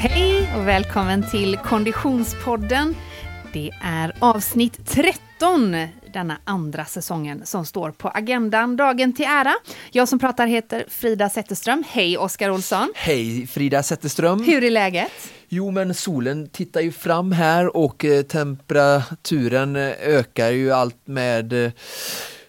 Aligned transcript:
Hej 0.00 0.52
och 0.56 0.68
välkommen 0.68 1.30
till 1.30 1.56
Konditionspodden. 1.56 2.94
Det 3.52 3.70
är 3.82 4.12
avsnitt 4.18 4.86
13 4.86 5.76
denna 6.12 6.38
andra 6.44 6.84
säsongen 6.84 7.46
som 7.46 7.66
står 7.66 7.90
på 7.90 8.08
agendan 8.08 8.76
dagen 8.76 9.12
till 9.12 9.24
ära. 9.24 9.54
Jag 9.90 10.08
som 10.08 10.18
pratar 10.18 10.46
heter 10.46 10.84
Frida 10.88 11.28
Zetterström. 11.28 11.84
Hej 11.88 12.18
Oskar 12.18 12.50
Olsson! 12.50 12.92
Hej 12.94 13.46
Frida 13.46 13.82
Zetterström! 13.82 14.44
Hur 14.44 14.64
är 14.64 14.70
läget? 14.70 15.12
Jo 15.48 15.70
men 15.70 15.94
solen 15.94 16.48
tittar 16.48 16.80
ju 16.80 16.92
fram 16.92 17.32
här 17.32 17.76
och 17.76 18.04
eh, 18.04 18.22
temperaturen 18.22 19.76
eh, 19.76 19.92
ökar 20.00 20.50
ju 20.50 20.72
allt 20.72 21.06
med 21.06 21.64
eh, 21.64 21.72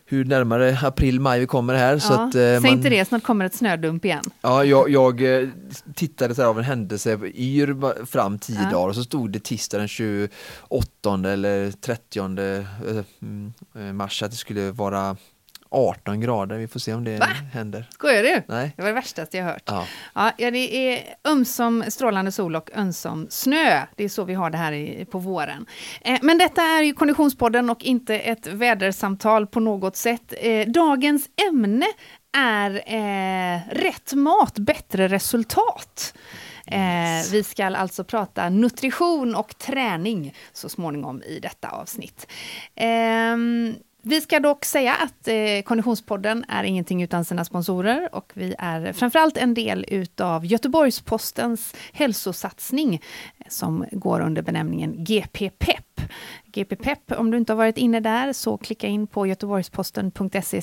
hur 0.10 0.26
närmare 0.26 0.78
april, 0.84 1.20
maj 1.20 1.40
vi 1.40 1.46
kommer 1.46 1.74
här. 1.74 1.94
Ja, 1.94 2.00
så 2.00 2.14
att, 2.14 2.36
eh, 2.36 2.42
säg 2.42 2.60
man, 2.60 2.72
inte 2.72 2.90
det, 2.90 3.06
snart 3.06 3.24
kommer 3.24 3.46
ett 3.46 3.54
snödump 3.56 4.06
igen. 4.06 4.24
Ja, 4.42 4.64
jag, 4.64 4.90
jag 4.90 5.42
eh, 5.42 5.48
tittade 5.96 6.36
så 6.36 6.42
här 6.42 6.50
av 6.50 6.58
en 6.60 6.64
händelse 6.66 7.20
yr 7.36 8.06
fram 8.06 8.40
tio 8.40 8.64
Ja. 8.64 8.70
dagar 8.72 8.88
och 8.90 8.96
så 8.96 9.04
stod 9.04 9.32
det 9.32 9.44
tisdag 9.44 9.78
den 9.78 9.88
28 9.88 10.32
eller 11.26 11.72
30 11.72 12.20
eh, 12.20 12.26
mm, 13.22 13.54
eh, 13.76 13.94
mars 13.94 14.24
att 14.24 14.32
det 14.32 14.38
skulle 14.38 14.72
vara 14.72 15.18
18 15.72 16.20
grader. 16.22 16.58
Vi 16.58 16.68
får 16.68 16.80
se 16.80 16.94
om 16.94 17.04
det 17.04 17.18
Va? 17.18 17.26
händer. 17.54 17.88
Skojar 17.94 18.24
du? 18.24 18.44
Nej. 18.48 18.74
Det 18.76 18.82
var 18.82 18.90
det 18.90 18.96
värstaste 18.96 19.38
jag 19.38 19.46
hört. 19.46 19.64
Ja. 19.66 19.86
Ja, 20.38 20.52
det 20.52 20.94
är 20.94 21.04
ömsom 21.32 21.84
strålande 21.88 22.32
sol 22.32 22.56
och 22.56 22.70
ömsom 22.76 23.28
snö. 23.30 23.82
Det 23.96 24.04
är 24.04 24.10
så 24.10 24.24
vi 24.24 24.34
har 24.34 24.50
det 24.50 24.58
här 24.58 24.72
i, 24.72 25.06
på 25.06 25.20
våren. 25.20 25.66
Eh, 26.02 26.20
men 26.22 26.38
detta 26.38 26.62
är 26.62 26.82
ju 26.82 26.94
Konditionspodden 26.94 27.70
och 27.70 27.84
inte 27.84 28.20
ett 28.20 28.48
vädersamtal 28.48 29.48
på 29.48 29.60
något 29.60 29.96
sätt. 29.96 30.34
Eh, 30.38 30.68
dagens 30.68 31.30
ämne 31.50 31.86
är 32.38 32.72
eh, 32.86 33.60
rätt 33.72 34.14
mat, 34.14 34.60
bättre 34.60 35.08
resultat. 35.08 36.14
Eh, 36.68 37.32
vi 37.32 37.44
ska 37.44 37.66
alltså 37.66 38.04
prata 38.04 38.50
nutrition 38.50 39.36
och 39.36 39.58
träning 39.58 40.34
så 40.54 40.70
småningom 40.70 41.22
i 41.24 41.40
detta 41.40 41.70
avsnitt. 41.70 42.28
Ehm, 42.76 43.76
vi 44.02 44.22
ska 44.22 44.40
dock 44.40 44.66
säga 44.66 44.96
att 44.96 45.28
eh, 45.28 45.62
Konditionspodden 45.66 46.46
är 46.48 46.64
ingenting 46.64 47.04
utan 47.04 47.26
sina 47.26 47.46
sponsorer 47.46 48.16
och 48.16 48.32
vi 48.34 48.56
är 48.60 48.94
framförallt 48.94 49.38
en 49.38 49.54
del 49.54 49.86
utav 49.88 50.46
Göteborgs-Postens 50.46 51.76
hälsosatsning 51.94 53.02
som 53.50 53.86
går 53.92 54.22
under 54.22 54.42
benämningen 54.42 55.04
GP 55.04 55.50
Pep. 55.50 56.02
GP 56.52 56.76
Pep, 56.76 57.12
om 57.12 57.32
du 57.32 57.38
inte 57.38 57.54
har 57.54 57.58
varit 57.58 57.78
inne 57.78 58.00
där 58.00 58.34
så 58.34 58.58
klicka 58.58 58.88
in 58.88 59.08
på 59.08 59.28
göteborgsposten.se 59.28 60.62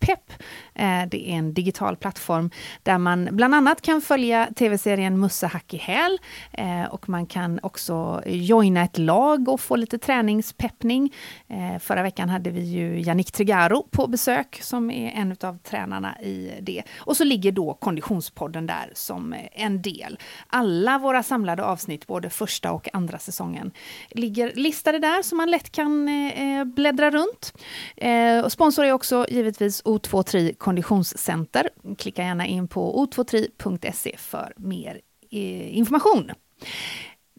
pep. 0.00 0.32
Eh, 0.74 1.02
det 1.10 1.30
är 1.30 1.34
en 1.34 1.54
digital 1.54 1.96
plattform 1.96 2.50
där 2.82 2.98
man 2.98 3.28
bland 3.32 3.54
annat 3.54 3.82
kan 3.82 4.00
följa 4.00 4.48
tv-serien 4.56 5.20
Musse 5.20 5.46
hack 5.46 5.74
i 5.74 5.76
häl 5.76 6.18
eh, 6.52 6.84
och 6.84 7.08
man 7.08 7.26
kan 7.26 7.60
också 7.62 8.22
joina 8.26 8.84
ett 8.84 8.98
lag 8.98 9.48
och 9.48 9.60
få 9.60 9.76
lite 9.76 9.98
träningspeppning. 9.98 11.14
Eh, 11.48 11.78
förra 11.78 12.02
veckan 12.02 12.28
hade 12.28 12.50
vi 12.50 12.60
ju 12.60 13.00
Yannick 13.00 13.32
Trigaro 13.32 13.82
på 13.90 14.06
besök 14.06 14.58
som 14.62 14.90
är 14.90 15.10
en 15.10 15.36
av 15.42 15.58
tränarna 15.58 16.20
i 16.20 16.52
det. 16.62 16.82
Och 16.98 17.16
så 17.16 17.24
ligger 17.24 17.52
då 17.52 17.74
Konditionspodden 17.74 18.66
där 18.66 18.92
som 18.94 19.34
en 19.52 19.82
del. 19.82 20.18
Alla 20.46 20.98
våra 20.98 21.22
samlade 21.22 21.64
avsnitt, 21.64 22.06
både 22.06 22.27
första 22.30 22.72
och 22.72 22.88
andra 22.92 23.18
säsongen, 23.18 23.72
ligger 24.10 24.52
listade 24.54 24.98
där 24.98 25.22
så 25.22 25.36
man 25.36 25.50
lätt 25.50 25.72
kan 25.72 26.08
eh, 26.08 26.58
eh, 26.58 26.64
bläddra 26.64 27.10
runt. 27.10 27.52
Eh, 27.96 28.44
och 28.44 28.52
sponsor 28.52 28.84
är 28.84 28.92
också 28.92 29.26
givetvis 29.28 29.82
O23 29.82 30.54
Konditionscenter. 30.54 31.68
Klicka 31.98 32.22
gärna 32.22 32.46
in 32.46 32.68
på 32.68 33.06
o23.se 33.06 34.16
för 34.16 34.52
mer 34.56 35.00
eh, 35.30 35.76
information. 35.78 36.30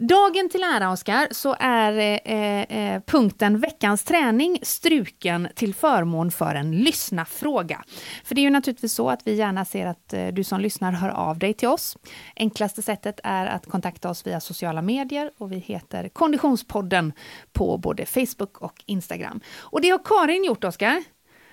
Dagen 0.02 0.50
till 0.50 0.64
ära, 0.64 0.92
Oskar, 0.92 1.28
så 1.32 1.56
är 1.60 2.20
eh, 2.26 2.62
eh, 2.62 3.02
punkten 3.02 3.60
veckans 3.60 4.04
träning 4.04 4.60
struken 4.62 5.48
till 5.56 5.74
förmån 5.74 6.32
för 6.32 6.56
en 6.56 6.72
lyssnafråga. 6.72 7.84
För 8.24 8.36
det 8.36 8.42
är 8.42 8.44
ju 8.44 8.50
naturligtvis 8.50 8.94
så 8.94 9.10
att 9.10 9.28
vi 9.28 9.36
gärna 9.36 9.66
ser 9.66 9.86
att 9.86 10.14
eh, 10.14 10.28
du 10.28 10.44
som 10.44 10.60
lyssnar 10.60 10.92
hör 10.92 11.10
av 11.10 11.40
dig 11.40 11.54
till 11.54 11.68
oss. 11.68 11.98
Enklaste 12.36 12.82
sättet 12.82 13.20
är 13.24 13.46
att 13.46 13.66
kontakta 13.66 14.10
oss 14.10 14.28
via 14.28 14.40
sociala 14.40 14.82
medier 14.82 15.32
och 15.38 15.52
vi 15.52 15.58
heter 15.58 16.10
Konditionspodden 16.10 17.14
på 17.52 17.78
både 17.78 18.06
Facebook 18.06 18.58
och 18.58 18.84
Instagram. 18.86 19.40
Och 19.60 19.82
det 19.82 19.90
har 19.90 20.00
Karin 20.06 20.44
gjort, 20.44 20.64
Oskar. 20.64 21.04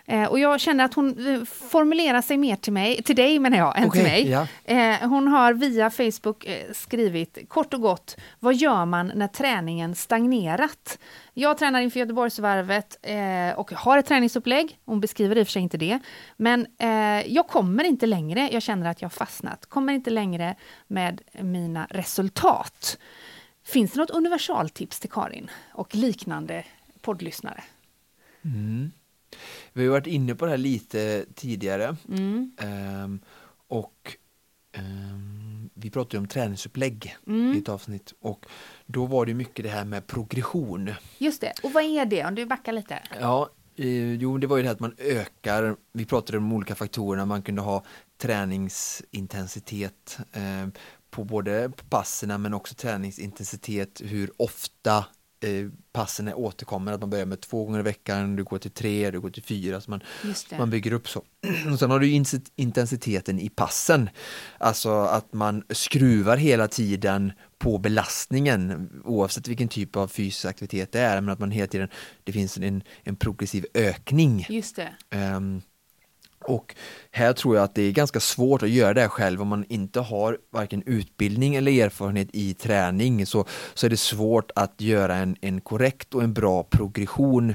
Eh, 0.08 0.24
och 0.24 0.38
jag 0.38 0.60
känner 0.60 0.84
att 0.84 0.94
hon 0.94 1.34
eh, 1.34 1.44
formulerar 1.44 2.22
sig 2.22 2.36
mer 2.36 2.56
till 2.56 2.72
mig, 2.72 3.02
till 3.02 3.16
dig 3.16 3.38
menar 3.38 3.58
jag, 3.58 3.78
än 3.78 3.88
Okej, 3.88 4.02
till 4.02 4.10
mig. 4.12 4.30
ja. 4.30 4.46
Eh, 4.64 5.08
hon 5.08 5.28
har 5.28 5.52
via 5.52 5.90
Facebook 5.90 6.46
skrivit 6.72 7.38
kort 7.48 7.74
och 7.74 7.80
gott, 7.80 8.16
vad 8.40 8.54
gör 8.54 8.84
man 8.84 9.12
när 9.14 9.28
träningen 9.28 9.94
stagnerat? 9.94 10.98
Jag 11.34 11.58
tränar 11.58 11.80
inför 11.80 12.00
Göteborgsvarvet 12.00 12.98
eh, 13.02 13.58
och 13.58 13.72
har 13.72 13.98
ett 13.98 14.06
träningsupplägg. 14.06 14.78
Hon 14.84 15.00
beskriver 15.00 15.38
i 15.38 15.42
och 15.42 15.46
för 15.46 15.52
sig 15.52 15.62
inte 15.62 15.78
det. 15.78 15.98
Men 16.36 16.66
eh, 16.78 17.32
jag 17.32 17.48
kommer 17.48 17.84
inte 17.84 18.06
längre. 18.06 18.48
Jag 18.52 18.62
känner 18.62 18.90
att 18.90 19.02
jag 19.02 19.08
har 19.08 19.10
fastnat. 19.10 19.66
Kommer 19.66 19.92
inte 19.92 20.10
längre 20.10 20.54
med 20.86 21.20
mina 21.40 21.86
resultat. 21.90 22.98
Finns 23.64 23.92
det 23.92 23.98
något 24.00 24.10
universaltips 24.10 25.00
till 25.00 25.10
Karin 25.10 25.50
och 25.72 25.94
liknande 25.94 26.64
poddlyssnare? 27.00 27.62
Vi 29.72 29.84
har 29.84 29.90
varit 29.92 30.06
inne 30.06 30.34
på 30.34 30.44
det 30.44 30.50
här 30.50 30.58
lite 30.58 31.24
tidigare. 31.34 31.96
Mm. 32.08 32.52
Ehm, 32.58 33.20
och 33.68 34.16
ehm, 34.72 35.70
vi 35.74 35.90
pratade 35.90 36.18
om 36.18 36.28
träningsupplägg 36.28 37.16
Mm. 37.26 37.54
i 37.54 37.58
ett 37.58 37.68
avsnitt 37.68 38.12
och 38.20 38.46
då 38.86 39.06
var 39.06 39.26
det 39.26 39.34
mycket 39.34 39.64
det 39.64 39.70
här 39.70 39.84
med 39.84 40.06
progression. 40.06 40.90
Just 41.18 41.40
det. 41.40 41.52
Och 41.62 41.72
vad 41.72 41.84
är 41.84 42.06
det? 42.06 42.24
Om 42.24 42.34
du 42.34 42.46
backar 42.46 42.72
lite. 42.72 43.02
Ja, 43.20 43.50
eh, 43.76 44.12
jo 44.14 44.38
det 44.38 44.46
var 44.46 44.56
ju 44.56 44.62
det 44.62 44.68
här 44.68 44.74
att 44.74 44.80
man 44.80 44.94
ökar, 44.98 45.76
vi 45.92 46.04
pratade 46.04 46.38
om 46.38 46.48
de 46.48 46.56
olika 46.56 46.74
faktorerna, 46.74 47.26
man 47.26 47.42
kunde 47.42 47.62
ha 47.62 47.84
träningsintensitet 48.18 50.18
eh, 50.32 50.68
på 51.10 51.24
både 51.24 51.70
passerna 51.88 52.38
men 52.38 52.54
också 52.54 52.74
träningsintensitet, 52.74 54.00
hur 54.04 54.30
ofta 54.36 55.04
eh, 55.46 55.68
passen 55.92 56.28
är 56.28 56.38
återkommer, 56.38 56.92
att 56.92 57.00
man 57.00 57.10
börjar 57.10 57.26
med 57.26 57.40
två 57.40 57.64
gånger 57.64 57.78
i 57.78 57.82
veckan, 57.82 58.36
du 58.36 58.44
går 58.44 58.58
till 58.58 58.70
tre, 58.70 59.10
du 59.10 59.20
går 59.20 59.30
till 59.30 59.42
fyra, 59.42 59.80
så 59.80 59.90
man, 59.90 60.00
man 60.58 60.70
bygger 60.70 60.92
upp 60.92 61.08
så. 61.08 61.22
Och 61.72 61.78
sen 61.78 61.90
har 61.90 62.00
du 62.00 62.24
intensiteten 62.56 63.40
i 63.40 63.48
passen, 63.48 64.10
alltså 64.58 64.90
att 64.90 65.32
man 65.32 65.62
skruvar 65.70 66.36
hela 66.36 66.68
tiden 66.68 67.32
på 67.58 67.78
belastningen 67.78 68.90
oavsett 69.04 69.48
vilken 69.48 69.68
typ 69.68 69.96
av 69.96 70.08
fysisk 70.08 70.44
aktivitet 70.44 70.92
det 70.92 71.00
är, 71.00 71.20
men 71.20 71.32
att 71.32 71.38
man 71.38 71.50
hela 71.50 71.66
tiden, 71.66 71.88
det 72.24 72.32
finns 72.32 72.58
en, 72.58 72.82
en 73.02 73.16
progressiv 73.16 73.66
ökning. 73.74 74.46
Just 74.48 74.76
det. 74.76 74.92
Ehm, 75.10 75.62
och 76.46 76.74
här 77.10 77.32
tror 77.32 77.56
jag 77.56 77.64
att 77.64 77.74
det 77.74 77.82
är 77.82 77.92
ganska 77.92 78.20
svårt 78.20 78.62
att 78.62 78.70
göra 78.70 78.94
det 78.94 79.00
här 79.00 79.08
själv 79.08 79.42
om 79.42 79.48
man 79.48 79.64
inte 79.68 80.00
har 80.00 80.38
varken 80.50 80.82
utbildning 80.86 81.54
eller 81.54 81.84
erfarenhet 81.84 82.28
i 82.32 82.54
träning 82.54 83.26
så, 83.26 83.44
så 83.74 83.86
är 83.86 83.90
det 83.90 83.96
svårt 83.96 84.50
att 84.54 84.80
göra 84.80 85.16
en, 85.16 85.36
en 85.40 85.60
korrekt 85.60 86.14
och 86.14 86.22
en 86.22 86.32
bra 86.32 86.62
progression 86.62 87.54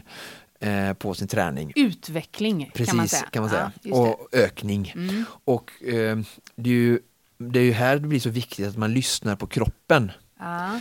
eh, 0.60 0.94
på 0.94 1.14
sin 1.14 1.28
träning. 1.28 1.74
Utveckling 1.76 2.72
Precis, 2.74 2.90
kan 2.90 2.98
man 2.98 3.08
säga. 3.08 3.26
kan 3.32 3.42
man 3.42 3.50
säga. 3.50 3.72
Ja, 3.82 3.96
och 3.96 4.28
ökning. 4.32 4.94
Mm. 4.96 5.26
Och 5.44 5.84
eh, 5.84 6.18
det, 6.56 6.70
är 6.70 6.74
ju, 6.74 7.00
det 7.38 7.60
är 7.60 7.64
ju 7.64 7.72
här 7.72 7.98
det 7.98 8.08
blir 8.08 8.20
så 8.20 8.30
viktigt 8.30 8.68
att 8.68 8.78
man 8.78 8.94
lyssnar 8.94 9.36
på 9.36 9.48
kroppen. 9.48 10.12
Ja. 10.40 10.80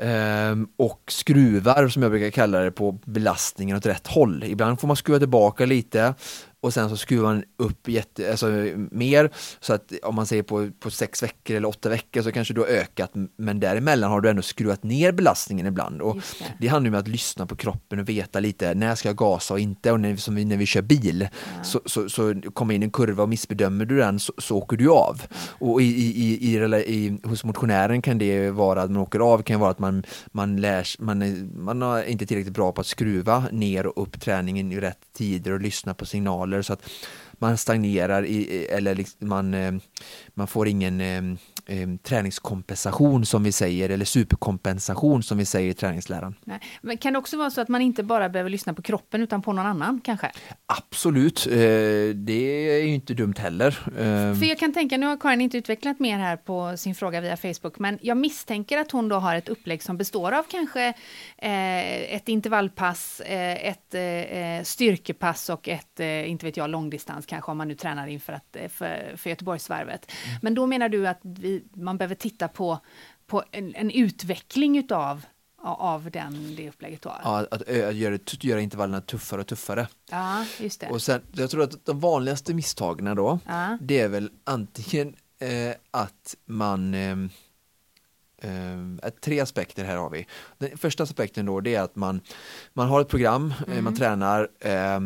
Ehm, 0.00 0.68
och 0.76 1.02
skruvar, 1.08 1.88
som 1.88 2.02
jag 2.02 2.12
brukar 2.12 2.30
kalla 2.30 2.60
det, 2.60 2.70
på 2.70 2.92
belastningen 2.92 3.76
åt 3.76 3.86
rätt 3.86 4.06
håll. 4.06 4.44
Ibland 4.44 4.80
får 4.80 4.86
man 4.88 4.96
skruva 4.96 5.18
tillbaka 5.18 5.66
lite 5.66 6.14
och 6.60 6.74
sen 6.74 6.88
så 6.88 6.96
skruvar 6.96 7.34
man 7.34 7.44
upp 7.56 7.88
jätte, 7.88 8.30
alltså, 8.30 8.46
mer 8.90 9.30
så 9.60 9.72
att 9.72 9.92
om 10.02 10.14
man 10.14 10.26
säger 10.26 10.42
på, 10.42 10.70
på 10.80 10.90
sex 10.90 11.22
veckor 11.22 11.56
eller 11.56 11.68
åtta 11.68 11.88
veckor 11.88 12.22
så 12.22 12.32
kanske 12.32 12.54
du 12.54 12.60
har 12.60 12.68
ökat 12.68 13.10
men 13.36 13.60
däremellan 13.60 14.10
har 14.10 14.20
du 14.20 14.30
ändå 14.30 14.42
skruvat 14.42 14.82
ner 14.82 15.12
belastningen 15.12 15.66
ibland. 15.66 16.02
Och 16.02 16.16
det. 16.16 16.44
det 16.60 16.68
handlar 16.68 16.90
om 16.90 16.98
att 16.98 17.08
lyssna 17.08 17.46
på 17.46 17.56
kroppen 17.56 17.98
och 17.98 18.08
veta 18.08 18.40
lite 18.40 18.74
när 18.74 18.94
ska 18.94 19.08
jag 19.08 19.16
gasa 19.16 19.54
och 19.54 19.60
inte 19.60 19.92
och 19.92 20.00
när, 20.00 20.16
som 20.16 20.34
vi, 20.34 20.44
när 20.44 20.56
vi 20.56 20.66
kör 20.66 20.82
bil 20.82 21.28
så, 21.62 21.80
så, 21.86 22.08
så 22.08 22.34
kommer 22.54 22.74
in 22.74 22.82
en 22.82 22.90
kurva 22.90 23.22
och 23.22 23.28
missbedömer 23.28 23.84
du 23.84 23.96
den 23.96 24.20
så, 24.20 24.32
så 24.38 24.56
åker 24.56 24.76
du 24.76 24.90
av. 24.90 25.22
Och 25.58 25.82
i, 25.82 25.84
i, 25.84 26.54
i, 26.54 26.58
i, 26.86 27.18
hos 27.24 27.44
motionären 27.44 28.02
kan 28.02 28.18
det 28.18 28.50
vara 28.50 28.82
att 28.82 28.90
man 28.90 29.02
åker 29.02 29.20
av, 29.20 29.42
kan 29.42 29.60
vara 29.60 29.70
att 29.70 29.78
man, 29.78 30.04
man, 30.32 30.56
lärs, 30.56 30.98
man, 30.98 31.50
man 31.56 31.82
är 31.82 32.04
inte 32.04 32.26
tillräckligt 32.26 32.54
bra 32.54 32.72
på 32.72 32.80
att 32.80 32.86
skruva 32.86 33.44
ner 33.52 33.86
och 33.86 34.02
upp 34.02 34.20
träningen 34.20 34.72
i 34.72 34.80
rätt 34.80 34.98
tider 35.12 35.52
och 35.52 35.60
lyssna 35.60 35.94
på 35.94 36.06
signaler 36.06 36.49
så 36.62 36.72
att 36.72 36.90
man 37.40 37.58
stagnerar 37.58 38.26
i, 38.26 38.66
eller 38.70 38.94
liksom 38.94 39.28
man, 39.28 39.54
eh, 39.54 39.72
man 40.34 40.46
får 40.46 40.68
ingen 40.68 41.00
eh, 41.00 41.22
eh, 41.66 41.88
träningskompensation 42.02 43.26
som 43.26 43.42
vi 43.42 43.52
säger 43.52 43.90
eller 43.90 44.04
superkompensation 44.04 45.22
som 45.22 45.38
vi 45.38 45.44
säger 45.44 45.70
i 45.70 45.74
träningsläran. 45.74 46.34
Nej. 46.44 46.60
Men 46.82 46.98
kan 46.98 47.12
det 47.12 47.18
också 47.18 47.36
vara 47.36 47.50
så 47.50 47.60
att 47.60 47.68
man 47.68 47.82
inte 47.82 48.02
bara 48.02 48.28
behöver 48.28 48.50
lyssna 48.50 48.74
på 48.74 48.82
kroppen 48.82 49.22
utan 49.22 49.42
på 49.42 49.52
någon 49.52 49.66
annan 49.66 50.00
kanske? 50.04 50.30
Absolut, 50.66 51.46
det 52.14 52.32
är 52.32 52.84
ju 52.84 52.94
inte 52.94 53.14
dumt 53.14 53.34
heller. 53.38 53.70
För 54.40 54.44
jag 54.44 54.58
kan 54.58 54.72
tänka, 54.72 54.96
nu 54.96 55.06
har 55.06 55.16
Karin 55.16 55.40
inte 55.40 55.58
utvecklat 55.58 56.00
mer 56.00 56.18
här 56.18 56.36
på 56.36 56.76
sin 56.76 56.94
fråga 56.94 57.20
via 57.20 57.36
Facebook, 57.36 57.78
men 57.78 57.98
jag 58.02 58.16
misstänker 58.16 58.78
att 58.78 58.90
hon 58.90 59.08
då 59.08 59.16
har 59.16 59.34
ett 59.36 59.48
upplägg 59.48 59.82
som 59.82 59.96
består 59.96 60.32
av 60.32 60.42
kanske 60.50 60.94
ett 61.36 62.28
intervallpass, 62.28 63.20
ett 63.26 63.94
styrkepass 64.66 65.48
och 65.48 65.68
ett, 65.68 66.00
inte 66.00 66.46
vet 66.46 66.56
jag, 66.56 66.70
långdistans 66.70 67.26
kanske 67.30 67.50
om 67.50 67.58
man 67.58 67.68
nu 67.68 67.74
tränar 67.74 68.06
inför 68.06 68.32
att, 68.32 68.56
för, 68.72 69.16
för 69.16 69.30
Göteborgsvarvet. 69.30 70.10
Mm. 70.26 70.38
Men 70.42 70.54
då 70.54 70.66
menar 70.66 70.88
du 70.88 71.08
att 71.08 71.20
vi, 71.22 71.64
man 71.72 71.98
behöver 71.98 72.14
titta 72.14 72.48
på, 72.48 72.78
på 73.26 73.44
en, 73.50 73.74
en 73.74 73.90
utveckling 73.90 74.78
utav 74.78 75.22
av 75.62 76.10
den, 76.10 76.56
det 76.56 76.68
upplägget 76.68 77.02
då? 77.02 77.16
Ja, 77.24 77.46
att, 77.50 77.52
att 77.52 77.96
göra, 77.96 78.18
göra 78.40 78.60
intervallerna 78.60 79.00
tuffare 79.00 79.40
och 79.40 79.46
tuffare. 79.46 79.88
Ja, 80.10 80.44
just 80.60 80.80
det. 80.80 80.88
Och 80.90 81.02
sen, 81.02 81.22
jag 81.32 81.50
tror 81.50 81.62
att 81.62 81.86
de 81.86 82.00
vanligaste 82.00 82.54
misstagen 82.54 83.16
då, 83.16 83.38
ja. 83.46 83.78
det 83.80 84.00
är 84.00 84.08
väl 84.08 84.30
antingen 84.44 85.14
eh, 85.38 85.74
att 85.90 86.36
man 86.46 86.94
eh, 86.94 87.16
eh, 88.38 89.10
tre 89.22 89.40
aspekter 89.40 89.84
här 89.84 89.96
har 89.96 90.10
vi. 90.10 90.26
Den 90.58 90.78
första 90.78 91.02
aspekten 91.02 91.46
då 91.46 91.60
det 91.60 91.74
är 91.74 91.82
att 91.82 91.96
man, 91.96 92.20
man 92.72 92.88
har 92.88 93.00
ett 93.00 93.08
program, 93.08 93.54
eh, 93.66 93.72
mm. 93.72 93.84
man 93.84 93.96
tränar 93.96 94.48
eh, 94.60 95.00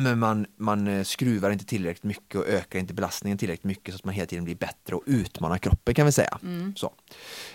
men 0.00 0.18
man, 0.18 0.46
man 0.56 0.88
eh, 0.88 1.02
skruvar 1.02 1.50
inte 1.50 1.64
tillräckligt 1.64 2.04
mycket 2.04 2.34
och 2.34 2.46
ökar 2.46 2.78
inte 2.78 2.94
belastningen 2.94 3.38
tillräckligt 3.38 3.64
mycket 3.64 3.94
så 3.94 3.96
att 3.96 4.04
man 4.04 4.14
hela 4.14 4.26
tiden 4.26 4.44
blir 4.44 4.54
bättre 4.54 4.96
och 4.96 5.02
utmanar 5.06 5.58
kroppen 5.58 5.94
kan 5.94 6.06
vi 6.06 6.12
säga. 6.12 6.38
Mm. 6.42 6.74
Så. 6.76 6.92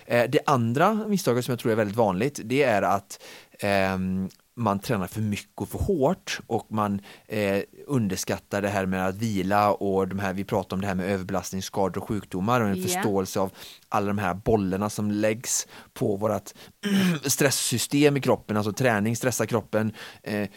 Eh, 0.05 0.29
det 0.29 0.39
andra 0.45 0.93
misstaget 0.93 1.45
som 1.45 1.51
jag 1.51 1.59
tror 1.59 1.71
är 1.71 1.75
väldigt 1.75 1.97
vanligt 1.97 2.39
det 2.43 2.63
är 2.63 2.81
att 2.81 3.23
eh, 3.59 3.97
man 4.57 4.79
tränar 4.79 5.07
för 5.07 5.21
mycket 5.21 5.61
och 5.61 5.69
för 5.69 5.79
hårt 5.79 6.39
och 6.47 6.65
man 6.69 7.01
eh, 7.27 7.61
underskattar 7.87 8.61
det 8.61 8.69
här 8.69 8.85
med 8.85 9.07
att 9.07 9.15
vila 9.15 9.71
och 9.71 10.07
de 10.07 10.19
här, 10.19 10.33
vi 10.33 10.43
pratar 10.43 10.77
om 10.77 10.81
det 10.81 10.87
här 10.87 10.95
med 10.95 11.11
överbelastning, 11.11 11.61
skador 11.61 12.01
och 12.01 12.07
sjukdomar 12.07 12.61
och 12.61 12.67
en 12.67 12.77
yeah. 12.77 12.87
förståelse 12.87 13.39
av 13.39 13.51
alla 13.89 14.07
de 14.07 14.17
här 14.17 14.33
bollarna 14.33 14.89
som 14.89 15.11
läggs 15.11 15.67
på 15.93 16.15
vårt 16.15 16.53
stresssystem 17.25 18.17
i 18.17 18.21
kroppen, 18.21 18.57
alltså 18.57 18.73
träning 18.73 19.15
stressar 19.15 19.45
kroppen, 19.45 19.91
eh, 20.23 20.41
eh, 20.41 20.47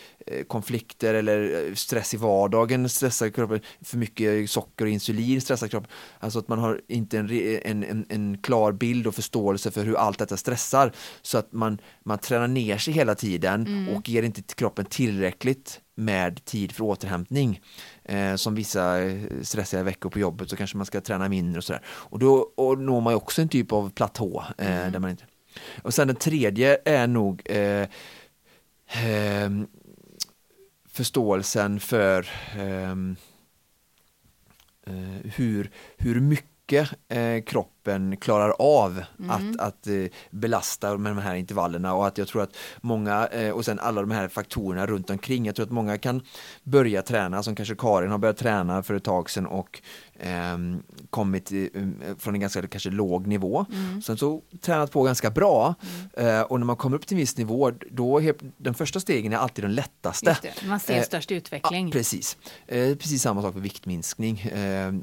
konflikter 0.47 1.15
eller 1.15 1.69
eh, 1.69 1.75
stress 1.75 2.15
i 2.15 2.17
vardagen 2.17 2.89
stressar 2.89 3.29
kroppen, 3.29 3.61
för 3.81 3.99
mycket 3.99 4.51
socker 4.51 4.85
och 4.85 4.91
insulin 4.91 5.41
stressar 5.41 5.69
kroppen. 5.69 5.91
Alltså 6.19 6.39
att 6.39 6.49
man 6.49 6.59
har 6.59 6.81
inte 6.89 7.19
en, 7.19 7.31
en, 7.65 7.85
en, 7.85 8.07
en 8.09 8.39
klar 8.39 8.73
bild 8.73 9.07
och 9.07 9.15
förståelse 9.15 9.71
för 9.71 9.85
hur 9.85 9.97
allt 9.97 10.19
detta 10.19 10.37
stressar 10.37 10.93
så 11.23 11.39
att 11.39 11.53
man, 11.53 11.79
man 12.05 12.19
tränar 12.19 12.49
ner 12.49 12.79
sig 12.79 12.95
hela 12.95 13.15
tiden 13.15 13.67
mm. 13.67 13.90
Och 13.97 14.09
ger 14.09 14.23
inte 14.23 14.43
kroppen 14.43 14.85
tillräckligt 14.85 15.81
med 15.95 16.45
tid 16.45 16.73
för 16.73 16.85
återhämtning. 16.85 17.61
Eh, 18.05 18.35
som 18.35 18.55
vissa 18.55 19.03
eh, 19.03 19.23
stressiga 19.43 19.83
veckor 19.83 20.11
på 20.11 20.19
jobbet 20.19 20.51
så 20.51 20.57
kanske 20.57 20.77
man 20.77 20.87
ska 20.87 21.01
träna 21.01 21.29
mindre 21.29 21.59
och 21.59 21.65
sådär. 21.65 21.83
Och 21.87 22.19
då 22.19 22.53
och 22.55 22.79
når 22.79 23.01
man 23.01 23.13
ju 23.13 23.17
också 23.17 23.43
en 23.43 23.49
typ 23.49 23.73
av 23.73 23.91
platå. 23.91 24.45
Eh, 24.59 24.81
mm. 24.81 24.93
där 24.93 24.99
man 24.99 25.11
inte... 25.11 25.25
Och 25.83 25.95
sen 25.95 26.07
den 26.07 26.17
tredje 26.17 26.79
är 26.85 27.07
nog 27.07 27.43
eh, 27.45 27.89
ehm, 28.87 29.67
förståelsen 30.89 31.81
för 31.81 32.29
ehm, 32.59 33.17
eh, 34.87 35.33
hur, 35.35 35.71
hur 35.97 36.21
mycket 36.21 36.47
eh, 36.73 37.43
kroppen 37.47 37.81
kroppen 37.81 38.17
klarar 38.17 38.55
av 38.59 39.03
mm. 39.19 39.31
att, 39.31 39.61
att 39.61 39.87
eh, 39.87 39.95
belasta 40.31 40.97
med 40.97 41.13
de 41.13 41.19
här 41.19 41.35
intervallerna 41.35 41.95
och 41.95 42.07
att 42.07 42.19
jag 42.19 42.29
tror 42.29 42.43
att 42.43 42.57
många 42.81 43.27
eh, 43.27 43.51
och 43.51 43.65
sen 43.65 43.79
alla 43.79 44.01
de 44.01 44.11
här 44.11 44.29
faktorerna 44.29 44.87
runt 44.87 45.11
omkring. 45.11 45.47
Jag 45.47 45.55
tror 45.55 45.67
att 45.67 45.73
många 45.73 45.99
kan 45.99 46.23
börja 46.63 47.03
träna 47.03 47.43
som 47.43 47.55
kanske 47.55 47.75
Karin 47.75 48.11
har 48.11 48.19
börjat 48.19 48.37
träna 48.37 48.83
för 48.83 48.95
ett 48.95 49.05
tag 49.05 49.31
sedan 49.31 49.47
och 49.47 49.83
eh, 50.21 50.59
kommit 51.11 51.53
från 52.19 52.35
en 52.35 52.41
ganska 52.41 52.67
kanske 52.67 52.91
låg 52.91 53.27
nivå. 53.27 53.67
Mm. 53.73 54.03
Sen 54.03 54.17
så 54.17 54.43
tränat 54.61 54.93
på 54.93 55.03
ganska 55.03 55.31
bra 55.31 55.75
mm. 56.17 56.37
eh, 56.37 56.43
och 56.43 56.61
när 56.61 56.67
man 56.67 56.77
kommer 56.77 56.97
upp 56.97 57.07
till 57.07 57.15
en 57.15 57.21
viss 57.21 57.37
nivå 57.37 57.71
då 57.91 58.23
den 58.57 58.75
första 58.75 59.01
stegen 59.01 59.33
är 59.33 59.37
alltid 59.37 59.65
den 59.65 59.75
lättaste. 59.75 60.37
man 60.69 60.81
ser 60.81 60.97
eh, 60.97 61.03
störst 61.03 61.33
utveckling. 61.33 61.87
Ja, 61.87 61.93
precis. 61.93 62.37
Eh, 62.67 62.97
precis 62.97 63.23
samma 63.23 63.43
sak 63.43 63.55
med 63.55 63.63
viktminskning. 63.63 64.53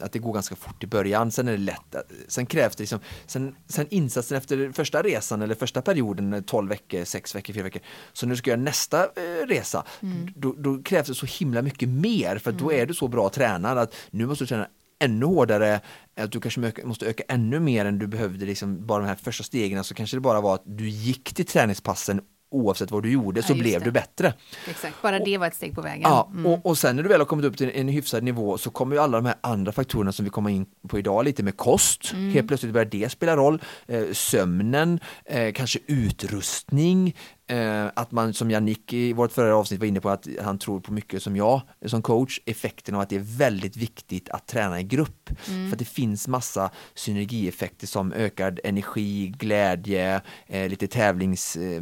att 0.02 0.12
det 0.12 0.20
går 0.20 0.34
ganska 0.34 0.56
fort 0.56 0.84
i 0.84 0.88
början, 0.88 1.32
sen 1.32 1.48
är 1.48 1.52
det 1.52 1.58
lätt. 1.58 1.96
Sen 2.28 2.46
krävs 2.46 2.76
det 2.76 2.82
liksom, 2.82 3.00
sen, 3.26 3.56
sen 3.68 3.88
insatsen 3.90 4.38
efter 4.38 4.72
första 4.72 5.02
resan 5.02 5.42
eller 5.42 5.56
första 5.56 5.82
perioden, 5.82 6.44
12 6.44 6.70
veckor, 6.70 7.04
6 7.06 7.36
veckor, 7.36 7.54
4 7.54 7.64
veckor, 7.64 7.82
så 8.14 8.26
när 8.26 8.34
du 8.34 8.38
ska 8.38 8.50
göra 8.50 8.62
nästa 8.62 9.04
eh, 9.04 9.48
resa, 9.48 9.84
mm. 10.02 10.28
då, 10.36 10.56
då, 10.58 10.84
krävs 10.84 11.08
det 11.08 11.16
så 11.16 11.26
himla 11.26 11.62
mycket 11.62 11.90
mer 11.90 12.38
för 12.38 12.52
mm. 12.52 12.64
då 12.64 12.74
är 12.74 12.86
du 12.86 12.94
så 12.94 13.08
bra 13.08 13.30
tränad 13.30 13.78
att 13.78 13.96
nu 14.10 14.26
måste 14.26 14.44
du 14.44 14.48
träna 14.48 14.68
ännu 15.00 15.26
hårdare, 15.26 15.80
att 16.20 16.32
du 16.32 16.40
kanske 16.40 16.72
måste 16.84 17.06
öka 17.06 17.24
ännu 17.28 17.60
mer 17.60 17.86
än 17.86 18.00
du 18.00 18.08
behövde 18.08 18.46
liksom 18.46 18.88
bara 18.88 19.02
de 19.02 19.08
här 19.08 19.16
första 19.16 19.44
stegen, 19.44 19.84
så 19.84 19.94
kanske 19.94 20.18
det 20.18 20.22
bara 20.22 20.42
var 20.42 20.56
att 20.56 20.64
du 20.66 20.90
gick 20.90 21.34
till 21.34 21.46
träningspassen 21.46 22.22
oavsett 22.50 22.92
vad 22.92 23.04
du 23.04 23.12
gjorde 23.12 23.44
så 23.44 23.54
blev 23.54 23.80
det. 23.80 23.86
du 23.86 23.92
bättre. 23.92 24.34
Exakt, 24.70 25.02
bara 25.02 25.20
det 25.20 25.38
var 25.38 25.48
ett 25.48 25.56
steg 25.56 25.76
på 25.76 25.82
vägen. 25.82 26.02
Ja, 26.02 26.32
mm. 26.34 26.46
och, 26.46 26.66
och 26.66 26.78
sen 26.78 26.96
när 26.96 27.04
du 27.04 27.10
väl 27.10 27.22
har 27.22 27.26
kommit 27.26 27.46
upp 27.46 27.58
till 27.58 27.72
en 27.74 27.88
hyfsad 27.88 28.24
nivå 28.24 28.58
så 28.58 28.70
kommer 28.70 28.96
ju 28.96 29.02
alla 29.02 29.18
de 29.18 29.26
här 29.26 29.36
andra 29.42 29.72
faktorerna 29.72 30.12
som 30.12 30.26
vi 30.26 30.32
kommer 30.32 30.50
in 30.50 30.66
på 30.88 31.00
idag, 31.00 31.26
lite 31.26 31.44
med 31.44 31.58
kost, 31.58 32.14
mm. 32.14 32.32
helt 32.32 32.48
plötsligt 32.48 32.74
börjar 32.74 32.86
det 32.86 33.10
spela 33.10 33.36
roll, 33.36 33.62
eh, 33.88 34.04
sömnen, 34.12 35.00
eh, 35.26 35.54
kanske 35.54 35.80
utrustning, 35.88 37.16
Eh, 37.50 37.86
att 37.94 38.12
man 38.12 38.34
som 38.34 38.52
Jannik 38.52 38.94
i 38.94 39.14
vårt 39.14 39.32
förra 39.32 39.56
avsnitt 39.56 39.80
var 39.80 39.88
inne 39.88 40.02
på 40.02 40.10
att 40.10 40.28
han 40.42 40.60
tror 40.60 40.80
på 40.80 40.94
mycket 40.94 41.24
som 41.24 41.36
jag 41.36 41.62
som 41.86 42.02
coach, 42.02 42.40
effekten 42.46 42.96
av 42.96 43.02
att 43.02 43.10
det 43.10 43.16
är 43.16 43.38
väldigt 43.38 43.78
viktigt 43.78 44.30
att 44.30 44.48
träna 44.48 44.80
i 44.80 44.84
grupp. 44.84 45.30
Mm. 45.48 45.70
För 45.70 45.76
att 45.76 45.80
det 45.80 45.86
finns 45.86 46.28
massa 46.28 46.70
synergieffekter 46.96 47.88
som 47.88 48.14
ökad 48.14 48.60
energi, 48.64 49.28
glädje, 49.38 50.22
eh, 50.48 50.70
lite 50.70 50.88
tävlings, 50.88 51.56
eh, 51.56 51.82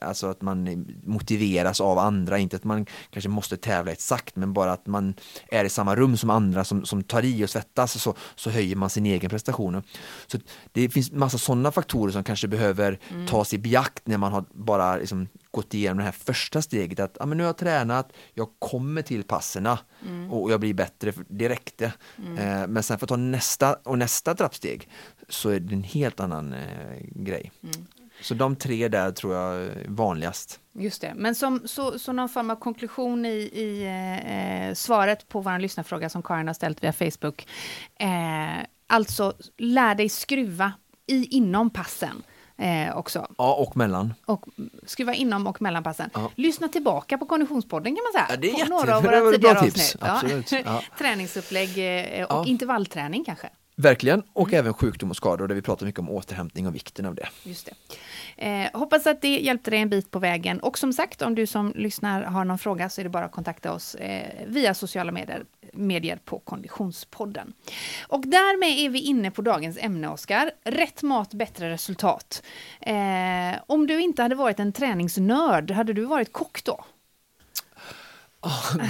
alltså 0.00 0.26
att 0.26 0.42
man 0.42 0.86
motiveras 1.04 1.80
av 1.80 1.98
andra, 1.98 2.38
inte 2.38 2.56
att 2.56 2.64
man 2.64 2.86
kanske 3.10 3.28
måste 3.28 3.56
tävla 3.56 3.92
exakt 3.92 4.36
men 4.36 4.52
bara 4.52 4.72
att 4.72 4.86
man 4.86 5.14
är 5.48 5.64
i 5.64 5.68
samma 5.68 5.96
rum 5.96 6.16
som 6.16 6.30
andra 6.30 6.64
som, 6.64 6.84
som 6.84 7.02
tar 7.02 7.24
i 7.24 7.44
och 7.44 7.50
svettas 7.50 8.02
så, 8.02 8.14
så 8.34 8.50
höjer 8.50 8.76
man 8.76 8.90
sin 8.90 9.06
egen 9.06 9.30
prestation. 9.30 9.82
Så 10.26 10.38
det 10.72 10.88
finns 10.88 11.12
massa 11.12 11.38
sådana 11.38 11.72
faktorer 11.72 12.12
som 12.12 12.24
kanske 12.24 12.48
behöver 12.48 12.98
mm. 13.10 13.26
tas 13.26 13.54
i 13.54 13.58
beakt 13.58 14.06
när 14.06 14.18
man 14.18 14.32
har 14.32 14.44
bara 14.52 14.95
liksom 14.98 15.28
gått 15.50 15.74
igenom 15.74 15.98
det 15.98 16.04
här 16.04 16.12
första 16.12 16.62
steget 16.62 17.00
att 17.00 17.20
ah, 17.20 17.26
men 17.26 17.38
nu 17.38 17.44
har 17.44 17.48
jag 17.48 17.56
tränat, 17.56 18.12
jag 18.34 18.48
kommer 18.58 19.02
till 19.02 19.24
passerna 19.24 19.78
mm. 20.06 20.32
och 20.32 20.52
jag 20.52 20.60
blir 20.60 20.74
bättre, 20.74 21.12
det 21.28 21.48
räckte. 21.48 21.92
Mm. 22.18 22.38
Eh, 22.38 22.66
men 22.66 22.82
sen 22.82 22.98
för 22.98 23.04
att 23.04 23.08
ta 23.08 23.16
nästa 23.16 23.74
och 23.74 23.98
nästa 23.98 24.34
trappsteg 24.34 24.88
så 25.28 25.50
är 25.50 25.60
det 25.60 25.74
en 25.74 25.82
helt 25.82 26.20
annan 26.20 26.52
eh, 26.52 26.96
grej. 27.00 27.52
Mm. 27.62 27.86
Så 28.20 28.34
de 28.34 28.56
tre 28.56 28.88
där 28.88 29.10
tror 29.10 29.34
jag 29.34 29.54
är 29.54 29.86
vanligast. 29.88 30.60
Just 30.72 31.00
det, 31.00 31.12
men 31.16 31.34
som, 31.34 31.62
så, 31.64 31.98
så 31.98 32.12
någon 32.12 32.28
form 32.28 32.50
av 32.50 32.56
konklusion 32.56 33.26
i, 33.26 33.50
i 33.52 33.84
eh, 34.68 34.74
svaret 34.74 35.28
på 35.28 35.40
vår 35.40 35.58
lyssnarfråga 35.58 36.08
som 36.08 36.22
Karin 36.22 36.46
har 36.46 36.54
ställt 36.54 36.84
via 36.84 36.92
Facebook. 36.92 37.46
Eh, 38.00 38.66
alltså, 38.86 39.32
lär 39.56 39.94
dig 39.94 40.08
skruva 40.08 40.72
i, 41.06 41.24
inom 41.24 41.70
passen 41.70 42.22
eh, 42.58 42.96
också. 42.96 43.26
Ja, 43.38 43.54
och 43.54 43.76
mellan. 43.76 44.14
Och 44.24 44.46
skruva 44.86 45.14
inom 45.14 45.46
och 45.46 45.62
mellan 45.62 45.82
passen. 45.82 46.10
Ja. 46.14 46.30
Lyssna 46.34 46.68
tillbaka 46.68 47.18
på 47.18 47.26
Konditionspodden 47.26 47.96
kan 47.96 48.02
man 48.04 48.12
säga. 48.12 48.26
Ja, 48.28 48.36
det 48.36 48.50
är 48.50 48.58
jätte, 48.58 48.70
några 48.70 48.96
av 48.96 49.02
våra 49.04 49.32
tidigare 49.32 49.58
avsnitt. 49.58 49.96
Absolut. 50.00 50.52
Ja. 50.52 50.82
Träningsupplägg 50.98 51.78
eh, 52.20 52.24
och 52.24 52.46
intervallträning 52.46 53.24
kanske. 53.24 53.48
Verkligen, 53.78 54.22
och 54.32 54.48
mm. 54.48 54.58
även 54.58 54.74
sjukdom 54.74 55.10
och 55.10 55.16
skador 55.16 55.48
där 55.48 55.54
vi 55.54 55.62
pratar 55.62 55.86
mycket 55.86 55.98
om 55.98 56.10
återhämtning 56.10 56.66
och 56.66 56.74
vikten 56.74 57.06
av 57.06 57.14
det. 57.14 57.28
Just 57.42 57.66
det. 57.66 57.74
Eh, 58.46 58.78
hoppas 58.78 59.06
att 59.06 59.22
det 59.22 59.38
hjälpte 59.38 59.70
dig 59.70 59.80
en 59.80 59.88
bit 59.88 60.10
på 60.10 60.18
vägen. 60.18 60.60
Och 60.60 60.78
som 60.78 60.92
sagt, 60.92 61.22
om 61.22 61.34
du 61.34 61.46
som 61.46 61.72
lyssnar 61.76 62.22
har 62.22 62.44
någon 62.44 62.58
fråga 62.58 62.88
så 62.88 63.00
är 63.00 63.02
det 63.04 63.10
bara 63.10 63.24
att 63.24 63.32
kontakta 63.32 63.72
oss 63.72 63.94
eh, 63.94 64.46
via 64.46 64.74
sociala 64.74 65.12
medier, 65.12 65.44
medier 65.72 66.18
på 66.24 66.38
Konditionspodden. 66.38 67.52
Och 68.08 68.20
därmed 68.26 68.78
är 68.78 68.88
vi 68.88 68.98
inne 68.98 69.30
på 69.30 69.42
dagens 69.42 69.78
ämne, 69.80 70.08
Oskar. 70.08 70.50
Rätt 70.64 71.02
mat, 71.02 71.34
bättre 71.34 71.70
resultat. 71.70 72.42
Eh, 72.80 72.94
om 73.66 73.86
du 73.86 74.00
inte 74.00 74.22
hade 74.22 74.34
varit 74.34 74.60
en 74.60 74.72
träningsnörd, 74.72 75.70
hade 75.70 75.92
du 75.92 76.04
varit 76.04 76.32
kock 76.32 76.64
då? 76.64 76.84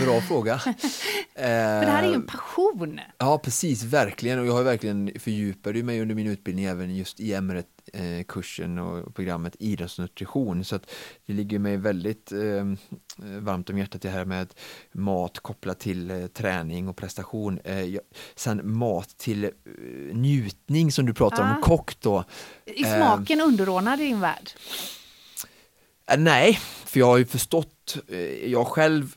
Bra 0.05 0.21
fråga. 0.21 0.59
För 1.35 1.81
det 1.81 1.91
här 1.91 2.03
är 2.03 2.09
ju 2.09 2.15
en 2.15 2.21
eh, 2.21 2.27
passion. 2.27 3.01
Ja, 3.19 3.39
precis, 3.39 3.83
verkligen. 3.83 4.39
Och 4.39 4.47
jag 4.47 4.53
har 4.53 4.63
verkligen 4.63 5.11
fördjupat 5.21 5.77
mig 5.77 6.01
under 6.01 6.15
min 6.15 6.27
utbildning 6.27 6.65
även 6.65 6.97
just 6.97 7.21
i 7.21 7.35
ämnet 7.35 7.67
eh, 7.93 8.25
kursen 8.29 8.79
och 8.79 9.15
programmet 9.15 9.57
idrottsnutrition 9.59 10.65
så 10.65 10.77
att 10.77 10.91
det 11.27 11.33
ligger 11.33 11.59
mig 11.59 11.77
väldigt 11.77 12.33
eh, 12.33 12.65
varmt 13.17 13.71
om 13.71 13.79
hjärtat 13.79 14.03
det 14.03 14.09
här 14.09 14.25
med 14.25 14.55
mat 14.93 15.39
kopplat 15.39 15.79
till 15.79 16.11
eh, 16.11 16.27
träning 16.27 16.89
och 16.89 16.97
prestation. 16.97 17.61
Eh, 17.65 17.81
jag, 17.81 18.03
sen 18.35 18.77
mat 18.77 19.19
till 19.19 19.45
eh, 19.45 19.51
njutning 20.13 20.93
som 20.93 21.07
du 21.07 21.15
pratar 21.15 21.43
ah. 21.43 21.55
om, 21.55 21.63
kock 21.63 22.01
då. 22.01 22.25
Är 22.67 22.97
smaken 22.97 23.41
underordnad 23.41 24.01
i 24.01 24.05
din 24.05 24.21
värld? 24.21 24.51
nej, 26.19 26.59
för 26.85 27.01
jag 27.01 27.07
har 27.07 27.17
ju 27.17 27.27
förstått, 27.27 27.97
jag 28.45 28.67
själv 28.67 29.15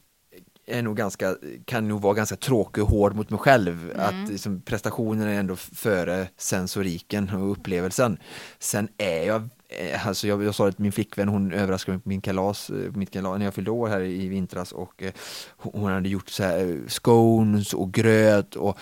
är 0.69 0.81
nog 0.81 0.97
ganska, 0.97 1.35
kan 1.65 1.87
nog 1.87 2.01
vara 2.01 2.13
ganska 2.13 2.35
tråkig 2.35 2.83
och 2.83 2.89
hård 2.89 3.15
mot 3.15 3.29
mig 3.29 3.39
själv. 3.39 3.91
Mm. 3.91 3.99
Att 3.99 4.29
liksom, 4.29 4.61
prestationen 4.61 5.27
är 5.27 5.39
ändå 5.39 5.55
före 5.55 6.27
sensoriken 6.37 7.29
och 7.29 7.51
upplevelsen. 7.51 8.17
Sen 8.59 8.87
är 8.97 9.23
jag 9.23 9.49
eh, 9.69 10.07
Alltså 10.07 10.27
jag, 10.27 10.43
jag 10.43 10.55
sa 10.55 10.67
att 10.67 10.79
min 10.79 10.91
flickvän 10.91 11.27
hon 11.27 11.53
överraskade 11.53 11.95
mig 11.97 12.03
på 12.03 12.09
min 12.09 12.21
kalas, 12.21 12.69
eh, 12.69 12.91
mitt 12.93 13.11
kalas 13.11 13.39
när 13.39 13.45
jag 13.45 13.53
fyllde 13.53 13.71
år 13.71 13.87
här 13.87 14.01
i 14.01 14.27
vintras 14.27 14.71
och 14.71 15.03
eh, 15.03 15.11
hon 15.57 15.91
hade 15.91 16.09
gjort 16.09 16.29
så 16.29 16.43
här 16.43 16.79
scones 16.87 17.73
och 17.73 17.91
gröt 17.91 18.55
och 18.55 18.77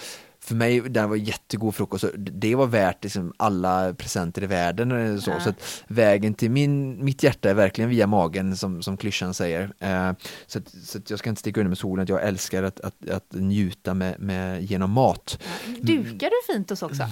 för 0.47 0.55
mig, 0.55 0.81
det 0.81 1.07
var 1.07 1.15
jättegod 1.15 1.75
frukost. 1.75 2.05
Det 2.17 2.55
var 2.55 2.67
värt 2.67 3.03
liksom 3.03 3.33
alla 3.37 3.93
presenter 3.93 4.43
i 4.43 4.45
världen. 4.45 5.21
Så, 5.21 5.31
ja. 5.31 5.39
så 5.39 5.53
vägen 5.87 6.33
till 6.33 6.51
min, 6.51 7.05
mitt 7.05 7.23
hjärta 7.23 7.49
är 7.49 7.53
verkligen 7.53 7.89
via 7.89 8.07
magen 8.07 8.57
som, 8.57 8.81
som 8.81 8.97
klyschan 8.97 9.33
säger. 9.33 9.73
Eh, 9.79 10.11
så 10.47 10.59
att, 10.59 10.69
så 10.83 10.97
att 10.97 11.09
jag 11.09 11.19
ska 11.19 11.29
inte 11.29 11.39
sticka 11.39 11.59
under 11.59 11.69
med 11.69 11.77
solen 11.77 12.03
att 12.03 12.09
jag 12.09 12.27
älskar 12.27 12.63
att, 12.63 12.79
att, 12.79 13.09
att 13.09 13.33
njuta 13.33 13.93
med, 13.93 14.19
med, 14.19 14.63
genom 14.63 14.91
mat. 14.91 15.39
Dukar 15.81 16.29
du 16.29 16.53
fint 16.53 16.69
hos 16.69 16.83
också? 16.83 17.03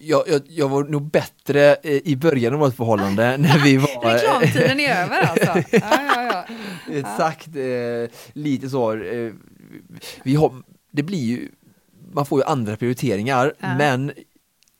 jag, 0.00 0.22
jag, 0.28 0.42
jag, 0.48 0.68
var 0.68 0.84
nog 0.84 1.10
bättre 1.10 1.74
eh, 1.74 2.00
i 2.04 2.16
början 2.16 2.54
av 2.54 2.60
vårt 2.60 2.76
förhållande 2.76 3.36
när 3.36 3.58
vi 3.58 3.76
var... 3.76 4.14
Reklamtiden 4.14 4.80
är 4.80 5.04
över 5.04 5.20
alltså? 5.20 5.76
Ja, 5.76 6.02
ja, 6.14 6.22
ja. 6.32 6.44
Exakt, 6.94 7.46
eh, 7.46 8.18
lite 8.32 8.68
så. 8.68 8.92
Eh, 8.92 9.32
vi 10.22 10.34
har, 10.34 10.62
det 10.92 11.02
blir 11.02 11.24
ju, 11.24 11.48
man 12.12 12.26
får 12.26 12.40
ju 12.40 12.44
andra 12.44 12.76
prioriteringar, 12.76 13.54
ja. 13.58 13.76
men 13.76 14.12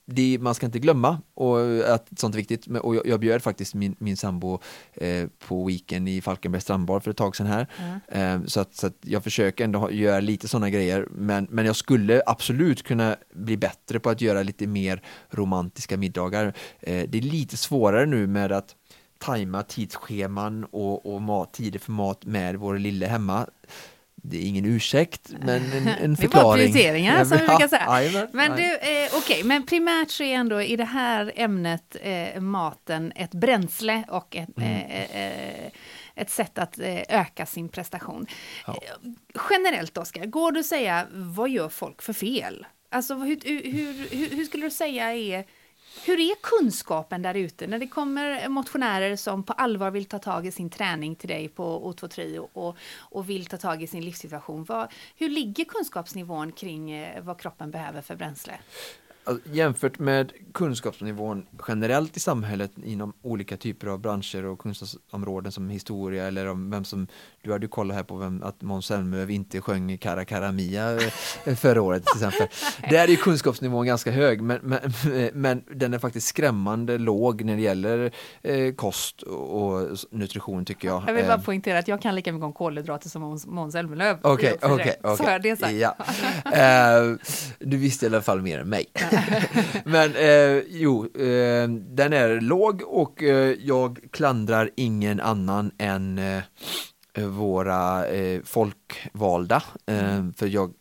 det, 0.05 0.37
man 0.41 0.55
ska 0.55 0.65
inte 0.65 0.79
glömma 0.79 1.21
och 1.33 1.59
att 1.87 2.19
sånt 2.19 2.35
är 2.35 2.37
viktigt. 2.37 2.67
Och 2.67 2.95
jag, 2.95 3.07
jag 3.07 3.19
bjöd 3.19 3.43
faktiskt 3.43 3.73
min, 3.73 3.95
min 3.99 4.17
sambo 4.17 4.59
eh, 4.93 5.27
på 5.47 5.65
weekend 5.65 6.09
i 6.09 6.21
Falkenberg 6.21 6.61
strandbar 6.61 6.99
för 6.99 7.11
ett 7.11 7.17
tag 7.17 7.35
sedan 7.35 7.47
här. 7.47 7.67
Mm. 7.79 8.41
Eh, 8.41 8.47
så, 8.47 8.59
att, 8.59 8.75
så 8.75 8.87
att 8.87 8.97
jag 9.01 9.23
försöker 9.23 9.63
ändå 9.63 9.91
göra 9.91 10.19
lite 10.19 10.47
sådana 10.47 10.69
grejer. 10.69 11.07
Men, 11.11 11.47
men 11.49 11.65
jag 11.65 11.75
skulle 11.75 12.21
absolut 12.25 12.83
kunna 12.83 13.15
bli 13.33 13.57
bättre 13.57 13.99
på 13.99 14.09
att 14.09 14.21
göra 14.21 14.43
lite 14.43 14.67
mer 14.67 15.01
romantiska 15.29 15.97
middagar. 15.97 16.53
Eh, 16.79 17.09
det 17.09 17.17
är 17.17 17.21
lite 17.21 17.57
svårare 17.57 18.05
nu 18.05 18.27
med 18.27 18.51
att 18.51 18.75
tajma 19.17 19.63
tidsscheman 19.63 20.63
och, 20.63 21.13
och 21.13 21.21
mat, 21.21 21.53
tider 21.53 21.79
för 21.79 21.91
mat 21.91 22.25
med 22.25 22.55
vår 22.55 22.77
lille 22.77 23.05
hemma 23.05 23.47
det 24.25 24.37
är 24.37 24.41
ingen 24.41 24.65
ursäkt, 24.65 25.33
men 25.39 25.71
en, 25.71 25.87
en 25.87 26.17
förklaring. 26.17 26.73
Det 26.73 26.79
är 26.79 26.83
prioriteringar 26.83 27.25
som 27.25 27.37
vi 27.37 27.47
brukar 27.47 27.67
säga. 27.67 27.85
Aj, 27.87 28.27
men 28.31 28.51
du, 28.51 28.63
eh, 28.63 28.79
okej, 28.79 29.09
okay, 29.17 29.43
men 29.43 29.65
primärt 29.65 30.11
så 30.11 30.23
är 30.23 30.35
ändå 30.35 30.61
i 30.61 30.75
det 30.75 30.85
här 30.85 31.31
ämnet 31.35 31.95
eh, 32.01 32.41
maten 32.41 33.11
ett 33.15 33.31
bränsle 33.31 34.03
och 34.07 34.35
ett, 34.35 34.57
mm. 34.57 34.91
eh, 34.91 35.27
eh 35.27 35.71
ett 36.15 36.29
sätt 36.29 36.57
att 36.57 36.79
eh, 36.79 37.01
öka 37.09 37.45
sin 37.45 37.69
prestation. 37.69 38.27
Ja. 38.67 38.75
Generellt, 39.49 39.97
Oskar, 39.97 40.25
går 40.25 40.51
det 40.51 40.59
att 40.59 40.65
säga 40.65 41.07
vad 41.11 41.49
gör 41.49 41.69
folk 41.69 42.01
för 42.01 42.13
fel? 42.13 42.65
Alltså 42.91 43.15
hur, 43.15 43.39
hur, 43.43 44.09
hur, 44.09 44.35
hur 44.35 44.45
skulle 44.45 44.65
du 44.65 44.71
säga 44.71 45.15
är 45.15 45.45
hur 46.05 46.19
är 46.19 46.35
kunskapen 46.41 47.21
där 47.21 47.33
ute 47.33 47.67
när 47.67 47.79
det 47.79 47.87
kommer 47.87 48.49
motionärer 48.49 49.15
som 49.15 49.43
på 49.43 49.53
allvar 49.53 49.91
vill 49.91 50.05
ta 50.05 50.19
tag 50.19 50.45
i 50.45 50.51
sin 50.51 50.69
träning 50.69 51.15
till 51.15 51.29
dig 51.29 51.49
på 51.49 51.93
O2 51.93 52.07
Trio 52.07 52.49
och, 52.53 52.77
och 52.97 53.29
vill 53.29 53.45
ta 53.45 53.57
tag 53.57 53.83
i 53.83 53.87
sin 53.87 54.05
livssituation? 54.05 54.63
Vad, 54.63 54.91
hur 55.15 55.29
ligger 55.29 55.65
kunskapsnivån 55.65 56.51
kring 56.51 56.91
eh, 56.91 57.23
vad 57.23 57.39
kroppen 57.39 57.71
behöver 57.71 58.01
för 58.01 58.15
bränsle? 58.15 58.59
Alltså, 59.25 59.49
jämfört 59.51 59.99
med 59.99 60.31
kunskapsnivån 60.53 61.45
generellt 61.67 62.17
i 62.17 62.19
samhället 62.19 62.71
inom 62.83 63.13
olika 63.21 63.57
typer 63.57 63.87
av 63.87 63.99
branscher 63.99 64.45
och 64.45 64.59
kunskapsområden 64.59 65.51
som 65.51 65.69
historia 65.69 66.27
eller 66.27 66.47
om 66.47 66.69
vem 66.71 66.85
som, 66.85 67.07
du 67.41 67.51
hade 67.51 67.65
ju 67.65 67.69
kollat 67.69 67.97
här 67.97 68.03
på 68.03 68.15
vem, 68.15 68.43
att 68.43 68.61
Måns 68.61 68.85
Zelmerlöw 68.85 69.33
inte 69.33 69.61
sjöng 69.61 69.97
Cara 69.97 70.25
Cara 70.25 70.51
Mia 70.51 70.91
eh, 71.45 71.55
förra 71.55 71.81
året 71.81 72.05
till 72.05 72.23
exempel. 72.23 72.47
Där 72.89 73.03
är 73.03 73.07
ju 73.07 73.15
kunskapsnivån 73.15 73.85
ganska 73.85 74.11
hög 74.11 74.41
men, 74.41 74.59
men, 74.63 74.81
men, 75.33 75.63
den 75.75 75.93
är 75.93 75.99
faktiskt 75.99 76.27
skrämmande 76.27 76.97
låg 76.97 77.43
när 77.43 77.55
det 77.55 77.61
gäller 77.61 78.11
eh, 78.41 78.73
kost 78.73 79.21
och 79.21 79.97
nutrition 80.11 80.65
tycker 80.65 80.87
jag. 80.87 81.03
Jag 81.07 81.13
vill 81.13 81.25
bara 81.25 81.37
eh. 81.37 81.43
poängtera 81.43 81.79
att 81.79 81.87
jag 81.87 82.01
kan 82.01 82.15
lika 82.15 82.31
mycket 82.31 82.45
om 82.45 82.53
kolhydrater 82.53 83.09
som 83.09 83.39
Måns 83.45 83.73
Zelmerlöw. 83.73 84.17
Okej, 84.21 84.57
okej, 84.61 84.95
okej. 85.01 85.79
Ja. 85.79 85.95
Uh, 86.45 87.17
du 87.59 87.77
visste 87.77 88.05
i 88.05 88.09
alla 88.09 88.21
fall 88.21 88.41
mer 88.41 88.59
än 88.59 88.69
mig. 88.69 88.85
Men 89.85 90.15
eh, 90.15 90.63
jo, 90.67 91.05
eh, 91.05 91.69
den 91.69 92.13
är 92.13 92.41
låg 92.41 92.81
och 92.85 93.23
eh, 93.23 93.55
jag 93.61 93.99
klandrar 94.11 94.69
ingen 94.75 95.19
annan 95.19 95.71
än 95.77 96.17
eh, 96.17 96.43
våra 97.27 98.07
eh, 98.07 98.41
folkvalda. 98.43 99.63
Mm. 99.85 100.33
För 100.33 100.47
jag, 100.47 100.73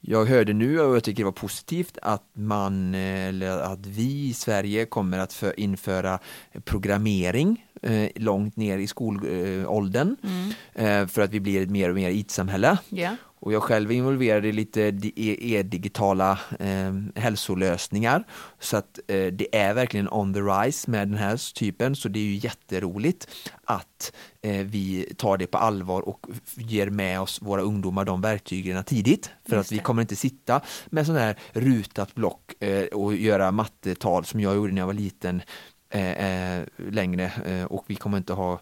jag 0.00 0.24
hörde 0.24 0.52
nu 0.52 0.80
och 0.80 0.96
jag 0.96 1.04
tycker 1.04 1.22
det 1.22 1.24
var 1.24 1.32
positivt 1.32 1.98
att 2.02 2.24
man, 2.32 2.94
eller 2.94 3.58
att 3.58 3.86
vi 3.86 4.28
i 4.28 4.34
Sverige 4.34 4.86
kommer 4.86 5.18
att 5.18 5.32
för, 5.32 5.60
införa 5.60 6.18
programmering 6.64 7.66
eh, 7.82 8.08
långt 8.14 8.56
ner 8.56 8.78
i 8.78 8.86
skolåldern 8.86 10.16
mm. 10.22 10.52
eh, 10.74 11.08
för 11.08 11.22
att 11.22 11.30
vi 11.30 11.40
blir 11.40 11.62
ett 11.62 11.70
mer 11.70 11.88
och 11.88 11.94
mer 11.94 12.10
IT-samhälle. 12.10 12.78
Yeah. 12.90 13.14
Och 13.42 13.52
jag 13.52 13.62
själv 13.62 13.90
är 13.90 13.94
involverad 13.94 14.46
i 14.46 14.52
lite 14.52 14.80
e-digitala 15.16 16.38
eh, 16.58 16.94
hälsolösningar. 17.14 18.24
Så 18.58 18.76
att 18.76 18.98
eh, 19.06 19.26
det 19.26 19.56
är 19.56 19.74
verkligen 19.74 20.08
on 20.08 20.34
the 20.34 20.40
rise 20.40 20.90
med 20.90 21.08
den 21.08 21.16
här 21.16 21.54
typen. 21.54 21.96
Så 21.96 22.08
det 22.08 22.18
är 22.18 22.24
ju 22.24 22.34
jätteroligt 22.34 23.28
att 23.64 24.12
vi 24.42 25.14
tar 25.16 25.36
det 25.36 25.46
på 25.46 25.58
allvar 25.58 26.00
och 26.00 26.26
ger 26.54 26.90
med 26.90 27.20
oss 27.20 27.42
våra 27.42 27.62
ungdomar 27.62 28.04
de 28.04 28.20
verktygen 28.20 28.84
tidigt. 28.84 29.30
För 29.48 29.56
att 29.56 29.72
vi 29.72 29.78
kommer 29.78 30.02
inte 30.02 30.16
sitta 30.16 30.60
med 30.86 31.06
sån 31.06 31.16
här 31.16 31.38
rutat 31.52 32.14
block 32.14 32.62
eh, 32.62 32.84
och 32.84 33.14
göra 33.14 33.52
mattetal 33.52 34.24
som 34.24 34.40
jag 34.40 34.54
gjorde 34.54 34.72
när 34.72 34.80
jag 34.80 34.86
var 34.86 34.94
liten 34.94 35.42
eh, 35.90 36.10
eh, 36.10 36.64
längre. 36.76 37.32
och 37.68 37.84
vi 37.86 37.94
kommer 37.94 38.18
inte 38.18 38.32
ha 38.32 38.60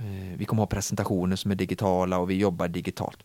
Eh, 0.00 0.36
vi 0.36 0.44
kommer 0.44 0.62
ha 0.62 0.66
presentationer 0.66 1.36
som 1.36 1.50
är 1.50 1.54
digitala 1.54 2.18
och 2.18 2.30
vi 2.30 2.34
jobbar 2.34 2.68
digitalt. 2.68 3.22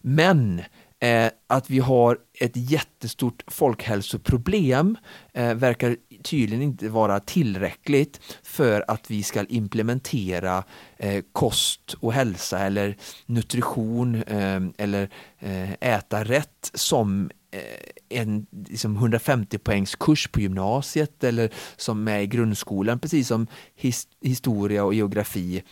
Men 0.00 0.62
eh, 1.00 1.30
att 1.46 1.70
vi 1.70 1.78
har 1.78 2.18
ett 2.40 2.52
jättestort 2.54 3.44
folkhälsoproblem 3.46 4.96
eh, 5.34 5.54
verkar 5.54 5.96
tydligen 6.22 6.62
inte 6.62 6.88
vara 6.88 7.20
tillräckligt 7.20 8.20
för 8.42 8.84
att 8.88 9.10
vi 9.10 9.22
ska 9.22 9.44
implementera 9.44 10.64
eh, 10.96 11.24
kost 11.32 11.94
och 12.00 12.12
hälsa 12.12 12.58
eller 12.58 12.96
nutrition 13.26 14.14
eh, 14.14 14.60
eller 14.78 15.10
eh, 15.38 15.72
äta 15.72 16.24
rätt 16.24 16.70
som 16.74 17.30
eh, 17.50 18.18
en 18.20 18.46
liksom 18.50 18.96
150 18.96 19.58
poängs 19.58 19.94
kurs 19.94 20.28
på 20.28 20.40
gymnasiet 20.40 21.24
eller 21.24 21.50
som 21.76 22.08
är 22.08 22.20
i 22.20 22.26
grundskolan, 22.26 22.98
precis 22.98 23.28
som 23.28 23.46
his, 23.74 24.08
historia 24.20 24.84
och 24.84 24.94
geografi 24.94 25.62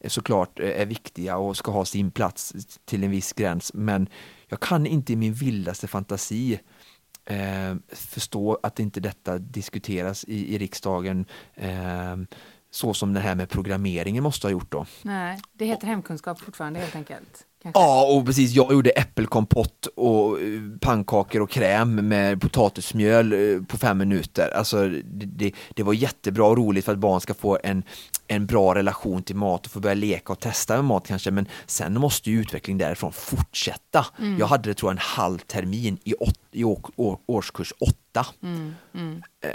eh, 0.00 0.08
såklart 0.08 0.60
eh, 0.60 0.80
är 0.80 0.86
viktiga 0.86 1.36
och 1.36 1.56
ska 1.56 1.72
ha 1.72 1.84
sin 1.84 2.10
plats 2.10 2.54
till 2.84 3.04
en 3.04 3.10
viss 3.10 3.32
gräns. 3.32 3.74
Men 3.74 4.08
jag 4.48 4.60
kan 4.60 4.86
inte 4.86 5.12
i 5.12 5.16
min 5.16 5.34
vildaste 5.34 5.86
fantasi 5.86 6.60
eh, 7.24 7.74
förstå 7.88 8.58
att 8.62 8.80
inte 8.80 9.00
detta 9.00 9.38
diskuteras 9.38 10.24
i, 10.24 10.54
i 10.54 10.58
riksdagen 10.58 11.26
eh, 11.54 12.16
så 12.70 12.94
som 12.94 13.14
det 13.14 13.20
här 13.20 13.34
med 13.34 13.48
programmeringen 13.48 14.22
måste 14.22 14.46
ha 14.46 14.52
gjort 14.52 14.70
då. 14.70 14.86
Nej, 15.02 15.40
det 15.52 15.64
heter 15.64 15.86
hemkunskap 15.86 16.40
fortfarande 16.40 16.80
helt 16.80 16.96
enkelt. 16.96 17.45
Kanske. 17.62 17.80
Ja, 17.80 18.06
och 18.06 18.26
precis. 18.26 18.52
Jag 18.52 18.72
gjorde 18.72 18.90
äppelkompott 18.90 19.86
och 19.86 20.40
eh, 20.40 20.60
pannkakor 20.80 21.42
och 21.42 21.50
kräm 21.50 22.08
med 22.08 22.40
potatismjöl 22.40 23.32
eh, 23.32 23.62
på 23.62 23.78
fem 23.78 23.98
minuter. 23.98 24.50
Alltså, 24.56 24.88
det, 24.88 25.26
det, 25.26 25.52
det, 25.74 25.82
var 25.82 25.92
jättebra 25.92 26.46
och 26.46 26.56
roligt 26.56 26.84
för 26.84 26.92
att 26.92 26.98
barn 26.98 27.20
ska 27.20 27.34
få 27.34 27.58
en, 27.62 27.82
en 28.28 28.46
bra 28.46 28.74
relation 28.74 29.22
till 29.22 29.36
mat 29.36 29.66
och 29.66 29.72
få 29.72 29.80
börja 29.80 29.94
leka 29.94 30.32
och 30.32 30.40
testa 30.40 30.74
med 30.74 30.84
mat 30.84 31.06
kanske. 31.06 31.30
Men 31.30 31.48
sen 31.66 32.00
måste 32.00 32.30
ju 32.30 32.40
utvecklingen 32.40 32.78
därifrån 32.78 33.12
fortsätta. 33.12 34.06
Mm. 34.18 34.38
Jag 34.38 34.46
hade 34.46 34.70
det 34.70 34.74
tror 34.74 34.90
jag 34.90 34.94
en 34.94 35.16
halv 35.16 35.38
termin 35.38 35.98
i, 36.04 36.14
åt, 36.14 36.38
i 36.52 36.64
å, 36.64 36.80
å, 36.96 37.18
årskurs 37.26 37.72
åtta. 37.80 38.05
Mm, 38.42 38.74
mm. 38.94 39.22
Eh, 39.40 39.50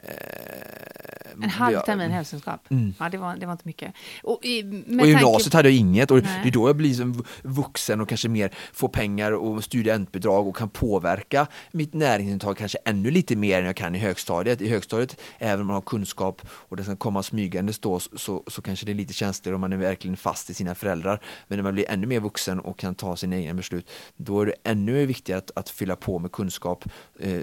en 1.44 1.50
halv 1.50 1.80
termin 1.80 2.12
hälsokunskap, 2.12 2.72
mm. 2.72 2.94
ja, 3.00 3.10
det, 3.10 3.18
var, 3.18 3.36
det 3.36 3.46
var 3.46 3.54
inte 3.54 3.68
mycket. 3.68 3.94
Och, 4.24 4.46
i, 4.46 4.62
och 4.62 5.08
gymnasiet 5.08 5.44
tanke... 5.44 5.58
hade 5.58 5.70
jag 5.70 5.78
inget 5.78 6.12
och 6.12 6.24
Nej. 6.24 6.40
det 6.44 6.50
är 6.50 6.52
då 6.52 6.70
jag 6.70 6.76
blir 6.76 6.94
som 6.94 7.24
vuxen 7.44 8.02
och 8.02 8.10
kanske 8.10 8.30
mer 8.30 8.52
få 8.74 8.88
pengar 8.88 9.32
och 9.32 9.64
studentbidrag 9.64 10.48
och 10.48 10.56
kan 10.56 10.70
påverka 10.70 11.48
mitt 11.72 11.94
näringsintag 11.94 12.58
kanske 12.58 12.78
ännu 12.86 13.12
lite 13.12 13.36
mer 13.36 13.60
än 13.60 13.66
jag 13.66 13.76
kan 13.76 13.96
i 13.96 14.00
högstadiet. 14.00 14.62
I 14.62 14.70
högstadiet, 14.70 15.18
även 15.40 15.62
om 15.62 15.68
man 15.68 15.74
har 15.74 15.82
kunskap 15.82 16.42
och 16.52 16.78
det 16.78 16.84
ska 16.84 16.96
komma 16.96 17.24
smygandes 17.24 17.80
då, 17.80 18.00
så, 18.00 18.44
så 18.48 18.62
kanske 18.62 18.86
det 18.86 18.92
är 18.92 18.96
lite 18.96 19.14
känsligare 19.14 19.56
om 19.56 19.62
man 19.62 19.74
är 19.74 19.78
verkligen 19.78 20.18
fast 20.18 20.50
i 20.50 20.54
sina 20.54 20.76
föräldrar. 20.76 21.22
Men 21.48 21.58
när 21.58 21.64
man 21.64 21.74
blir 21.74 21.86
ännu 21.90 22.08
mer 22.08 22.20
vuxen 22.20 22.60
och 22.60 22.80
kan 22.80 22.96
ta 22.96 23.16
sina 23.16 23.38
egna 23.38 23.54
beslut, 23.54 23.90
då 24.16 24.42
är 24.42 24.46
det 24.46 24.56
ännu 24.64 25.06
viktigare 25.06 25.38
att, 25.38 25.52
att 25.56 25.70
fylla 25.70 25.96
på 25.96 26.20
med 26.20 26.32
kunskap. 26.32 26.86
Eh, 27.20 27.42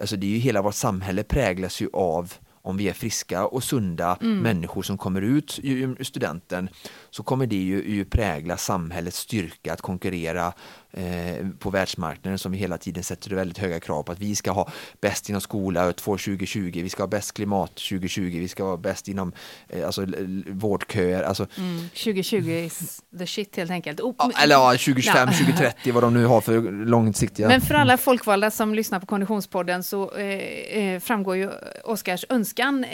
alltså 0.00 0.16
det 0.16 0.26
är 0.26 0.30
ju 0.30 0.38
hela 0.50 0.62
vårt 0.62 0.74
samhälle 0.74 1.22
präglas 1.22 1.80
ju 1.80 1.88
av 1.92 2.34
om 2.62 2.76
vi 2.76 2.88
är 2.88 2.92
friska 2.92 3.46
och 3.46 3.64
sunda 3.64 4.18
mm. 4.20 4.38
människor 4.38 4.82
som 4.82 4.98
kommer 4.98 5.22
ut 5.22 5.60
ur 5.62 6.04
studenten 6.04 6.68
så 7.10 7.22
kommer 7.22 7.46
det 7.46 7.56
ju, 7.56 7.90
ju 7.90 8.04
prägla 8.04 8.56
samhällets 8.56 9.18
styrka 9.18 9.72
att 9.72 9.80
konkurrera 9.80 10.52
eh, 10.92 11.46
på 11.58 11.70
världsmarknaden 11.70 12.38
som 12.38 12.52
vi 12.52 12.58
hela 12.58 12.78
tiden 12.78 13.04
sätter 13.04 13.30
väldigt 13.30 13.58
höga 13.58 13.80
krav 13.80 14.02
på 14.02 14.12
att 14.12 14.18
vi 14.18 14.36
ska 14.36 14.50
ha 14.50 14.68
bäst 15.00 15.28
inom 15.28 15.40
skola 15.40 15.92
2020, 15.92 16.70
vi 16.74 16.88
ska 16.88 17.02
ha 17.02 17.08
bäst 17.08 17.32
klimat 17.32 17.74
2020, 17.74 18.22
vi 18.22 18.48
ska 18.48 18.64
vara 18.64 18.76
bäst 18.76 19.08
inom 19.08 19.32
eh, 19.68 19.86
alltså, 19.86 20.06
vårdköer. 20.46 21.22
Alltså, 21.22 21.46
mm. 21.56 21.88
2020 21.88 22.50
is 22.50 23.02
the 23.18 23.26
shit 23.26 23.56
helt 23.56 23.70
enkelt. 23.70 24.00
Oh, 24.00 24.14
ja, 24.18 24.32
eller 24.42 24.54
ja, 24.54 24.70
2025, 24.70 25.28
2030 25.28 25.92
vad 25.92 26.02
de 26.02 26.14
nu 26.14 26.24
har 26.24 26.40
för 26.40 26.60
långsiktiga. 26.86 27.48
Men 27.48 27.60
för 27.60 27.74
alla 27.74 27.96
folkvalda 27.96 28.50
som 28.50 28.74
lyssnar 28.74 29.00
på 29.00 29.06
Konditionspodden 29.06 29.82
så 29.82 30.14
eh, 30.14 30.24
eh 30.24 31.00
framgår 31.00 31.36
ju 31.36 31.50
Oskars 31.84 32.24
önskan 32.28 32.86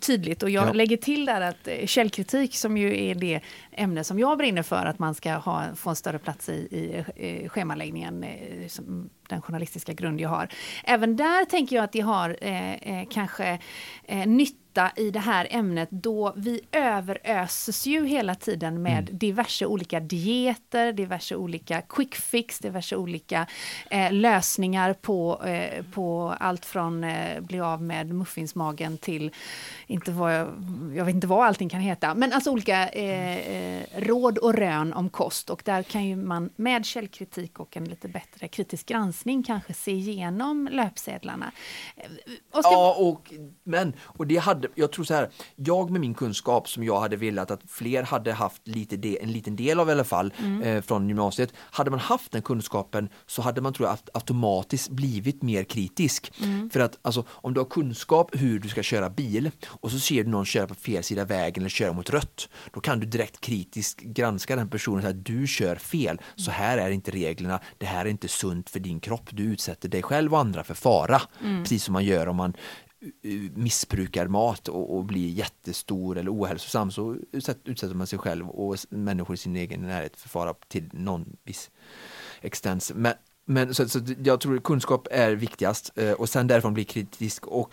tydligt 0.00 0.42
och 0.42 0.50
jag 0.50 0.68
ja. 0.68 0.72
lägger 0.72 0.96
till 0.96 1.26
där 1.26 1.40
att 1.40 1.90
källkritik 1.90 2.56
som 2.56 2.76
ju 2.76 3.04
är 3.10 3.14
det 3.14 3.40
ämne 3.72 4.04
som 4.04 4.18
jag 4.18 4.38
brinner 4.38 4.62
för, 4.62 4.86
att 4.86 4.98
man 4.98 5.14
ska 5.14 5.32
ha, 5.32 5.62
få 5.76 5.90
en 5.90 5.96
större 5.96 6.18
plats 6.18 6.48
i, 6.48 6.52
i 7.16 7.43
schemaläggningen, 7.48 8.24
eh, 8.24 8.68
som 8.68 9.10
den 9.28 9.42
journalistiska 9.42 9.92
grund 9.92 10.20
jag 10.20 10.28
har. 10.28 10.48
Även 10.84 11.16
där 11.16 11.44
tänker 11.44 11.76
jag 11.76 11.84
att 11.84 11.92
det 11.92 12.00
har 12.00 12.36
eh, 12.40 12.74
eh, 12.74 13.06
kanske 13.10 13.58
eh, 14.04 14.26
nytta 14.26 14.63
nytta 14.74 14.90
i 14.96 15.10
det 15.10 15.20
här 15.20 15.46
ämnet 15.50 15.88
då 15.90 16.32
vi 16.36 16.60
överöses 16.72 17.86
ju 17.86 18.06
hela 18.06 18.34
tiden 18.34 18.82
med 18.82 19.08
mm. 19.08 19.18
diverse 19.18 19.66
olika 19.66 20.00
dieter, 20.00 20.92
diverse 20.92 21.36
olika 21.36 21.82
quick 21.82 22.14
fix, 22.14 22.58
diverse 22.58 22.96
olika 22.96 23.46
eh, 23.90 24.12
lösningar 24.12 24.92
på, 24.92 25.42
eh, 25.44 25.84
på 25.92 26.34
allt 26.40 26.64
från 26.64 27.04
eh, 27.04 27.40
bli 27.40 27.60
av 27.60 27.82
med 27.82 28.14
muffinsmagen 28.14 28.98
till 28.98 29.30
inte 29.86 30.10
vad 30.10 30.34
jag, 30.34 30.48
jag 30.96 31.04
vet 31.04 31.14
inte 31.14 31.26
vad 31.26 31.46
allting 31.46 31.68
kan 31.68 31.80
heta, 31.80 32.14
men 32.14 32.32
alltså 32.32 32.50
olika 32.50 32.88
eh, 32.88 33.36
eh, 33.36 33.82
råd 33.96 34.38
och 34.38 34.54
rön 34.54 34.92
om 34.92 35.08
kost 35.10 35.50
och 35.50 35.62
där 35.64 35.82
kan 35.82 36.04
ju 36.04 36.16
man 36.16 36.50
med 36.56 36.84
källkritik 36.84 37.60
och 37.60 37.76
en 37.76 37.84
lite 37.84 38.08
bättre 38.08 38.48
kritisk 38.48 38.86
granskning 38.86 39.42
kanske 39.42 39.74
se 39.74 39.92
igenom 39.92 40.68
löpsedlarna. 40.72 41.52
Eh, 41.96 42.04
Oskar... 42.52 42.72
Ja, 42.72 42.96
och, 42.98 43.32
men, 43.64 43.92
och 44.02 44.26
det 44.26 44.36
hade 44.36 44.63
hade, 44.64 44.80
jag 44.80 44.92
tror 44.92 45.04
så 45.04 45.14
här, 45.14 45.30
jag 45.56 45.90
med 45.90 46.00
min 46.00 46.14
kunskap 46.14 46.68
som 46.68 46.84
jag 46.84 47.00
hade 47.00 47.16
velat 47.16 47.50
att 47.50 47.60
fler 47.68 48.02
hade 48.02 48.32
haft 48.32 48.68
lite 48.68 48.96
de, 48.96 49.18
en 49.22 49.32
liten 49.32 49.56
del 49.56 49.80
av 49.80 49.88
i 49.88 49.92
alla 49.92 50.04
fall 50.04 50.32
mm. 50.38 50.62
eh, 50.62 50.82
från 50.82 51.08
gymnasiet. 51.08 51.52
Hade 51.56 51.90
man 51.90 52.00
haft 52.00 52.32
den 52.32 52.42
kunskapen 52.42 53.08
så 53.26 53.42
hade 53.42 53.60
man 53.60 53.72
tror 53.72 53.88
jag 53.88 53.98
automatiskt 54.14 54.88
blivit 54.88 55.42
mer 55.42 55.64
kritisk. 55.64 56.32
Mm. 56.42 56.70
För 56.70 56.80
att 56.80 56.98
alltså, 57.02 57.24
om 57.28 57.54
du 57.54 57.60
har 57.60 57.66
kunskap 57.66 58.30
hur 58.32 58.58
du 58.58 58.68
ska 58.68 58.82
köra 58.82 59.10
bil 59.10 59.50
och 59.66 59.90
så 59.90 59.98
ser 59.98 60.24
du 60.24 60.30
någon 60.30 60.44
köra 60.44 60.66
på 60.66 60.74
fel 60.74 61.04
sida 61.04 61.24
vägen 61.24 61.62
eller 61.62 61.70
köra 61.70 61.92
mot 61.92 62.10
rött. 62.10 62.48
Då 62.72 62.80
kan 62.80 63.00
du 63.00 63.06
direkt 63.06 63.40
kritiskt 63.40 64.00
granska 64.00 64.56
den 64.56 64.68
personen 64.68 65.02
säga 65.02 65.10
att 65.10 65.24
du 65.24 65.46
kör 65.46 65.76
fel. 65.76 66.20
Så 66.36 66.50
här 66.50 66.78
är 66.78 66.90
inte 66.90 67.10
reglerna. 67.10 67.60
Det 67.78 67.86
här 67.86 68.04
är 68.04 68.08
inte 68.08 68.28
sunt 68.28 68.70
för 68.70 68.80
din 68.80 69.00
kropp. 69.00 69.28
Du 69.30 69.42
utsätter 69.42 69.88
dig 69.88 70.02
själv 70.02 70.32
och 70.32 70.40
andra 70.40 70.64
för 70.64 70.74
fara. 70.74 71.20
Mm. 71.42 71.62
Precis 71.62 71.84
som 71.84 71.92
man 71.92 72.04
gör 72.04 72.26
om 72.28 72.36
man 72.36 72.54
Eh, 73.22 73.50
missbrukar 73.54 74.28
mat 74.28 74.68
och, 74.68 74.96
och, 74.96 75.04
blir 75.04 75.28
jättestor 75.28 76.18
eller 76.18 76.34
ohälsosam 76.34 76.90
så 76.90 77.16
utsätter 77.32 77.94
man 77.94 78.06
sig 78.06 78.18
själv 78.18 78.48
och 78.48 78.76
människor 78.88 79.34
i 79.34 79.36
sin 79.36 79.56
egen 79.56 79.82
närhet 79.82 80.16
för 80.16 80.28
fara 80.28 80.54
till 80.68 80.88
någon 80.92 81.36
viss 81.44 81.70
extens. 82.40 82.92
Men, 82.94 83.12
men 83.44 83.74
så, 83.74 83.88
så 83.88 84.00
jag 84.24 84.40
tror 84.40 84.58
kunskap 84.58 85.08
är 85.10 85.32
viktigast 85.32 85.92
eh, 85.98 86.12
och 86.12 86.28
sen 86.28 86.46
därifrån 86.46 86.74
bli 86.74 86.84
kritisk 86.84 87.46
och 87.46 87.72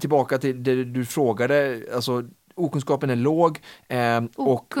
tillbaka 0.00 0.38
till 0.38 0.62
det 0.62 0.84
du 0.84 1.04
frågade, 1.04 1.84
alltså 1.94 2.24
okunskapen 2.54 3.10
är 3.10 3.16
låg. 3.16 3.60
Eh, 3.88 4.24
och, 4.36 4.74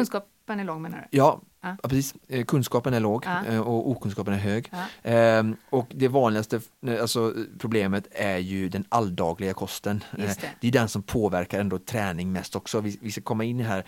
kunskapen 0.48 0.60
är 0.60 0.64
låg 0.64 0.80
menar 0.80 1.08
du? 1.10 1.18
Ja, 1.18 1.40
Ja. 1.60 1.76
precis. 1.82 2.14
Eh, 2.28 2.44
kunskapen 2.44 2.94
är 2.94 3.00
låg 3.00 3.24
ja. 3.26 3.44
Eh, 3.44 3.60
och 3.60 3.90
okunskapen 3.90 4.34
är 4.34 4.38
hög. 4.38 4.68
Ja. 4.70 5.10
Ehm, 5.10 5.56
och 5.70 5.86
det 5.94 6.08
vanligaste 6.08 6.60
eh, 6.86 7.00
alltså, 7.00 7.34
problemet 7.58 8.06
är 8.10 8.38
ju 8.38 8.68
den 8.68 8.84
alldagliga 8.88 9.54
kosten. 9.54 10.04
Det. 10.16 10.40
det. 10.60 10.68
är 10.68 10.72
den 10.72 10.88
som 10.88 11.02
påverkar 11.02 11.60
ändå 11.60 11.78
träning 11.78 12.32
mest 12.32 12.56
också. 12.56 12.80
Vi, 12.80 12.98
vi 13.02 13.10
ska 13.10 13.20
komma 13.20 13.44
in 13.44 13.60
här 13.60 13.84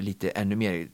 lite 0.00 0.30
ännu 0.30 0.56
mer 0.56 0.88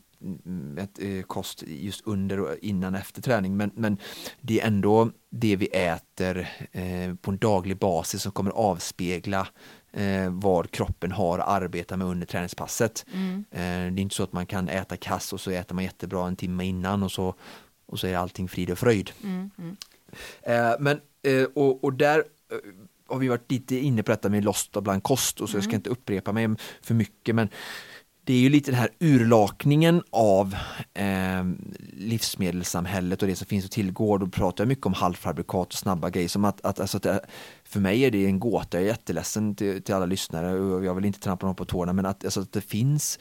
ett, 0.78 0.98
eh, 0.98 1.22
kost 1.22 1.62
just 1.66 2.06
under 2.06 2.40
och 2.40 2.56
innan 2.62 2.94
och 2.94 3.00
efter 3.00 3.22
träning 3.22 3.56
men, 3.56 3.70
men 3.74 3.98
det 4.40 4.60
är 4.60 4.66
ändå 4.66 5.10
det 5.30 5.56
vi 5.56 5.66
äter 5.66 6.48
eh, 6.72 7.14
på 7.14 7.30
en 7.30 7.38
daglig 7.38 7.78
basis 7.78 8.22
som 8.22 8.32
kommer 8.32 8.50
avspegla 8.50 9.48
eh, 9.96 10.30
vad 10.30 10.70
kroppen 10.70 11.12
har 11.12 11.38
att 11.38 11.48
arbeta 11.48 11.96
med 11.96 12.06
under 12.06 12.26
träningspasset. 12.26 13.06
Mm. 13.12 13.44
Eh, 13.50 13.92
det 13.94 14.00
är 14.00 14.02
inte 14.02 14.14
så 14.14 14.22
att 14.22 14.32
man 14.32 14.46
kan 14.46 14.68
äta 14.68 14.96
kass 14.96 15.32
och 15.32 15.40
så 15.40 15.50
äter 15.50 15.74
man 15.74 15.84
jättebra 15.84 16.26
en 16.26 16.36
timme 16.36 16.64
innan 16.64 17.02
och 17.02 17.12
så, 17.12 17.34
och 17.86 17.98
så 17.98 18.06
är 18.06 18.16
allting 18.16 18.48
frid 18.48 18.70
och 18.70 18.78
fröjd. 18.78 19.10
Mm. 19.22 19.50
Mm. 19.58 19.76
Eh, 20.42 20.76
men, 20.80 21.00
eh, 21.22 21.46
och, 21.54 21.84
och 21.84 21.92
där 21.92 22.18
eh, 22.18 22.58
har 23.08 23.18
vi 23.18 23.28
varit 23.28 23.50
lite 23.50 23.76
inne 23.76 24.02
på 24.02 24.10
detta 24.10 24.28
med 24.28 24.44
lost 24.44 24.76
och 24.76 24.82
bland 24.82 25.02
kost 25.02 25.40
och 25.40 25.48
så 25.48 25.56
jag 25.56 25.64
ska 25.64 25.70
mm. 25.70 25.78
inte 25.78 25.90
upprepa 25.90 26.32
mig 26.32 26.48
för 26.82 26.94
mycket 26.94 27.34
men 27.34 27.48
det 28.26 28.34
är 28.34 28.38
ju 28.38 28.48
lite 28.48 28.70
den 28.70 28.80
här 28.80 28.88
urlakningen 29.00 30.02
av 30.10 30.56
eh, 30.94 31.44
livsmedelssamhället 31.92 33.22
och 33.22 33.28
det 33.28 33.36
som 33.36 33.46
finns 33.46 33.64
att 33.64 33.70
tillgå. 33.70 34.18
Då 34.18 34.26
pratar 34.26 34.64
jag 34.64 34.68
mycket 34.68 34.86
om 34.86 34.94
halvfabrikat 34.94 35.66
och 35.66 35.72
snabba 35.72 36.10
grejer. 36.10 36.28
Som 36.28 36.44
att, 36.44 36.66
att, 36.66 36.80
alltså 36.80 36.96
att 36.96 37.02
det, 37.02 37.20
för 37.64 37.80
mig 37.80 38.02
är 38.02 38.10
det 38.10 38.26
en 38.26 38.40
gåta, 38.40 38.76
jag 38.76 38.82
är 38.82 38.86
jätteledsen 38.86 39.54
till, 39.54 39.82
till 39.82 39.94
alla 39.94 40.06
lyssnare 40.06 40.52
och 40.52 40.84
jag 40.84 40.94
vill 40.94 41.04
inte 41.04 41.20
trampa 41.20 41.46
någon 41.46 41.54
på 41.54 41.64
tårna 41.64 41.92
men 41.92 42.06
att, 42.06 42.24
alltså 42.24 42.40
att 42.40 42.52
det 42.52 42.60
finns 42.60 43.18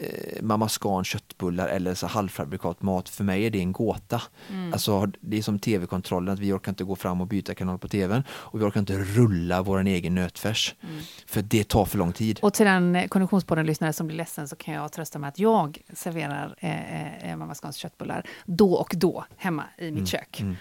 eh, 0.00 0.42
Mamma 0.42 0.68
Scan 0.68 1.04
köttbullar 1.04 1.68
eller 1.68 1.94
så 1.94 2.06
halvfabrikat 2.06 2.82
mat, 2.82 3.08
för 3.08 3.24
mig 3.24 3.46
är 3.46 3.50
det 3.50 3.58
en 3.58 3.72
gåta. 3.72 4.22
Mm. 4.50 4.72
Alltså, 4.72 5.06
det 5.20 5.38
är 5.38 5.42
som 5.42 5.58
tv-kontrollen, 5.58 6.34
att 6.34 6.38
vi 6.40 6.52
orkar 6.52 6.72
inte 6.72 6.84
gå 6.84 6.96
fram 6.96 7.20
och 7.20 7.26
byta 7.26 7.54
kanal 7.54 7.78
på 7.78 7.88
tvn 7.88 8.22
och 8.30 8.60
vi 8.60 8.64
orkar 8.64 8.80
inte 8.80 8.98
rulla 8.98 9.62
vår 9.62 9.86
egen 9.86 10.14
nötfärs. 10.14 10.74
Mm. 10.80 11.00
För 11.26 11.42
det 11.42 11.68
tar 11.68 11.84
för 11.84 11.98
lång 11.98 12.12
tid. 12.12 12.38
Och 12.42 12.54
till 12.54 12.66
den 12.66 13.08
Konditionspodden-lyssnare 13.08 13.92
som 13.92 14.06
blir 14.06 14.16
ledsen 14.16 14.48
så 14.48 14.56
kan 14.56 14.74
jag 14.74 14.92
trösta 14.92 15.18
med 15.18 15.28
att 15.28 15.38
jag 15.38 15.78
serverar 15.92 16.54
eh, 16.58 17.30
eh, 17.30 17.36
Mamma 17.36 17.54
Scans 17.54 17.76
köttbullar 17.76 18.26
då 18.44 18.72
och 18.74 18.94
då 18.96 19.24
hemma 19.36 19.64
i 19.78 19.84
mitt 19.84 19.92
mm. 19.92 20.06
kök. 20.06 20.40
Mm. 20.40 20.56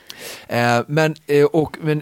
Eh, 0.47 0.85
men, 0.87 1.15
eh, 1.25 1.45
och, 1.45 1.77
men 1.81 2.01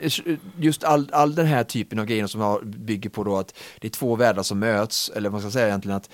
just 0.57 0.83
all, 0.83 1.09
all 1.13 1.35
den 1.35 1.45
här 1.45 1.63
typen 1.63 1.99
av 1.99 2.05
grejer 2.05 2.27
som 2.27 2.61
bygger 2.63 3.09
på 3.09 3.23
då 3.23 3.37
att 3.37 3.53
det 3.81 3.87
är 3.87 3.91
två 3.91 4.15
världar 4.15 4.43
som 4.43 4.59
möts, 4.59 5.11
eller 5.15 5.29
man 5.29 5.41
ska 5.41 5.51
säga 5.51 5.67
egentligen 5.67 5.97
att 5.97 6.09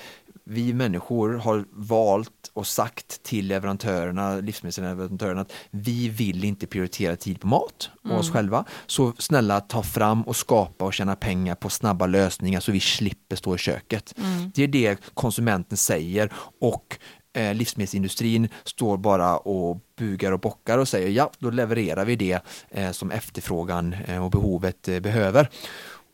vi 0.51 0.73
människor 0.73 1.33
har 1.33 1.65
valt 1.71 2.51
och 2.53 2.67
sagt 2.67 3.23
till 3.23 3.47
leverantörerna, 3.47 4.35
livsmedelsleverantörerna 4.35 5.41
att 5.41 5.53
vi 5.69 6.09
vill 6.09 6.43
inte 6.43 6.67
prioritera 6.67 7.15
tid 7.15 7.41
på 7.41 7.47
mat 7.47 7.89
och 7.99 8.05
mm. 8.05 8.17
oss 8.17 8.31
själva. 8.31 8.65
Så 8.85 9.13
snälla 9.17 9.61
ta 9.61 9.83
fram 9.83 10.21
och 10.21 10.35
skapa 10.35 10.85
och 10.85 10.93
tjäna 10.93 11.15
pengar 11.15 11.55
på 11.55 11.69
snabba 11.69 12.05
lösningar 12.05 12.59
så 12.59 12.71
vi 12.71 12.79
slipper 12.79 13.35
stå 13.35 13.55
i 13.55 13.57
köket. 13.57 14.13
Mm. 14.17 14.51
Det 14.55 14.63
är 14.63 14.67
det 14.67 14.97
konsumenten 15.13 15.77
säger 15.77 16.33
och 16.61 16.97
eh, 17.33 17.53
livsmedelsindustrin 17.53 18.49
står 18.63 18.97
bara 18.97 19.37
och 19.37 19.79
bugar 19.97 20.31
och 20.31 20.39
bockar 20.39 20.77
och 20.77 20.87
säger 20.87 21.09
ja, 21.09 21.31
då 21.39 21.49
levererar 21.49 22.05
vi 22.05 22.15
det 22.15 22.39
eh, 22.69 22.91
som 22.91 23.11
efterfrågan 23.11 23.95
eh, 24.07 24.23
och 24.25 24.31
behovet 24.31 24.87
eh, 24.87 24.99
behöver. 24.99 25.49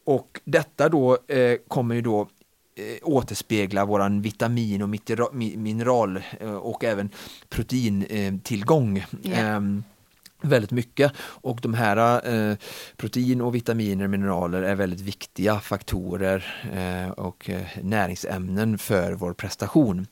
Och 0.06 0.40
detta 0.46 0.90
då 0.90 1.18
eh, 1.28 1.58
kommer 1.68 1.96
ju 1.96 2.02
då 2.02 2.28
eh, 2.78 2.98
återspegla 3.02 3.86
våran 3.86 4.22
vitamin 4.22 4.82
och 4.82 4.90
mineral 5.36 6.24
eh, 6.40 6.54
och 6.54 6.84
även 6.84 7.10
proteintillgång. 7.50 9.06
Yeah. 9.24 9.62
Väldigt 10.42 10.72
mycket 10.72 11.12
och 11.20 11.60
de 11.62 11.74
här 11.74 12.28
eh, 12.34 12.58
protein 12.98 13.42
och 13.42 13.56
vitaminer 13.56 14.04
och 14.04 14.10
mineraler 14.10 14.62
är 14.62 14.76
väldigt 14.76 15.00
viktiga 15.00 15.60
faktorer 15.60 16.46
eh, 16.74 17.12
och 17.12 17.50
näringsämnen 17.82 18.78
för 18.78 19.14
vår 19.14 19.34
prestation. 19.34 20.08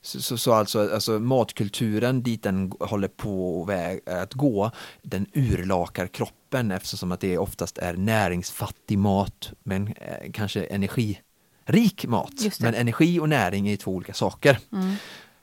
Så, 0.00 0.22
så, 0.22 0.38
så, 0.38 0.52
alltså, 0.52 0.94
alltså 0.94 1.18
matkulturen 1.18 2.22
dit 2.22 2.42
den 2.42 2.72
håller 2.80 3.08
på 3.08 3.64
väg 3.64 4.00
att 4.08 4.34
gå, 4.34 4.70
den 5.02 5.26
urlakar 5.32 6.06
kroppen 6.06 6.70
eftersom 6.70 7.12
att 7.12 7.20
det 7.20 7.38
oftast 7.38 7.78
är 7.78 7.94
näringsfattig 7.94 8.98
mat 8.98 9.52
men 9.62 9.94
kanske 10.32 10.64
energi 10.64 11.18
rik 11.68 12.06
mat. 12.06 12.32
Men 12.60 12.74
energi 12.74 13.20
och 13.20 13.28
näring 13.28 13.68
är 13.68 13.76
två 13.76 13.90
olika 13.90 14.14
saker. 14.14 14.58
Mm. 14.72 14.94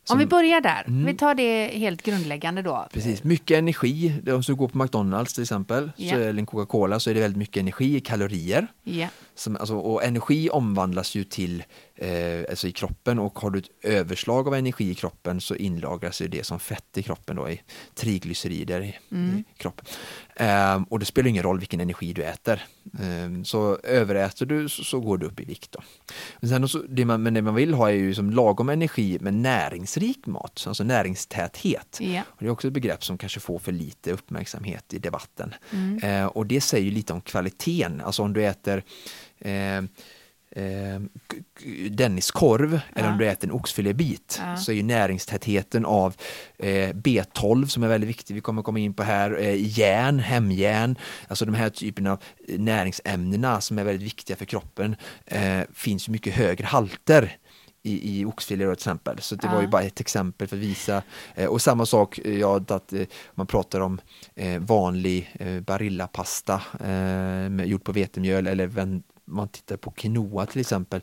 Om 0.09 0.17
vi 0.17 0.25
börjar 0.25 0.61
där, 0.61 0.83
mm. 0.87 1.05
vi 1.05 1.13
tar 1.13 1.35
det 1.35 1.67
helt 1.67 2.01
grundläggande 2.01 2.61
då. 2.61 2.87
Precis, 2.93 3.23
mycket 3.23 3.57
energi. 3.57 4.13
Om 4.27 4.41
du 4.41 4.55
går 4.55 4.67
på 4.67 4.77
McDonalds 4.77 5.33
till 5.33 5.43
exempel, 5.43 5.91
yeah. 5.97 6.17
så, 6.17 6.23
eller 6.23 6.45
Coca-Cola, 6.45 6.99
så 6.99 7.09
är 7.09 7.13
det 7.13 7.19
väldigt 7.19 7.37
mycket 7.37 7.57
energi 7.57 7.95
i 7.95 7.99
kalorier. 7.99 8.67
Yeah. 8.85 9.09
Som, 9.35 9.57
alltså, 9.57 9.75
och 9.75 10.03
energi 10.03 10.49
omvandlas 10.49 11.15
ju 11.15 11.23
till 11.23 11.63
eh, 11.95 12.45
alltså 12.49 12.67
i 12.67 12.71
kroppen 12.71 13.19
och 13.19 13.39
har 13.39 13.49
du 13.49 13.59
ett 13.59 13.69
överslag 13.81 14.47
av 14.47 14.55
energi 14.55 14.89
i 14.89 14.95
kroppen 14.95 15.41
så 15.41 15.55
inlagras 15.55 16.21
det 16.29 16.45
som 16.45 16.59
fett 16.59 16.97
i 16.97 17.03
kroppen 17.03 17.35
då 17.35 17.49
i 17.49 17.61
triglycerider 17.95 18.81
i, 18.81 18.95
mm. 19.11 19.37
i 19.37 19.43
kroppen. 19.57 19.85
Eh, 20.35 20.81
och 20.89 20.99
det 20.99 21.05
spelar 21.05 21.29
ingen 21.29 21.43
roll 21.43 21.59
vilken 21.59 21.79
energi 21.79 22.13
du 22.13 22.23
äter. 22.23 22.63
Eh, 22.99 23.43
så 23.43 23.79
överäter 23.83 24.45
du 24.45 24.69
så, 24.69 24.83
så, 24.83 24.99
går 24.99 25.17
du 25.17 25.25
upp 25.25 25.39
i 25.39 25.45
vikt. 25.45 25.71
Då. 25.71 25.79
Men, 26.39 26.49
sen 26.49 26.67
så, 26.67 26.77
det 26.89 27.05
man, 27.05 27.23
men 27.23 27.33
det 27.33 27.41
man 27.41 27.55
vill 27.55 27.73
ha 27.73 27.89
är 27.89 27.93
ju 27.93 28.13
som 28.13 28.31
lagom 28.31 28.69
energi 28.69 29.17
med 29.21 29.33
näringsrik 29.33 30.25
mat, 30.25 30.63
alltså 30.67 30.83
näringstäthet. 30.83 31.99
Yeah. 32.01 32.25
Och 32.29 32.37
det 32.39 32.45
är 32.45 32.49
också 32.49 32.67
ett 32.67 32.73
begrepp 32.73 33.03
som 33.03 33.17
kanske 33.17 33.39
får 33.39 33.59
för 33.59 33.71
lite 33.71 34.11
uppmärksamhet 34.11 34.93
i 34.93 34.99
debatten. 34.99 35.53
Mm. 35.71 36.03
Eh, 36.03 36.25
och 36.25 36.45
det 36.45 36.61
säger 36.61 36.91
lite 36.91 37.13
om 37.13 37.21
kvaliteten, 37.21 38.01
alltså 38.01 38.23
om 38.23 38.33
du 38.33 38.45
äter 38.45 38.83
eh, 39.39 39.81
eh, 40.55 41.01
Denniskorv 41.89 42.73
ja. 42.73 42.79
eller 42.95 43.11
om 43.11 43.17
du 43.17 43.27
äter 43.27 43.49
en 43.49 43.55
oxfilébit 43.55 44.41
ja. 44.43 44.57
så 44.57 44.71
är 44.71 44.75
ju 44.75 44.83
näringstätheten 44.83 45.85
av 45.85 46.15
eh, 46.57 46.89
B12 46.93 47.65
som 47.65 47.83
är 47.83 47.87
väldigt 47.87 48.09
viktig, 48.09 48.35
vi 48.35 48.41
kommer 48.41 48.61
komma 48.61 48.79
in 48.79 48.93
på 48.93 49.03
här, 49.03 49.39
eh, 49.39 49.79
järn, 49.79 50.19
hemjärn, 50.19 50.95
alltså 51.27 51.45
de 51.45 51.55
här 51.55 51.69
typerna 51.69 52.11
av 52.11 52.23
näringsämnena 52.47 53.61
som 53.61 53.79
är 53.79 53.83
väldigt 53.83 54.07
viktiga 54.07 54.37
för 54.37 54.45
kroppen 54.45 54.95
eh, 55.25 55.61
finns 55.73 56.09
mycket 56.09 56.33
högre 56.33 56.65
halter 56.65 57.37
i, 57.85 58.19
i 58.19 58.25
oxfilé 58.25 58.65
till 58.65 58.73
exempel. 58.73 59.21
Så 59.21 59.35
det 59.35 59.47
ja. 59.47 59.53
var 59.53 59.61
ju 59.61 59.67
bara 59.67 59.81
ett 59.81 59.99
exempel 59.99 60.47
för 60.47 60.55
att 60.55 60.61
visa. 60.61 61.03
Eh, 61.35 61.47
och 61.47 61.61
samma 61.61 61.85
sak, 61.85 62.19
eh, 62.23 62.39
ja, 62.39 62.61
att 62.67 62.93
eh, 62.93 63.01
man 63.33 63.47
pratar 63.47 63.79
om 63.79 64.01
eh, 64.35 64.59
vanlig 64.59 65.35
eh, 65.39 65.59
barillapasta 65.59 66.61
eh, 66.83 67.65
gjord 67.65 67.83
på 67.83 67.91
vetemjöl 67.91 68.47
eller 68.47 68.67
man 69.25 69.47
tittar 69.47 69.77
på 69.77 69.91
quinoa 69.91 70.45
till 70.45 70.61
exempel, 70.61 71.01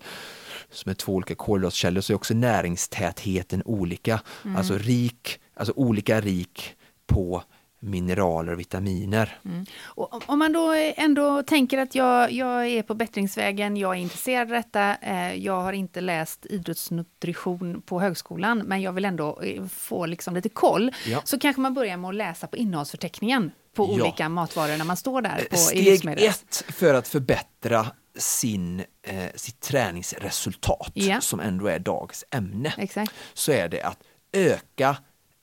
som 0.70 0.90
är 0.90 0.94
två 0.94 1.12
olika 1.12 1.34
kolhydratkällor, 1.34 2.00
så 2.00 2.12
är 2.12 2.14
också 2.14 2.34
näringstätheten 2.34 3.62
olika. 3.64 4.20
Mm. 4.44 4.56
Alltså 4.56 4.78
rik, 4.78 5.40
alltså 5.54 5.72
olika 5.76 6.20
rik 6.20 6.74
på 7.06 7.42
mineraler 7.82 8.52
och 8.52 8.60
vitaminer. 8.60 9.38
Mm. 9.44 9.66
Och 9.84 10.28
om 10.30 10.38
man 10.38 10.52
då 10.52 10.72
ändå 10.96 11.42
tänker 11.42 11.78
att 11.78 11.94
jag, 11.94 12.32
jag 12.32 12.66
är 12.66 12.82
på 12.82 12.94
bättringsvägen, 12.94 13.76
jag 13.76 13.90
är 13.90 14.00
intresserad 14.00 14.42
av 14.42 14.48
detta, 14.48 14.96
eh, 14.96 15.34
jag 15.34 15.60
har 15.60 15.72
inte 15.72 16.00
läst 16.00 16.46
idrottsnutrition 16.46 17.82
på 17.82 18.00
högskolan, 18.00 18.58
men 18.58 18.82
jag 18.82 18.92
vill 18.92 19.04
ändå 19.04 19.40
eh, 19.42 19.66
få 19.66 20.06
liksom 20.06 20.34
lite 20.34 20.48
koll, 20.48 20.90
ja. 21.06 21.20
så 21.24 21.38
kanske 21.38 21.60
man 21.60 21.74
börjar 21.74 21.96
med 21.96 22.08
att 22.08 22.14
läsa 22.14 22.46
på 22.46 22.56
innehållsförteckningen 22.56 23.50
på 23.74 23.84
ja. 23.84 24.02
olika 24.02 24.28
matvaror 24.28 24.76
när 24.76 24.84
man 24.84 24.96
står 24.96 25.22
där 25.22 25.46
på 25.50 25.56
Steg 25.56 26.08
ett 26.18 26.64
för 26.68 26.94
att 26.94 27.08
förbättra 27.08 27.86
sin, 28.22 28.84
eh, 29.02 29.30
sitt 29.34 29.60
träningsresultat, 29.60 30.90
ja. 30.94 31.20
som 31.20 31.40
ändå 31.40 31.66
är 31.66 31.78
dagens 31.78 32.24
ämne, 32.30 32.74
Exakt. 32.78 33.12
så 33.32 33.52
är 33.52 33.68
det 33.68 33.82
att 33.82 33.98
öka, 34.32 34.96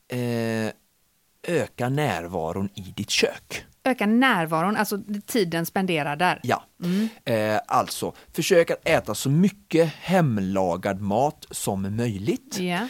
eh, 0.07 0.71
öka 1.47 1.89
närvaron 1.89 2.69
i 2.73 2.81
ditt 2.81 3.09
kök. 3.09 3.65
Öka 3.83 4.05
närvaron, 4.05 4.75
alltså 4.75 4.99
tiden 5.25 5.65
spenderad 5.65 6.19
där? 6.19 6.39
Ja, 6.43 6.63
mm. 6.83 7.09
eh, 7.25 7.61
alltså 7.67 8.13
försök 8.33 8.71
att 8.71 8.87
äta 8.87 9.15
så 9.15 9.29
mycket 9.29 9.93
hemlagad 9.93 11.01
mat 11.01 11.45
som 11.51 11.95
möjligt. 11.95 12.59
Yeah. 12.59 12.87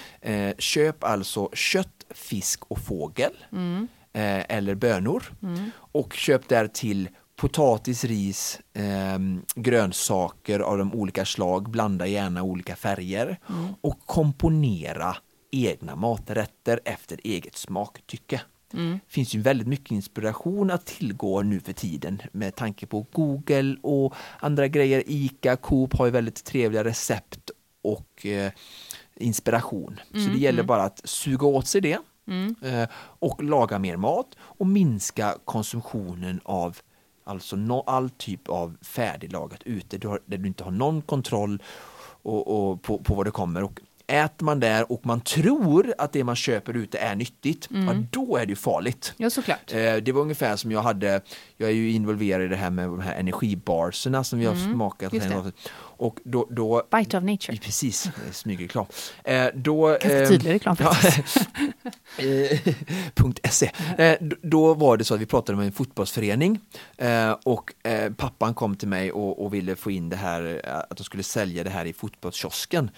Köp 0.58 1.04
alltså 1.04 1.50
kött, 1.54 2.06
fisk 2.10 2.64
och 2.68 2.80
fågel. 2.80 3.34
Mm. 3.52 3.88
Eh, 4.14 4.58
eller 4.58 4.76
bönor. 4.76 5.24
Mm. 5.44 5.72
Och 5.92 6.14
köp 6.14 6.50
därtill 6.50 7.10
potatis, 7.40 8.04
ris, 8.04 8.60
eh, 8.74 9.20
grönsaker 9.56 10.60
av 10.60 10.78
de 10.78 10.94
olika 10.94 11.26
slag, 11.26 11.70
blanda 11.70 12.08
gärna 12.08 12.44
olika 12.44 12.76
färger 12.76 13.40
mm. 13.50 13.74
och 13.82 14.00
komponera 14.06 15.18
egna 15.52 15.96
maträtter 15.96 16.80
efter 16.86 17.20
eget 17.24 17.58
smaktycke. 17.58 18.42
Mm. 18.74 19.00
finns 19.08 19.36
ju 19.36 19.42
väldigt 19.42 19.68
mycket 19.68 19.92
inspiration 19.92 20.72
att 20.72 20.86
tillgå 20.86 21.42
nu 21.42 21.60
för 21.60 21.74
tiden 21.74 22.22
med 22.32 22.56
tanke 22.56 22.86
på 22.86 23.06
Google 23.12 23.78
och 23.82 24.14
andra 24.40 24.68
grejer. 24.68 25.04
ICA, 25.08 25.56
Coop 25.56 25.94
har 25.98 26.06
ju 26.06 26.12
väldigt 26.12 26.44
trevliga 26.44 26.84
recept 26.84 27.52
och 27.82 28.26
eh, 28.26 28.52
inspiration. 29.16 30.00
Mm, 30.14 30.26
Så 30.26 30.32
det 30.32 30.40
gäller 30.40 30.60
mm. 30.60 30.68
bara 30.68 30.84
att 30.84 31.02
suga 31.04 31.48
åt 31.48 31.68
sig 31.68 31.82
det 31.82 31.98
mm. 32.28 32.56
eh, 32.62 32.90
och 32.96 33.44
laga 33.44 33.80
mer 33.80 33.98
mat 33.98 34.28
och 34.40 34.68
minska 34.68 35.38
konsumtionen 35.46 36.42
av 36.44 36.78
Alltså 37.30 37.56
no, 37.56 37.84
all 37.88 38.10
typ 38.10 38.50
av 38.50 38.78
färdiglagat 38.82 39.64
ute 39.64 39.98
där 39.98 40.38
du 40.38 40.48
inte 40.48 40.64
har 40.64 40.72
någon 40.72 41.02
kontroll 41.02 41.64
och, 42.22 42.72
och 42.72 42.82
på, 42.82 42.98
på 42.98 43.16
vad 43.16 43.26
det 43.26 43.32
kommer. 43.32 43.64
Och 43.64 43.80
äter 44.10 44.46
man 44.46 44.60
där 44.60 44.92
och 44.92 45.06
man 45.06 45.22
tror 45.22 45.94
att 45.98 46.14
det 46.14 46.24
man 46.24 46.36
köper 46.36 46.78
ute 46.78 46.98
är 46.98 47.16
nyttigt, 47.16 47.72
mm. 47.72 47.88
ja, 47.88 48.04
då 48.12 48.38
är 48.38 48.46
det 48.46 48.50
ju 48.50 48.56
farligt. 48.56 49.14
Ja, 49.18 49.30
såklart. 49.30 49.74
Eh, 49.74 49.96
det 49.96 50.12
var 50.12 50.22
ungefär 50.22 50.56
som 50.56 50.72
jag 50.72 50.82
hade, 50.82 51.22
jag 51.58 51.70
är 51.70 51.74
ju 51.74 51.92
involverad 51.92 52.46
i 52.46 52.48
det 52.48 52.56
här 52.56 52.70
med 52.70 52.86
de 52.86 53.00
här 53.00 53.16
energibarserna 53.16 54.24
som 54.24 54.40
vi 54.40 54.46
har 54.46 54.56
mm. 54.56 54.74
smakat. 54.74 55.14
Och 56.00 56.20
då, 56.24 56.48
då, 56.50 56.84
Bite 56.92 57.18
of 57.18 57.24
nature. 57.24 57.58
Precis, 57.58 58.10
smygreklam. 58.32 58.86
Eh, 59.24 59.48
då, 59.54 59.88
Ganska 59.88 60.26
tydlig 60.26 60.52
reklam. 60.52 60.76
Ja, 60.80 60.96
.se. 63.50 63.72
Eh, 63.98 64.16
då 64.42 64.74
var 64.74 64.98
det 64.98 65.04
så 65.04 65.14
att 65.14 65.22
vi 65.22 65.26
pratade 65.26 65.58
med 65.58 65.66
en 65.66 65.72
fotbollsförening 65.72 66.60
eh, 66.98 67.32
och 67.32 67.74
eh, 67.84 68.14
pappan 68.14 68.54
kom 68.54 68.76
till 68.76 68.88
mig 68.88 69.12
och, 69.12 69.46
och, 69.46 69.54
ville 69.54 69.76
få 69.76 69.92
in 69.92 70.10
det 70.10 70.16
här, 70.16 70.62
att 70.90 70.98
de 70.98 71.04
skulle 71.04 71.24
sälja 71.24 71.64
det 71.64 71.70
här 71.70 71.86
i 71.86 71.94
fotbollskiosken. 71.94 72.92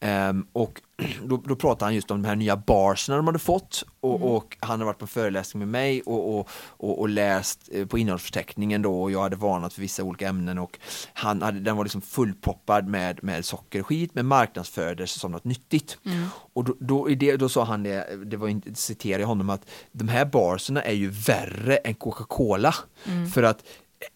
Um, 0.00 0.46
och 0.52 0.82
då, 1.24 1.36
då 1.36 1.56
pratade 1.56 1.84
han 1.84 1.94
just 1.94 2.10
om 2.10 2.22
de 2.22 2.28
här 2.28 2.36
nya 2.36 2.56
barsen 2.56 3.16
de 3.16 3.26
hade 3.26 3.38
fått 3.38 3.84
och, 4.00 4.16
mm. 4.16 4.28
och 4.28 4.56
han 4.60 4.80
har 4.80 4.86
varit 4.86 4.98
på 4.98 5.06
föreläsning 5.06 5.58
med 5.58 5.68
mig 5.68 6.02
och, 6.02 6.38
och, 6.38 6.48
och, 6.66 7.00
och 7.00 7.08
läst 7.08 7.68
eh, 7.72 7.86
på 7.86 7.98
innehållsförteckningen 7.98 8.82
då 8.82 9.02
och 9.02 9.10
jag 9.10 9.22
hade 9.22 9.36
varnat 9.36 9.72
för 9.72 9.80
vissa 9.80 10.02
olika 10.02 10.28
ämnen 10.28 10.58
och 10.58 10.78
han 11.12 11.42
hade, 11.42 11.60
den 11.60 11.76
var 11.76 11.84
liksom 11.84 12.02
fullproppad 12.02 12.88
med, 12.88 13.24
med 13.24 13.44
socker 13.44 13.80
och 13.80 13.86
skit 13.86 14.10
men 14.14 14.26
marknadsfördes 14.26 15.10
som 15.12 15.32
något 15.32 15.44
nyttigt. 15.44 15.98
Mm. 16.04 16.26
Och 16.52 16.64
då, 16.64 16.76
då, 16.80 17.06
det, 17.06 17.36
då 17.36 17.48
sa 17.48 17.64
han 17.64 17.82
det, 17.82 18.24
det 18.24 18.36
var 18.36 18.48
inte, 18.48 18.74
citerar 18.74 19.20
jag 19.20 19.26
honom 19.26 19.50
att 19.50 19.70
de 19.92 20.08
här 20.08 20.24
barserna 20.24 20.82
är 20.82 20.94
ju 20.94 21.10
värre 21.10 21.76
än 21.76 21.94
Coca-Cola 21.94 22.74
mm. 23.06 23.30
för 23.30 23.42
att 23.42 23.64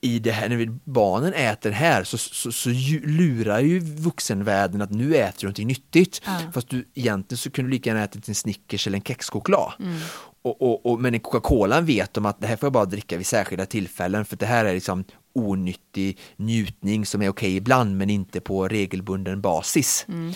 i 0.01 0.19
det 0.19 0.31
här, 0.31 0.49
när 0.49 0.79
barnen 0.85 1.35
äter 1.35 1.71
här 1.71 2.05
så, 2.05 2.19
så, 2.19 2.53
så 2.53 2.69
lurar 3.03 3.61
ju 3.61 3.79
vuxenvärlden 3.81 4.83
att 4.83 4.91
nu 4.91 5.17
äter 5.17 5.41
du 5.41 5.47
någonting 5.47 5.69
nyttigt. 5.69 6.23
Ja. 6.25 6.41
Fast 6.55 6.69
du 6.69 6.89
egentligen 6.95 7.39
så 7.39 7.51
kunde 7.51 7.71
du 7.71 7.73
lika 7.73 7.91
gärna 7.91 8.05
ätit 8.05 8.29
en 8.29 8.35
Snickers 8.35 8.87
eller 8.87 8.97
en 8.97 9.05
kexchoklad. 9.05 9.73
Mm. 9.79 9.99
Och, 10.43 10.63
och, 10.63 10.87
och, 10.87 11.01
men 11.01 11.15
i 11.15 11.19
Coca-Cola 11.19 11.81
vet 11.81 12.15
de 12.15 12.27
att 12.27 12.41
det 12.41 12.47
här 12.47 12.57
får 12.57 12.67
jag 12.67 12.73
bara 12.73 12.85
dricka 12.85 13.17
vid 13.17 13.27
särskilda 13.27 13.67
tillfällen 13.67 14.25
för 14.25 14.37
det 14.37 14.47
här 14.47 14.65
är 14.65 14.75
liksom 14.75 15.05
onyttig 15.35 16.19
njutning 16.37 17.07
som 17.07 17.23
är 17.23 17.29
okej 17.29 17.49
okay 17.49 17.57
ibland 17.57 17.97
men 17.97 18.11
inte 18.11 18.41
på 18.41 18.69
regelbunden 18.69 19.41
basis. 19.41 20.05
Mm. 20.09 20.33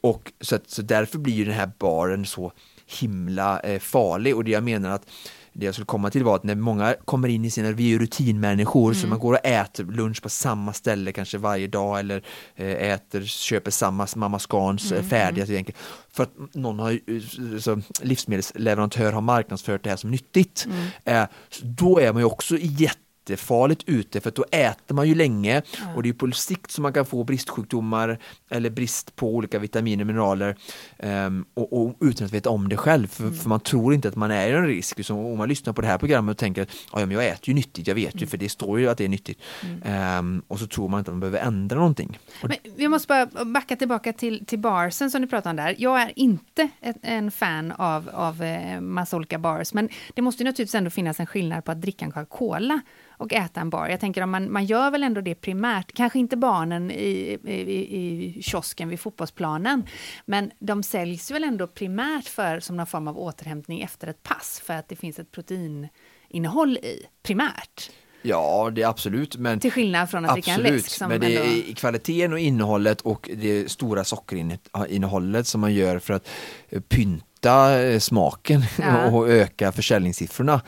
Och 0.00 0.32
så, 0.40 0.58
så 0.66 0.82
därför 0.82 1.18
blir 1.18 1.44
den 1.44 1.54
här 1.54 1.70
baren 1.78 2.26
så 2.26 2.52
himla 2.86 3.60
eh, 3.60 3.80
farlig 3.80 4.36
och 4.36 4.44
det 4.44 4.50
jag 4.50 4.64
menar 4.64 4.90
att 4.90 5.06
det 5.52 5.66
jag 5.66 5.74
skulle 5.74 5.86
komma 5.86 6.10
till 6.10 6.24
var 6.24 6.36
att 6.36 6.44
när 6.44 6.54
många 6.54 6.94
kommer 7.04 7.28
in 7.28 7.44
i 7.44 7.50
sina, 7.50 7.70
vi 7.70 7.84
är 7.84 7.88
ju 7.88 7.98
rutinmänniskor 7.98 8.90
mm. 8.90 8.94
så 8.94 9.06
man 9.06 9.18
går 9.18 9.32
och 9.32 9.46
äter 9.46 9.84
lunch 9.84 10.22
på 10.22 10.28
samma 10.28 10.72
ställe 10.72 11.12
kanske 11.12 11.38
varje 11.38 11.66
dag 11.66 11.98
eller 11.98 12.22
eh, 12.56 12.90
äter, 12.92 13.22
köper 13.22 13.70
samma 13.70 14.06
Mamma 14.16 14.38
Scans 14.38 14.92
eh, 14.92 14.98
mm. 14.98 15.10
färdiga 15.10 15.46
till 15.46 15.56
enkelt. 15.56 15.78
För 16.12 16.22
att 16.22 16.32
någon 16.52 16.78
har, 16.78 16.92
eh, 16.92 17.58
så 17.58 17.80
livsmedelsleverantör 18.02 19.12
har 19.12 19.20
marknadsfört 19.20 19.84
det 19.84 19.90
här 19.90 19.96
som 19.96 20.10
nyttigt. 20.10 20.66
Mm. 21.04 21.26
då 21.62 21.98
är 21.98 22.12
man 22.12 22.22
ju 22.22 22.26
också 22.26 22.56
jätte 22.60 23.09
jättefarligt 23.30 23.82
ute 23.86 24.20
för 24.20 24.30
då 24.30 24.44
äter 24.50 24.94
man 24.94 25.08
ju 25.08 25.14
länge 25.14 25.62
ja. 25.78 25.94
och 25.94 26.02
det 26.02 26.08
är 26.08 26.12
på 26.12 26.30
sikt 26.32 26.70
som 26.70 26.82
man 26.82 26.92
kan 26.92 27.06
få 27.06 27.24
bristsjukdomar 27.24 28.18
eller 28.50 28.70
brist 28.70 29.16
på 29.16 29.34
olika 29.34 29.58
vitaminer 29.58 30.02
och 30.02 30.06
mineraler 30.06 30.56
um, 30.98 31.44
och, 31.54 31.72
och, 31.72 31.96
utan 32.00 32.26
att 32.26 32.32
veta 32.32 32.50
om 32.50 32.68
det 32.68 32.76
själv 32.76 33.06
för, 33.06 33.24
mm. 33.24 33.36
för, 33.36 33.48
man 33.48 33.60
tror 33.60 33.94
inte 33.94 34.08
att 34.08 34.16
man 34.16 34.30
är 34.30 34.48
i 34.48 34.52
en 34.52 34.66
risk. 34.66 35.04
Så 35.04 35.14
om 35.14 35.38
man 35.38 35.48
lyssnar 35.48 35.72
på 35.72 35.80
det 35.80 35.86
här 35.86 35.98
programmet 35.98 36.32
och 36.32 36.38
tänker 36.38 36.62
att 36.62 36.68
ja, 36.92 36.98
men 36.98 37.10
jag 37.10 37.26
äter 37.26 37.48
ju 37.48 37.54
nyttigt, 37.54 37.86
jag 37.86 37.94
vet 37.94 38.14
ju 38.14 38.18
mm. 38.18 38.28
för 38.28 38.38
det 38.38 38.48
står 38.48 38.80
ju 38.80 38.88
att 38.88 38.98
det 38.98 39.04
är 39.04 39.08
nyttigt 39.08 39.40
mm. 39.82 40.18
um, 40.18 40.42
och 40.48 40.58
så 40.58 40.66
tror 40.66 40.88
man 40.88 40.98
inte 40.98 41.10
att 41.10 41.14
man 41.14 41.20
behöver 41.20 41.38
ändra 41.38 41.76
någonting. 41.76 42.18
Men 42.42 42.56
vi 42.76 42.88
måste 42.88 43.08
bara 43.08 43.44
backa 43.44 43.76
tillbaka 43.76 44.12
till, 44.12 44.46
till 44.46 44.58
barsen 44.58 45.10
som 45.10 45.22
du 45.22 45.28
pratade 45.28 45.50
om 45.50 45.56
där. 45.56 45.74
Jag 45.78 46.02
är 46.02 46.12
inte 46.16 46.68
ett, 46.80 46.96
en 47.02 47.30
fan 47.30 47.72
av, 47.72 48.10
av 48.12 48.42
eh, 48.42 48.80
massa 48.80 49.16
olika 49.16 49.38
bars 49.38 49.74
men 49.74 49.88
det 50.14 50.22
måste 50.22 50.42
ju 50.42 50.44
naturligtvis 50.44 50.74
ändå 50.74 50.90
finnas 50.90 51.20
en 51.20 51.26
skillnad 51.26 51.64
på 51.64 51.72
att 51.72 51.80
dricka 51.80 52.04
en 52.04 52.12
Coca-Cola 52.12 52.80
och 53.20 53.32
äta 53.32 53.60
en 53.60 53.70
bar. 53.70 53.88
Jag 53.88 54.00
tänker 54.00 54.22
om 54.22 54.30
man, 54.30 54.52
man 54.52 54.64
gör 54.64 54.90
väl 54.90 55.02
ändå 55.02 55.20
det 55.20 55.34
primärt, 55.34 55.92
kanske 55.92 56.18
inte 56.18 56.36
barnen 56.36 56.90
i, 56.90 57.38
i, 57.44 58.36
i 58.36 58.42
kiosken 58.42 58.88
vid 58.88 59.00
fotbollsplanen, 59.00 59.86
men 60.24 60.50
de 60.58 60.82
säljs 60.82 61.30
väl 61.30 61.44
ändå 61.44 61.66
primärt 61.66 62.28
för 62.28 62.60
som 62.60 62.76
någon 62.76 62.86
form 62.86 63.08
av 63.08 63.18
återhämtning 63.18 63.80
efter 63.80 64.06
ett 64.08 64.22
pass 64.22 64.62
för 64.64 64.74
att 64.74 64.88
det 64.88 64.96
finns 64.96 65.18
ett 65.18 65.30
proteininnehåll 65.30 66.76
i, 66.76 67.06
primärt. 67.22 67.90
Ja, 68.22 68.70
det 68.72 68.82
är 68.82 68.86
absolut. 68.86 69.36
Men, 69.36 69.60
Till 69.60 69.72
skillnad 69.72 70.10
från 70.10 70.24
att 70.24 70.32
dricka 70.32 70.50
en 70.50 70.60
läsk. 70.60 70.90
Som 70.90 71.08
men 71.08 71.20
det 71.20 71.36
är 71.36 71.42
ändå... 71.42 71.74
kvaliteten 71.74 72.32
och 72.32 72.38
innehållet 72.38 73.00
och 73.00 73.30
det 73.34 73.70
stora 73.70 74.04
sockerinnehållet 74.04 75.46
som 75.46 75.60
man 75.60 75.74
gör 75.74 75.98
för 75.98 76.14
att 76.14 76.28
eh, 76.68 76.80
pynta 76.80 77.82
eh, 77.82 77.98
smaken 77.98 78.62
Ja. 78.78 79.10
och 79.10 79.28
öka 79.28 79.72
försäljningssiffrorna. 79.72 80.60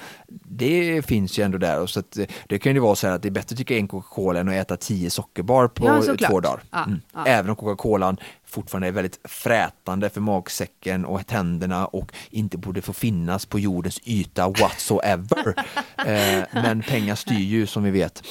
Det 0.57 1.07
finns 1.07 1.39
ju 1.39 1.43
ändå 1.43 1.59
där. 1.59 1.81
Och 1.81 1.91
så 1.91 2.01
att 2.01 2.17
eh, 2.17 2.25
det 2.49 2.59
kan 2.59 2.75
ju 2.75 2.79
vara 2.81 2.97
så 2.97 3.07
här 3.07 3.15
att 3.15 3.23
det 3.23 3.29
är 3.29 3.31
bättre 3.31 3.53
att 3.55 3.57
dricka 3.57 3.77
en 3.77 3.89
Coca-Cola 3.89 4.41
än 4.41 4.49
att 4.49 4.55
äta 4.55 4.77
tio 4.77 5.11
sockerbar 5.11 5.69
på 5.69 5.87
Ja, 5.87 6.29
två 6.29 6.41
dagar. 6.41 6.61
Ja, 6.71 6.85
Mm. 6.85 7.01
ja. 7.15 7.25
Även 7.27 7.51
om 7.51 7.57
Coca-Colan 7.57 8.17
fortfarande 8.47 8.89
är 8.89 8.93
väldigt 8.93 9.19
frätande 9.25 10.11
för 10.11 10.21
magsäcken 10.21 11.05
och 11.05 11.27
tänderna 11.27 11.87
och 11.87 12.13
inte 12.31 12.59
borde 12.59 12.83
få 12.83 12.93
finnas 12.93 13.47
på 13.47 13.59
jordens 13.59 14.01
yta 14.05 14.49
whatsoever. 14.49 15.55
eh, 16.07 16.45
men 16.53 16.83
pengar 16.83 17.15
styr 17.15 17.35
ju 17.39 17.67
som 17.67 17.83
vi 17.83 17.91
vet. 17.91 18.23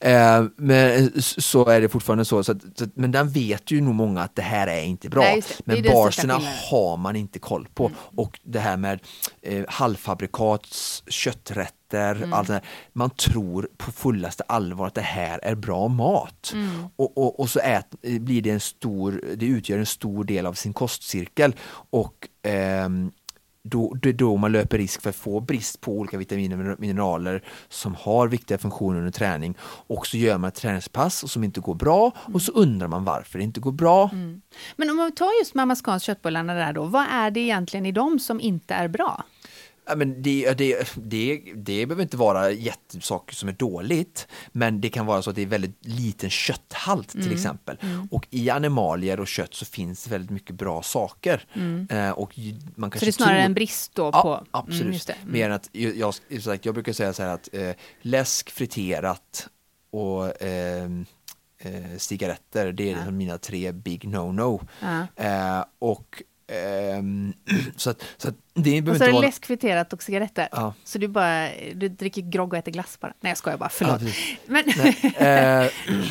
Eh, 0.00 0.44
men 0.56 1.12
så 1.22 1.68
är 1.68 1.80
det 1.80 1.88
fortfarande 1.88 2.24
så. 2.24 2.44
så, 2.44 2.52
att, 2.52 2.62
så 2.76 2.84
att, 2.84 2.96
men 2.96 3.12
den 3.12 3.28
vet 3.28 3.70
ju 3.70 3.80
nog 3.80 3.94
många 3.94 4.22
att 4.22 4.36
det 4.36 4.42
här 4.42 4.66
är 4.66 4.82
inte 4.82 5.08
bra. 5.08 5.22
Nej, 5.22 5.40
det. 5.40 5.54
Det 5.56 5.62
men 5.64 5.76
största 5.76 5.94
barserna 5.94 6.40
har 6.70 6.96
man 6.96 7.16
inte 7.16 7.38
koll 7.38 7.68
på. 7.74 7.90
Och 8.16 8.40
det 8.42 8.60
här 8.60 8.76
med 8.76 9.00
eh, 9.42 9.64
halvfabrikats, 9.68 11.02
kötträtter, 11.90 12.16
Mm. 12.16 12.32
allt 12.32 12.48
det 12.48 12.54
här. 12.54 12.62
Man 12.92 13.10
tror 13.10 13.68
på 13.76 13.92
fullaste 13.92 14.42
allvar 14.48 14.86
att 14.86 14.94
det 14.94 15.00
här 15.00 15.38
är 15.42 15.54
bra 15.54 15.88
mat. 15.88 16.50
Mm. 16.54 16.84
Och, 16.96 17.18
och, 17.18 17.40
och 17.40 17.50
så 17.50 17.60
ät, 17.60 17.86
blir 18.02 18.42
det 18.42 18.50
en 18.50 18.60
stor, 18.60 19.20
det 19.36 19.46
utgör 19.46 19.78
en 19.78 19.86
stor 19.86 20.24
del 20.24 20.46
av 20.46 20.54
sin 20.54 20.72
kostcirkel. 20.72 21.54
Och 21.90 22.28
ehm, 22.42 23.10
då, 23.62 23.94
det 24.02 24.08
är 24.08 24.12
då 24.12 24.36
man 24.36 24.52
löper 24.52 24.78
risk 24.78 25.02
för 25.02 25.10
att 25.10 25.16
få 25.16 25.40
brist 25.40 25.80
på 25.80 25.92
olika 25.92 26.18
vitaminer 26.18 26.70
och 26.70 26.80
mineraler 26.80 27.42
som 27.68 27.94
har 27.94 28.28
viktiga 28.28 28.58
funktioner 28.58 28.98
under 28.98 29.12
träning. 29.12 29.54
Och 29.88 30.06
så 30.06 30.16
gör 30.16 30.38
man 30.38 30.48
ett 30.48 30.54
träningspass 30.54 31.22
och 31.22 31.30
som 31.30 31.44
inte 31.44 31.60
går 31.60 31.74
bra 31.74 32.12
och 32.34 32.42
så 32.42 32.52
undrar 32.52 32.88
man 32.88 33.04
varför 33.04 33.38
det 33.38 33.44
inte 33.44 33.60
går 33.60 33.72
bra. 33.72 34.10
Men 34.76 34.90
om 34.90 34.96
man 34.96 35.12
tar 35.12 35.38
just 35.40 35.54
Mamma 35.54 35.76
Scans 35.76 36.02
köttbullarna 36.02 36.54
där 36.54 36.72
då, 36.72 36.84
vad 36.84 37.06
är 37.10 37.30
det 37.30 37.40
egentligen 37.40 37.86
i 37.86 37.92
dem 37.92 38.18
som 38.18 38.40
inte 38.40 38.74
är 38.74 38.88
bra? 38.88 39.24
Ja, 39.86 39.96
men 39.96 40.22
det, 40.22 40.52
det, 40.58 40.88
det, 40.96 41.42
det 41.54 41.86
behöver 41.86 42.02
inte 42.02 42.16
vara 42.16 42.50
jättesaker 42.50 43.34
som 43.34 43.48
är 43.48 43.52
dåligt, 43.52 44.28
men 44.52 44.80
det 44.80 44.88
kan 44.88 45.06
vara 45.06 45.22
så 45.22 45.30
att 45.30 45.36
det 45.36 45.42
är 45.42 45.46
väldigt 45.46 45.86
liten 45.86 46.30
kötthalt 46.30 47.08
till 47.08 47.32
exempel. 47.32 47.76
Och 48.10 48.26
i 48.30 48.50
animalier 48.50 49.20
och 49.20 49.26
kött 49.28 49.54
så 49.54 49.64
finns 49.64 50.08
väldigt 50.08 50.30
mycket 50.30 50.56
bra 50.56 50.82
saker. 50.82 51.44
Eh, 51.90 52.10
och 52.10 52.32
man 52.74 52.90
Så 52.90 52.90
kanske 52.90 53.06
det 53.06 53.08
är 53.08 53.12
snarare 53.12 53.34
tror- 53.36 53.44
en 53.44 53.54
brist 53.54 53.94
då 53.94 54.10
Ja, 54.12 54.22
på... 54.22 54.46
absolut. 54.58 54.82
Mm, 54.82 54.98
det. 55.06 55.12
Mm. 55.12 55.32
Mer 55.32 55.46
än 55.46 55.52
att, 55.52 55.68
jag, 55.72 56.14
jag, 56.30 56.58
jag 56.62 56.74
brukar 56.74 56.92
säga 56.92 57.12
så 57.12 57.22
här 57.22 57.34
att 57.34 57.48
eh, 57.52 57.70
läsk, 58.02 58.50
friterat 58.50 59.48
och 59.90 60.42
ehm, 60.42 61.06
eh, 61.58 61.96
cigaretter, 61.98 62.72
det 62.72 62.90
är 62.90 62.94
liksom 62.96 63.16
mina 63.16 63.38
tre 63.38 63.72
big 63.72 64.04
no-no. 64.04 64.66
Ja. 64.80 65.06
Eh, 65.24 65.64
och 65.78 66.22
ehm, 66.50 67.32
så, 67.76 67.90
att, 67.90 68.02
så 68.16 68.28
att 68.28 68.34
det 68.54 68.78
Och 68.78 68.84
behöver 68.84 68.84
så 68.84 68.88
är 68.88 68.92
inte 68.92 69.06
det 69.06 69.12
vara... 69.12 69.20
läsk, 69.20 69.46
friterat 69.46 69.92
och 69.92 70.02
cigaretter. 70.02 70.48
Ja. 70.52 70.74
Så 70.84 70.98
du 70.98 71.08
bara 71.08 71.48
du 71.74 71.88
dricker 71.88 72.22
grogg 72.22 72.52
och 72.52 72.58
äter 72.58 72.72
glass 72.72 72.98
bara? 73.00 73.12
Nej, 73.20 73.30
jag 73.30 73.38
skojar 73.38 73.58
bara. 73.58 73.68
Förlåt. 73.68 74.00
Ja. 74.02 74.08
Men, 74.46 74.64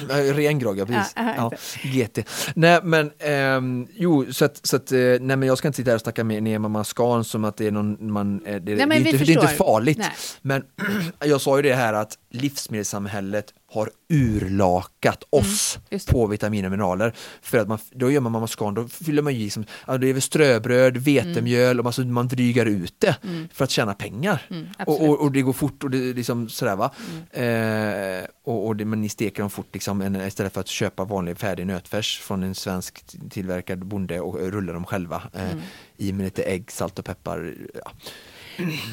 Eh, 0.10 0.34
ren 0.34 0.60
grogg, 0.60 0.80
ja 0.80 0.86
precis. 0.86 1.14
Ja, 1.16 1.34
Ja, 1.38 1.52
ja, 1.52 1.58
GT. 1.90 2.30
Nej 2.56 2.80
men, 2.84 3.12
ehm, 3.20 3.88
jo, 3.96 4.34
så 4.34 4.46
att, 4.46 4.68
så 4.68 4.76
att 4.76 4.92
eh, 4.92 4.98
nej 5.00 5.20
men 5.20 5.44
jag 5.44 5.58
ska 5.58 5.68
inte 5.68 5.78
sitta 5.78 5.92
här 5.92 5.96
och 5.96 6.02
snacka 6.02 6.24
med, 6.24 6.44
ner 6.44 6.60
Mamma 6.60 6.84
Scan 6.84 7.24
som 7.24 7.46
att 7.46 7.58
det 7.58 7.68
är 7.68 7.72
någon, 7.72 8.12
man, 8.12 8.46
eh, 8.46 8.56
det, 8.56 8.76
det, 8.76 8.86
men 8.86 8.92
är 8.92 8.96
inte, 8.98 9.18
det 9.26 9.34
är 9.34 9.42
inte 9.42 9.48
farligt. 9.48 9.98
Nej. 9.98 10.10
Men 10.42 10.64
jag 11.26 11.42
sa 11.42 11.58
ju 11.58 11.62
det 11.62 11.76
här 11.76 11.94
att 11.94 12.18
livsmedelssamhället 12.30 13.54
har 13.72 13.90
urlakat 14.10 15.24
oss 15.30 15.76
Mm, 15.76 15.86
just 15.90 16.08
det. 16.08 16.14
på 16.14 16.28
vitaminer 16.28 16.66
och 16.68 16.72
mineraler. 16.72 17.14
För 17.42 17.58
att 17.58 17.68
man, 17.68 17.80
då 17.92 18.12
gör 18.12 18.22
man 18.22 18.32
Mamma 18.32 18.48
Scan, 18.48 18.74
då 18.74 18.88
fyller 18.88 19.22
man 19.22 19.34
i 19.34 19.40
liksom, 19.40 19.66
det 19.86 20.10
är 20.10 20.14
väl 20.14 20.22
ströbröd, 20.22 20.98
vetemjöl 20.98 21.80
och 21.80 21.84
man, 21.84 21.94
så 21.94 22.02
man 22.02 22.28
drygar 22.28 22.66
ut 22.66 22.94
det 22.98 23.16
för 23.54 23.64
att 23.64 23.70
tjäna 23.72 23.94
pengar. 23.94 24.42
Mm, 24.50 24.68
och, 24.88 25.10
och, 25.10 25.22
och 25.22 25.32
det 25.32 25.42
går 25.42 25.54
fort 25.54 25.84
och 25.84 25.90
det 25.92 26.14
liksom 26.14 26.50
sådär 26.50 26.76
va. 26.76 26.92
Eh, 27.32 28.26
och, 28.44 28.68
och 28.68 28.76
det, 28.76 28.86
men 28.86 29.02
ni 29.02 29.10
steker 29.10 29.42
dem 29.44 29.50
fort 29.50 29.68
liksom, 29.74 30.02
en, 30.02 30.16
istället 30.16 30.54
för 30.54 30.62
att 30.62 30.68
köpa 30.68 31.04
vanlig 31.04 31.38
färdig 31.38 31.68
nötfärs 31.68 32.20
från 32.20 32.44
en 32.44 32.56
svensk 32.56 33.04
tillverkad 33.30 33.86
bonde 33.86 34.20
och 34.20 34.40
rulla 34.40 34.74
dem 34.74 34.86
själva. 34.86 35.24
Eh, 35.34 35.58
I 35.98 36.12
med 36.14 36.24
lite 36.24 36.44
ägg, 36.44 36.72
salt 36.72 37.00
och 37.00 37.06
peppar. 37.06 37.54
Ja. 37.74 37.92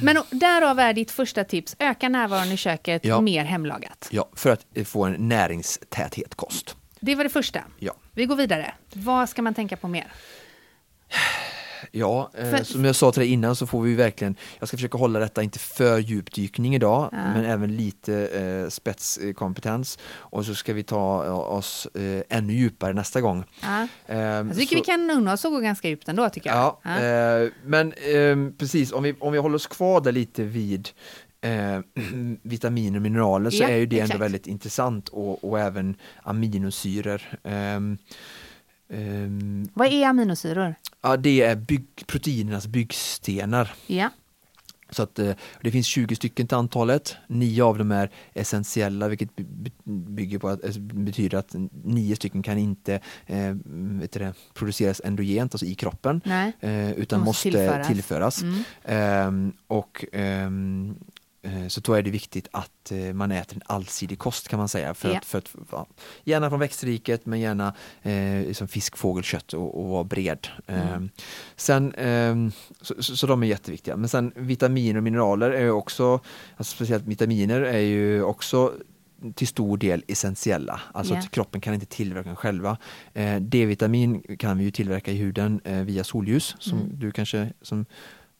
Men 0.02 0.16
därav 0.30 0.78
är 0.78 0.92
ditt 0.92 1.10
första 1.10 1.44
tips, 1.44 1.76
öka 1.78 2.08
närvaron 2.08 2.52
i 2.52 2.56
köket, 2.56 3.04
Ja. 3.04 3.20
mer 3.20 3.44
hemlagat. 3.44 4.08
ja, 4.10 4.28
för 4.32 4.50
att 4.50 4.66
eh, 4.74 4.84
få 4.84 5.04
en 5.04 5.28
näringstäthet 5.28 6.34
kost. 6.34 6.76
Det 7.00 7.14
var 7.14 7.24
det 7.24 7.30
första. 7.30 7.60
Ja. 7.78 7.94
Vi 8.12 8.26
går 8.26 8.36
vidare. 8.36 8.74
Vad 8.92 9.28
ska 9.28 9.42
man 9.42 9.54
tänka 9.54 9.76
på 9.76 9.88
mer? 9.88 10.06
Ja, 11.92 12.30
eh, 12.34 12.50
För- 12.50 12.64
som 12.64 12.84
jag 12.84 12.96
sa 12.96 13.12
till 13.12 13.20
dig 13.20 13.28
innan 13.32 13.56
så 13.56 13.66
får 13.66 13.82
vi 13.82 13.94
verkligen, 13.94 14.36
jag 14.58 14.68
ska 14.68 14.76
försöka 14.76 14.98
hålla 14.98 15.18
detta 15.18 15.42
inte 15.42 15.58
för 15.58 15.98
djupdykning 15.98 16.74
idag, 16.74 17.08
Ja. 17.12 17.18
men 17.18 17.44
även 17.44 17.76
lite 17.76 18.26
eh, 18.26 18.68
spetskompetens. 18.68 19.98
Och 20.14 20.44
så 20.46 20.54
ska 20.54 20.72
vi 20.72 20.82
ta 20.82 21.24
eh, 21.24 21.38
oss 21.38 21.86
eh, 21.94 22.22
ännu 22.38 22.52
djupare 22.52 22.92
nästa 22.92 23.20
gång. 23.20 23.44
Ja. 23.62 23.88
Eh, 24.06 24.18
Jag 24.18 24.56
tycker 24.56 24.66
så- 24.66 24.74
vi 24.74 24.80
kan 24.80 25.10
unna 25.10 25.32
oss 25.32 25.44
att 25.44 25.52
gå 25.52 25.60
ganska 25.60 25.88
djupt 25.88 26.08
ändå, 26.08 26.28
tycker 26.30 26.50
jag. 26.50 26.56
Ja, 26.58 26.80
Ja. 26.84 27.00
Eh, 27.44 27.48
men 27.64 27.92
eh, 27.92 28.52
precis, 28.58 28.92
om 28.92 29.02
vi, 29.02 29.14
om 29.20 29.32
vi 29.32 29.38
håller 29.38 29.56
oss 29.56 29.66
kvar 29.66 30.00
där 30.00 30.12
lite 30.12 30.42
vid 30.44 30.88
eh, 31.40 31.80
vitaminer 32.42 32.96
och 32.98 33.02
mineraler 33.02 33.50
så 33.50 33.62
Ja, 33.62 33.68
är 33.68 33.76
ju 33.76 33.86
det 33.86 33.96
ändå 33.96 34.04
exakt. 34.04 34.20
väldigt 34.20 34.46
intressant 34.46 35.08
och, 35.08 35.44
och 35.44 35.60
även 35.60 35.96
aminosyror. 36.22 37.22
Ehm, 37.44 37.98
ehm, 38.92 39.68
Vad 39.74 39.88
är 39.92 40.06
aminosyror? 40.06 40.74
Ja, 41.10 41.16
det 41.16 41.40
är 41.40 41.56
bygg, 41.56 41.86
proteinernas 42.06 42.66
byggstenar. 42.66 43.74
Ja. 43.86 44.10
Så 44.90 45.02
att, 45.02 45.18
eh, 45.18 45.32
det 45.62 45.70
finns 45.70 45.86
20 45.86 46.16
stycken 46.16 46.46
till 46.46 46.56
antalet. 46.56 47.16
Nio 47.28 47.64
av 47.64 47.78
dem 47.78 47.92
är 47.92 48.10
essentiella 48.34 49.08
vilket 49.08 49.36
by- 49.36 49.44
by- 49.44 49.70
bygger 50.14 50.38
på 50.38 50.48
att, 50.48 50.64
eh, 50.64 50.70
betyder 50.78 51.38
att 51.38 51.54
nio 51.84 52.16
stycken 52.16 52.42
kan 52.42 52.58
inte 52.58 53.00
eh, 53.26 53.54
det, 54.10 54.34
produceras 54.54 55.00
endogent, 55.04 55.54
alltså 55.54 55.66
i 55.66 55.74
kroppen. 55.74 56.20
Eh, 56.60 56.90
utan 56.92 57.20
måste 57.20 57.28
måste, 57.28 57.42
tillföras. 57.50 57.86
tillföras. 57.86 58.42
Mm. 58.42 58.62
Ehm, 58.84 59.52
och 59.66 60.04
eh, 61.42 61.66
så 61.68 61.80
då 61.80 61.92
är 61.94 62.02
det 62.02 62.10
viktigt 62.10 62.48
att 62.50 62.92
eh, 62.92 62.98
man 63.14 63.32
äter 63.32 63.56
en 63.56 63.62
allsidig 63.66 64.18
kost 64.18 64.48
kan 64.48 64.58
man 64.58 64.68
säga. 64.68 64.94
För 64.94 65.08
Ja. 65.10 65.16
att, 65.18 65.24
för 65.24 65.38
att, 65.38 65.88
gärna 66.24 66.50
från 66.50 66.60
växtriket 66.60 67.26
men 67.26 67.40
gärna 67.40 67.74
eh, 68.02 68.52
som 68.52 68.68
fisk, 68.68 68.96
fågel, 68.96 69.24
kött 69.24 69.52
och, 69.52 69.80
och 69.80 69.88
vara 69.88 70.04
bred. 70.04 70.48
Mm. 70.66 70.88
Ehm, 70.88 71.10
sen, 71.56 71.94
ehm, 71.94 72.52
så, 72.80 73.02
så, 73.02 73.26
de 73.26 73.42
är 73.42 73.46
jätteviktiga. 73.46 73.96
Men 73.96 74.08
sen 74.08 74.32
vitaminer 74.36 74.96
och 74.96 75.02
mineraler 75.02 75.50
är 75.50 75.70
också, 75.70 76.20
alltså 76.56 76.76
speciellt 76.76 77.04
vitaminer 77.04 77.60
är 77.60 77.78
ju 77.78 78.22
också 78.22 78.72
till 79.34 79.48
stor 79.48 79.76
del 79.78 80.04
essentiella, 80.08 80.80
alltså 80.94 81.14
Ja. 81.14 81.20
att 81.20 81.30
kroppen 81.30 81.60
kan 81.60 81.74
inte 81.74 81.86
tillverka 81.86 82.28
den 82.28 82.36
själva. 82.36 82.78
Eh, 83.14 83.36
D-vitamin 83.36 84.22
kan 84.38 84.58
vi 84.58 84.64
ju 84.64 84.70
tillverka 84.70 85.12
i 85.12 85.16
huden 85.16 85.60
eh, 85.64 85.82
via 85.82 86.04
solljus, 86.04 86.56
som 86.58 86.78
Mm. 86.78 86.98
du 86.98 87.10
kanske, 87.12 87.52
som 87.62 87.86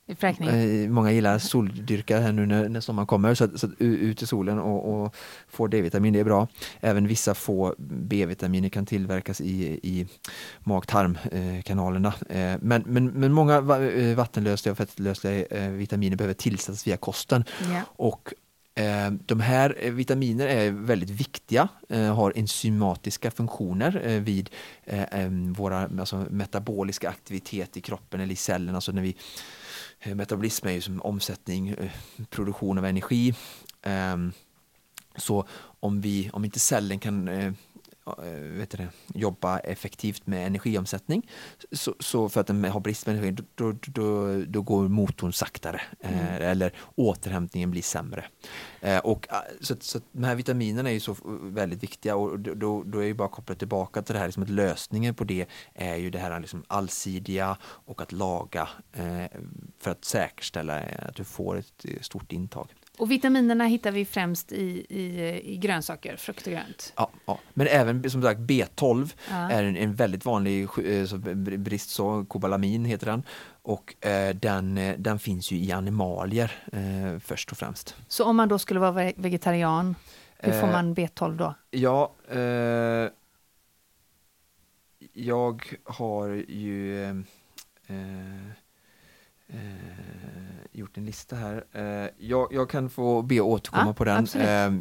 I 0.08 0.14
förräkning. 0.14 0.48
eh, 0.48 0.88
många 0.90 1.12
gillar, 1.12 1.38
soldyrka 1.38 2.20
här 2.20 2.32
nu 2.32 2.46
när, 2.46 2.68
när 2.68 2.80
sommaren 2.80 3.06
kommer, 3.06 3.34
så, 3.34 3.44
att- 3.44 3.60
så 3.60 3.66
att 3.66 3.72
ut 3.78 4.22
i 4.22 4.26
solen 4.26 4.58
och, 4.58 5.04
och 5.04 5.14
få 5.48 5.66
D-vitamin, 5.66 6.12
det 6.12 6.20
är 6.20 6.24
bra. 6.24 6.48
Även 6.80 7.06
vissa 7.08 7.34
få 7.34 7.74
B-vitaminer 7.78 8.68
kan 8.68 8.86
tillverkas 8.86 9.40
i, 9.40 9.80
i 9.82 10.06
mag-tarmkanalerna. 10.60 12.14
Eh, 12.28 12.56
men, 12.60 12.82
men, 12.86 13.06
men 13.06 13.32
många 13.32 13.54
eh, 13.86 14.16
vattenlösliga 14.16 14.72
och 14.72 14.78
fettlösliga 14.78 15.68
vitaminer 15.70 16.16
behöver 16.16 16.34
tillsättas 16.34 16.86
via 16.86 16.96
kosten. 16.96 17.44
Ja. 17.72 17.82
Och 17.86 18.32
de 19.10 19.40
här 19.40 19.76
eh, 19.80 19.92
vitaminer 19.92 20.46
är 20.46 20.70
väldigt 20.70 21.10
viktiga, 21.10 21.68
har 22.14 22.32
enzymatiska 22.36 23.30
funktioner 23.30 24.18
vid 24.20 24.50
våra 25.56 25.88
alltså, 26.00 26.26
metaboliska 26.30 27.08
aktivitet 27.08 27.76
i 27.76 27.80
kroppen 27.80 28.20
eller 28.20 28.32
i 28.32 28.36
cellen. 28.36 28.74
Alltså 28.74 28.92
när 28.92 29.02
vi, 29.02 29.16
Eh, 30.00 30.14
metabolism 30.14 30.66
är 30.66 30.72
ju 30.72 30.80
som 30.80 31.02
omsättning, 31.02 31.68
eh, 31.68 31.90
produktion 32.30 32.78
av 32.78 32.84
energi. 32.84 33.34
Ehm, 33.82 34.32
så 35.16 35.46
om, 35.80 36.00
vi, 36.00 36.30
om 36.32 36.44
inte 36.44 36.60
cellen 36.60 36.98
kan 36.98 37.28
eh, 37.28 37.52
vet 38.58 38.70
du, 38.70 38.88
jobba 39.14 39.58
effektivt 39.58 40.26
med 40.26 40.46
energiomsättning. 40.46 41.30
Så, 41.72 41.94
så 42.00 42.28
för 42.28 42.40
att 42.40 42.46
den 42.46 42.64
har 42.64 42.80
brist 42.80 43.04
på 43.04 43.10
energi, 43.10 43.36
då, 43.54 43.72
då, 43.86 44.42
då, 44.46 44.62
går 44.62 44.88
motorn 44.88 45.32
saktare 45.32 45.80
mm. 46.00 46.42
eller 46.42 46.72
återhämtningen 46.94 47.70
blir 47.70 47.82
sämre. 47.82 48.24
och, 49.02 49.28
så, 49.60 49.76
så 49.80 50.00
de 50.12 50.24
här 50.24 50.34
vitaminerna 50.34 50.88
är 50.90 50.94
ju 50.94 51.00
så 51.00 51.16
väldigt 51.42 51.82
viktiga 51.82 52.16
och 52.16 52.40
då, 52.40 52.82
då 52.82 52.98
är 52.98 53.06
ju 53.06 53.14
bara 53.14 53.28
kopplat 53.28 53.58
tillbaka 53.58 54.02
till 54.02 54.12
det 54.12 54.18
här, 54.18 54.26
liksom 54.26 54.42
att 54.42 54.48
lösningen 54.50 55.14
på 55.14 55.24
det 55.24 55.46
är 55.74 55.96
ju 55.96 56.10
det 56.10 56.18
här 56.18 56.40
liksom 56.40 56.64
allsidiga 56.66 57.56
och 57.62 58.00
att 58.02 58.12
laga 58.12 58.68
för 59.78 59.90
att 59.90 60.04
säkerställa 60.04 60.78
att 60.78 61.16
du 61.16 61.24
får 61.24 61.56
ett 61.56 61.84
stort 62.00 62.32
intag. 62.32 62.68
Och 62.98 63.10
vitaminerna 63.10 63.64
hittar 63.64 63.90
vi 63.90 64.04
främst 64.04 64.52
i, 64.52 64.86
i, 64.88 65.40
i 65.44 65.56
grönsaker, 65.56 66.16
frukt 66.16 66.46
och 66.46 66.52
grönt. 66.52 66.92
Ja, 66.96 67.10
ja. 67.26 67.38
men 67.54 67.66
även 67.66 68.10
som 68.10 68.22
sagt 68.22 68.40
B12 68.40 69.14
ja. 69.30 69.50
är 69.50 69.64
en, 69.64 69.76
en, 69.76 69.94
väldigt 69.94 70.24
vanlig 70.24 70.62
eh, 70.62 71.06
så, 71.06 71.18
brist, 71.58 71.90
så 71.90 72.24
kobalamin 72.28 72.84
heter 72.84 73.06
den. 73.06 73.22
Och 73.62 74.06
eh, 74.06 74.34
den, 74.34 74.78
eh, 74.78 74.94
den 74.98 75.18
finns 75.18 75.50
ju 75.50 75.56
i 75.56 75.72
animalier 75.72 76.52
eh, 76.72 77.18
först 77.18 77.52
och 77.52 77.58
främst. 77.58 77.96
Så 78.08 78.24
om 78.24 78.36
man 78.36 78.48
då 78.48 78.58
skulle 78.58 78.80
vara 78.80 79.12
vegetarian, 79.16 79.94
hur 80.38 80.52
får 80.52 80.66
eh, 80.66 80.72
man 80.72 80.94
B12 80.94 81.36
då? 81.36 81.54
Ja, 81.70 82.12
jag 85.12 85.78
har 85.84 86.28
ju 86.48 87.24
gjort 90.76 90.98
en 90.98 91.04
lista 91.04 91.36
här. 91.36 91.64
Eh, 91.72 92.10
jag, 92.18 92.48
jag, 92.50 92.70
kan 92.70 92.90
få 92.90 93.22
be 93.22 93.40
återkomma 93.40 93.90
ah, 93.90 93.94
på 93.94 94.04
den, 94.04 94.26
eh, 94.34 94.72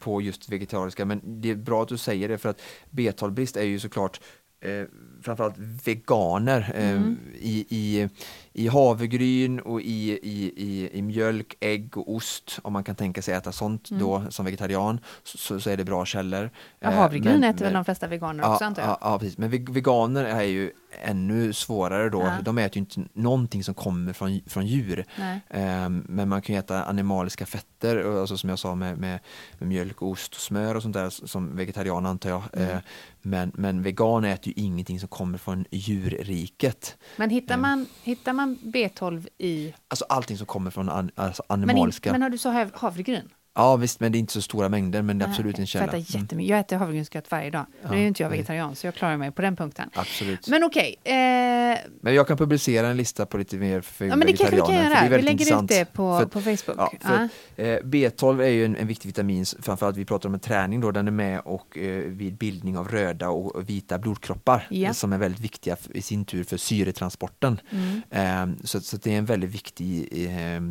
på 0.00 0.20
just 0.20 0.48
vegetariska, 0.48 1.04
men 1.04 1.20
det 1.40 1.50
är 1.50 1.54
bra 1.56 1.82
att 1.82 1.88
du 1.88 1.98
säger 1.98 2.28
det 2.28 2.38
för 2.38 2.48
att 2.48 2.60
B12-brist 2.90 3.56
är 3.56 3.64
ju 3.64 3.78
såklart 3.78 4.20
eh, 4.60 4.84
framförallt 5.22 5.58
veganer 5.58 6.72
eh, 6.74 6.90
mm. 6.90 7.18
i, 7.34 7.66
i, 7.68 8.08
i 8.56 8.68
havregryn 8.68 9.60
och 9.60 9.80
i, 9.80 10.18
i, 10.22 10.52
i, 10.56 10.98
i, 10.98 11.02
mjölk, 11.02 11.56
ägg 11.60 11.98
och 11.98 12.14
ost. 12.14 12.58
Om 12.62 12.72
man 12.72 12.84
kan 12.84 12.94
tänka 12.94 13.22
sig 13.22 13.34
äta 13.34 13.52
sånt 13.52 13.90
mm. 13.90 14.02
då 14.02 14.24
som 14.30 14.44
vegetarian 14.44 15.00
så, 15.24 15.60
så 15.60 15.70
är 15.70 15.76
det 15.76 15.84
bra 15.84 16.04
källor. 16.04 16.50
Ja, 16.80 16.90
havregryn 16.90 17.40
men, 17.40 17.50
äter 17.50 17.64
väl 17.64 17.74
de 17.74 17.84
flesta 17.84 18.06
veganer 18.06 18.52
också 18.52 18.64
antar 18.64 18.82
jag? 18.82 18.90
Ja, 18.90 18.98
ja, 19.00 19.18
precis. 19.18 19.38
Men 19.38 19.50
veganer 19.50 20.24
är 20.24 20.42
ju 20.42 20.70
ännu 21.02 21.52
svårare 21.52 22.10
då. 22.10 22.22
Ja. 22.22 22.38
De 22.42 22.58
äter 22.58 22.76
ju 22.76 22.80
inte 22.80 23.00
någonting 23.12 23.64
som 23.64 23.74
kommer 23.74 24.12
från, 24.12 24.40
från 24.46 24.66
djur. 24.66 25.04
Um, 25.50 26.04
men 26.08 26.28
man 26.28 26.42
kan 26.42 26.54
ju 26.54 26.58
äta 26.58 26.84
animaliska 26.84 27.46
fetter, 27.46 28.20
alltså 28.20 28.36
som 28.36 28.50
jag 28.50 28.58
sa 28.58 28.74
med, 28.74 28.98
med, 28.98 29.20
med, 29.58 29.68
mjölk, 29.68 30.02
ost 30.02 30.34
och 30.34 30.40
smör 30.40 30.74
och 30.74 30.82
sånt 30.82 30.94
där 30.94 31.10
som 31.10 31.56
vegetarian 31.56 32.06
antar 32.06 32.30
jag. 32.30 32.42
Mm. 32.52 32.70
Uh, 32.70 32.78
men, 33.22 33.52
men 33.54 33.82
vegan 33.82 34.24
äter 34.24 34.48
ju 34.48 34.64
ingenting 34.64 35.00
som 35.00 35.08
kommer 35.08 35.38
från 35.38 35.64
djurriket. 35.70 36.96
Men 37.16 37.30
hittar 37.30 37.56
man, 37.56 37.78
um, 37.78 37.86
hittar 38.02 38.32
man 38.32 38.43
B12 38.46 39.28
i? 39.38 39.74
Alltså 39.88 40.04
allting 40.08 40.38
som 40.38 40.46
kommer 40.46 40.70
från 40.70 40.88
an, 40.88 41.10
alltså 41.14 41.42
animaliska. 41.46 42.08
Men, 42.08 42.14
in, 42.14 42.20
men 42.20 42.22
har 42.22 42.30
du 42.30 42.38
så 42.38 42.78
havregryn? 42.78 43.30
Ja 43.56 43.76
visst, 43.76 44.00
men 44.00 44.12
det 44.12 44.18
är 44.18 44.20
inte 44.20 44.32
så 44.32 44.42
stora 44.42 44.68
mängder, 44.68 45.02
men 45.02 45.18
det 45.18 45.24
är 45.24 45.28
absolut 45.28 45.58
en 45.58 45.66
källa. 45.66 45.84
Jag 45.84 46.00
äter, 46.00 46.20
jättemycket. 46.20 46.50
jag 46.50 46.58
äter 46.58 46.76
havregrynsgröt 46.76 47.30
varje 47.30 47.50
dag. 47.50 47.66
Ja, 47.82 47.90
nu 47.90 47.96
är 47.96 48.00
ju 48.00 48.06
inte 48.06 48.22
jag 48.22 48.30
vegetarian, 48.30 48.76
så 48.76 48.86
jag 48.86 48.94
klarar 48.94 49.16
mig 49.16 49.30
på 49.30 49.42
den 49.42 49.56
punkten. 49.56 49.90
Absolut. 49.94 50.48
Men 50.48 50.64
okej. 50.64 50.96
Okay, 51.00 51.14
eh... 51.14 51.78
Men 52.00 52.14
jag 52.14 52.26
kan 52.26 52.36
publicera 52.36 52.88
en 52.88 52.96
lista 52.96 53.26
på 53.26 53.38
lite 53.38 53.56
mer 53.56 53.80
för 53.80 54.04
ja, 54.04 54.16
men 54.16 54.26
det 54.26 54.36
kanske 54.36 54.56
vi 54.56 54.62
kan 54.62 54.74
göra. 54.74 55.02
Vi 55.02 55.08
lägger 55.08 55.30
intressant. 55.30 55.70
ut 55.70 55.76
det 55.76 55.84
på, 55.84 56.18
för, 56.18 56.26
på 56.26 56.40
Facebook. 56.40 56.78
Ja, 56.78 56.92
för, 57.00 57.62
eh, 57.62 57.78
B12 57.78 58.42
är 58.42 58.48
ju 58.48 58.64
en, 58.64 58.76
en, 58.76 58.86
viktig 58.86 59.08
vitamin, 59.08 59.44
framförallt 59.62 59.96
vi 59.96 60.04
pratar 60.04 60.28
om 60.28 60.34
en 60.34 60.40
träning 60.40 60.80
då, 60.80 60.90
den 60.90 61.06
är 61.06 61.12
med 61.12 61.40
och 61.40 61.78
eh, 61.78 62.04
vid 62.04 62.36
bildning 62.36 62.78
av 62.78 62.88
röda 62.88 63.28
och 63.28 63.68
vita 63.68 63.98
blodkroppar 63.98 64.66
ja. 64.70 64.94
som 64.94 65.12
är 65.12 65.18
väldigt 65.18 65.40
viktiga 65.40 65.76
i 65.94 66.02
sin 66.02 66.24
tur 66.24 66.44
för 66.44 66.56
syretransporten. 66.56 67.60
Mm. 67.70 68.50
Eh, 68.50 68.56
så, 68.64 68.80
så 68.80 68.96
det 68.96 69.14
är 69.14 69.18
en 69.18 69.26
väldigt 69.26 69.50
viktig, 69.50 70.08
eh, 70.12 70.62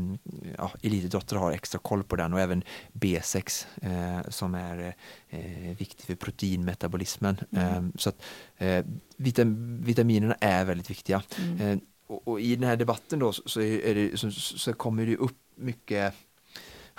ja, 0.57 0.71
elitidrottare 0.81 1.39
har 1.39 1.51
extra 1.51 1.79
koll 1.79 2.03
på 2.03 2.15
den 2.15 2.33
och 2.33 2.39
även 2.39 2.63
B6 2.93 3.65
eh, 3.81 4.29
som 4.29 4.55
är 4.55 4.95
eh, 5.29 5.77
viktig 5.77 6.05
för 6.05 6.15
proteinmetabolismen. 6.15 7.37
Mm. 7.51 7.67
Eh, 7.67 7.83
så 7.97 8.09
att, 8.09 8.21
eh, 8.57 8.85
vitam 9.17 9.81
vitaminerna 9.81 10.35
är 10.39 10.65
väldigt 10.65 10.89
viktiga. 10.89 11.23
Mm. 11.37 11.59
Eh, 11.59 11.77
och, 12.07 12.27
och, 12.27 12.41
i 12.41 12.55
den 12.55 12.69
här 12.69 12.75
debatten 12.75 13.19
då 13.19 13.33
så, 13.33 13.61
är 13.61 13.95
det, 13.95 14.17
så, 14.17 14.31
så 14.31 14.73
kommer 14.73 15.05
det 15.05 15.17
upp 15.17 15.37
mycket 15.55 16.13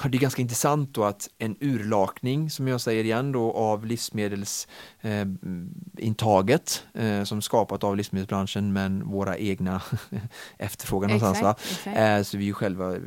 det 0.09 0.17
är 0.17 0.21
ganska 0.21 0.43
intressant 0.43 0.95
då 0.95 1.05
att 1.05 1.29
en 1.39 1.57
urlakning, 1.61 2.51
som 2.51 2.69
jag 2.69 2.81
säger 2.81 3.05
igen 3.05 3.33
då, 3.33 3.53
av 3.53 3.87
livsmedelsintaget 3.87 6.85
eh, 6.95 7.07
eh, 7.07 7.25
som 7.25 7.43
skapat 7.43 7.85
av 7.85 7.97
livsmedelsbranschen 7.97 8.73
men 8.73 9.11
våra 9.11 9.39
egna 9.39 9.83
efterfrågan 10.59 11.11
någonstans. 11.11 11.43
Va? 11.43 11.57
Eh, 11.93 12.23
så 12.23 12.37
vi 12.37 12.45
är 12.45 12.47
ju 12.47 12.53
själva 12.53 12.95
eh, 12.95 13.01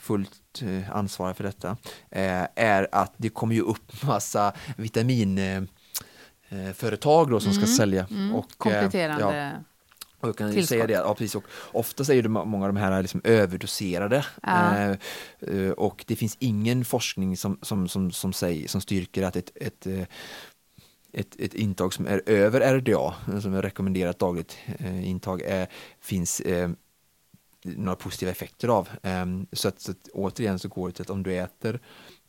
fullt 0.00 0.62
eh, 0.62 0.96
ansvariga 0.96 1.34
för 1.34 1.44
detta. 1.44 1.76
Eh, 2.10 2.46
är 2.54 2.88
att 2.92 3.12
det 3.16 3.28
kommer 3.28 3.54
ju 3.54 3.60
upp 3.60 4.02
massa 4.02 4.52
vitaminföretag 4.76 7.30
då 7.30 7.40
som 7.40 7.52
mm. 7.52 7.62
ska 7.62 7.66
sälja. 7.76 8.06
Mm. 8.10 8.34
Och, 8.34 8.46
Kompletterande 8.58 9.36
ja, 9.36 9.50
och 10.22 10.28
jag 10.28 10.36
kan 10.36 10.66
säga 10.66 10.86
det, 10.86 10.92
ja, 10.92 11.14
precis, 11.14 11.34
och 11.34 11.44
oftast 11.72 12.10
är 12.10 12.14
ju 12.14 12.28
många 12.28 12.66
av 12.66 12.72
de 12.72 12.80
här 12.80 13.02
liksom 13.02 13.20
överdoserade 13.24 14.26
ja. 14.42 14.78
eh, 14.78 14.96
eh 15.40 15.70
och 15.70 16.04
det 16.06 16.16
finns 16.16 16.36
ingen 16.40 16.84
forskning 16.84 17.36
som, 17.36 17.58
som, 17.62 17.88
som, 17.88 18.10
som, 18.10 18.32
säger, 18.32 18.68
som 18.68 18.80
styrker 18.80 19.22
att 19.22 19.36
ett, 19.36 19.50
ett 19.54 19.86
eh, 19.86 20.04
ett, 21.12 21.40
ett 21.40 21.54
intag 21.54 21.94
som 21.94 22.06
är 22.06 22.22
över 22.26 22.78
RDA, 22.78 23.14
som 23.40 23.54
är 23.54 23.62
rekommenderat 23.62 24.18
dagligt 24.18 24.58
eh, 24.78 25.08
intag, 25.08 25.42
är, 25.42 25.68
finns 26.00 26.40
eh, 26.40 26.70
några 27.62 27.96
positiva 27.96 28.30
effekter 28.30 28.68
av. 28.68 28.88
Eh, 29.02 29.26
så, 29.52 29.68
att, 29.68 29.80
så 29.80 29.90
att, 29.90 30.08
återigen 30.12 30.58
så 30.58 30.68
går 30.68 30.88
det 30.88 30.92
till 30.92 31.02
att 31.02 31.10
om 31.10 31.22
du 31.22 31.34
äter 31.34 31.80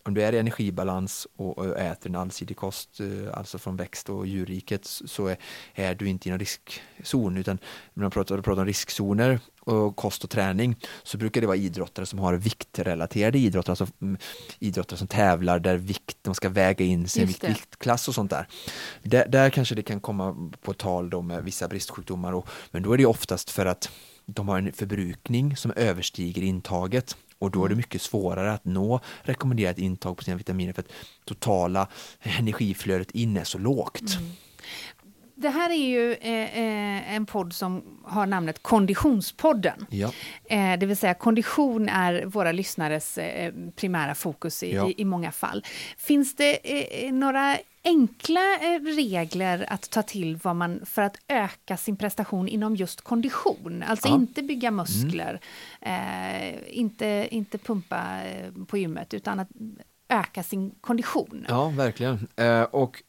om 0.06 0.14
du 0.14 0.24
är 0.24 0.34
i 0.34 0.40
energibalans 0.40 1.28
och 1.36 1.80
äter 1.80 2.10
en 2.10 2.16
allsidig 2.16 2.58
kost, 2.58 3.00
eh, 3.00 3.38
alltså 3.38 3.58
från 3.58 3.76
växt 3.76 4.10
och 4.10 4.28
djurriket, 4.28 4.86
så 4.86 5.28
är, 5.28 5.38
är 5.74 5.96
du 5.96 6.10
inte 6.10 6.30
i 6.30 6.32
någon 6.32 6.40
riskzon. 6.40 7.38
Utan 7.38 7.58
när 7.94 8.02
man 8.02 8.12
pratar, 8.12 8.42
pratar 8.42 8.62
om 8.62 8.68
riskzoner 8.68 9.40
och 9.60 9.96
kost 9.96 10.24
och 10.24 10.30
träning 10.30 10.76
så 11.04 11.18
brukar 11.18 11.42
det 11.42 11.48
vara 11.48 11.58
idrottare 11.58 12.06
som 12.06 12.20
har 12.20 12.34
viktrelaterade 12.34 13.38
idrotter, 13.38 13.72
alltså 13.72 13.88
mm, 14.02 14.18
idrottare 14.60 14.98
som 14.98 15.08
tävlar 15.08 15.60
där 15.60 15.78
vikt, 15.78 16.18
de 16.22 16.36
ska 16.36 16.50
väga 16.50 16.86
in 16.86 17.08
sin 17.08 17.28
vikt, 17.28 17.44
viktklass 17.44 18.08
och 18.08 18.16
sånt 18.16 18.32
där. 18.32 18.48
där. 19.02 19.28
Där 19.28 19.50
kanske 19.50 19.76
det 19.76 19.84
kan 19.84 20.00
komma 20.00 20.52
på 20.62 20.74
tal 20.74 21.10
då 21.10 21.22
med 21.22 21.44
vissa 21.44 21.68
bristsjukdomar, 21.68 22.34
och, 22.34 22.48
men 22.72 22.84
då 22.84 22.94
är 22.94 22.98
det 22.98 23.06
oftast 23.06 23.50
för 23.50 23.66
att 23.66 23.90
de 24.26 24.48
har 24.48 24.58
en 24.58 24.74
förbrukning 24.74 25.58
som 25.58 25.72
överstiger 25.76 26.42
intaget 26.42 27.18
och 27.44 27.52
då 27.52 27.60
är 27.60 27.70
det 27.70 27.74
mm. 27.74 27.78
mycket 27.78 28.02
svårare 28.02 28.54
att 28.54 28.66
nå 28.66 29.00
rekommenderat 29.22 29.78
intag 29.78 30.18
på 30.18 30.24
sina 30.24 30.38
vitaminer 30.38 30.74
för 30.74 30.82
att 30.82 30.92
totala 31.26 31.88
energiflödet 32.22 33.12
in 33.12 33.38
är 33.38 33.44
så 33.44 33.58
lågt. 33.58 34.16
Mm. 34.18 34.32
Det 35.36 35.50
här 35.50 35.70
är 35.70 35.88
ju 35.88 36.14
eh, 36.14 36.58
eh, 36.58 37.16
en 37.16 37.26
podd 37.26 37.54
som 37.54 37.84
har 38.04 38.26
namnet 38.26 38.64
Konditionspodden. 38.64 39.86
Ja. 39.90 40.12
Eh, 40.46 40.80
det 40.80 40.86
vill 40.86 40.98
säga 40.98 41.14
kondition 41.14 41.90
är 41.90 42.26
våra 42.26 42.52
lyssnares 42.52 43.18
eh, 43.18 43.54
primära 43.76 44.16
fokus 44.16 44.64
i, 44.64 44.76
ja. 44.76 44.90
i, 44.90 45.02
i, 45.02 45.06
många 45.06 45.32
fall. 45.32 45.66
Finns 45.98 46.36
det 46.36 46.60
eh, 47.06 47.14
några 47.14 47.58
enkla 47.84 48.56
eh, 48.56 48.82
regler 48.82 49.66
att 49.70 49.90
ta 49.90 50.04
till 50.04 50.40
vad 50.44 50.56
man, 50.56 50.86
för 50.86 51.02
att 51.02 51.18
öka 51.28 51.78
sin 51.78 51.98
prestation 51.98 52.48
inom 52.48 52.76
just 52.76 53.02
kondition. 53.02 53.84
Alltså 53.88 54.08
ja. 54.08 54.16
inte 54.16 54.44
bygga 54.44 54.72
muskler, 54.72 55.40
mm. 55.82 56.56
eh, 56.56 56.60
inte, 56.68 57.28
inte 57.32 57.58
pumpa 57.58 58.24
eh, 58.24 58.66
på 58.68 58.78
gymmet, 58.78 59.14
utan 59.14 59.40
att 59.40 59.50
öka 60.10 60.44
sin 60.44 60.72
kondition. 60.82 61.46
Ja, 61.50 61.70
verkligen. 61.70 62.28
Eh, 62.36 62.62
och 62.64 63.04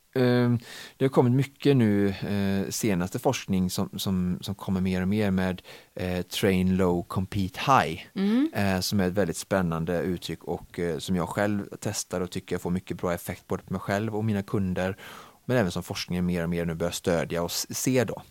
det 0.96 1.04
har 1.04 1.08
kommit 1.08 1.32
mycket 1.32 1.76
nu, 1.76 2.08
eh, 2.08 2.70
senaste 2.70 3.18
forskning 3.18 3.70
som, 3.70 3.90
som, 3.96 4.38
som 4.40 4.54
kommer 4.54 4.80
mer 4.80 5.02
och 5.02 5.08
mer 5.08 5.30
med 5.30 5.62
eh, 5.94 6.22
train 6.22 6.76
low, 6.76 7.02
compete 7.02 7.60
high, 7.66 8.00
mm. 8.14 8.50
eh, 8.54 8.80
som 8.80 9.00
är 9.00 9.06
ett 9.06 9.12
väldigt 9.12 9.36
spännande 9.36 10.00
uttryck 10.00 10.44
och 10.44 10.78
eh, 10.78 10.98
som 10.98 11.16
jag 11.16 11.28
själv 11.28 11.68
testar 11.80 12.20
och 12.20 12.30
tycker 12.30 12.58
får 12.58 12.70
mycket 12.70 12.96
bra 12.96 13.14
effekt 13.14 13.46
både 13.46 13.62
på 13.62 13.72
mig 13.72 13.80
själv 13.80 14.16
och 14.16 14.24
mina 14.24 14.42
kunder, 14.42 14.96
men 15.44 15.56
även 15.56 15.70
som 15.70 15.82
forskningen 15.82 16.26
mer 16.26 16.42
och 16.42 16.50
mer 16.50 16.64
nu 16.64 16.74
börjar 16.74 16.92
stödja 16.92 17.42
och 17.42 17.50
se 17.52 18.04
då. 18.04 18.22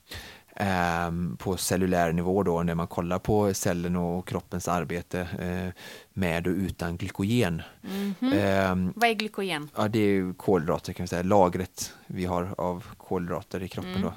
Ehm, 0.56 1.38
på 1.38 1.58
cellulär 1.58 2.12
nivå 2.12 2.44
då 2.44 2.64
när 2.64 2.76
man 2.76 2.88
kollar 2.88 3.20
på 3.20 3.54
cellen 3.54 3.96
och 3.96 4.28
kroppens 4.28 4.68
arbete 4.68 5.20
eh, 5.40 5.82
med 6.14 6.48
och 6.48 6.54
utan 6.54 6.98
glykogen. 6.98 7.62
Mm 7.84 8.14
-hmm. 8.20 8.94
Vad 8.96 9.10
är 9.10 9.14
glykogen? 9.14 9.70
Ja, 9.76 9.88
det 9.88 10.00
är 10.00 10.34
kolhydrater 10.34 10.94
kan 10.94 11.04
vi 11.04 11.08
säga, 11.08 11.24
lagret 11.24 11.94
vi 12.08 12.26
har 12.26 12.56
av 12.58 12.86
kolhydrater 12.98 13.64
i 13.64 13.68
kroppen 13.68 13.96
mm. 13.96 14.02
då. 14.02 14.14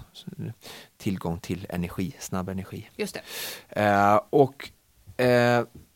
Tillgång 0.96 1.38
till 1.38 1.66
energi, 1.68 2.16
snabb 2.18 2.48
energi. 2.48 2.90
Just 2.96 3.14
det. 3.14 3.82
Eh, 3.82 4.20
och 4.30 4.70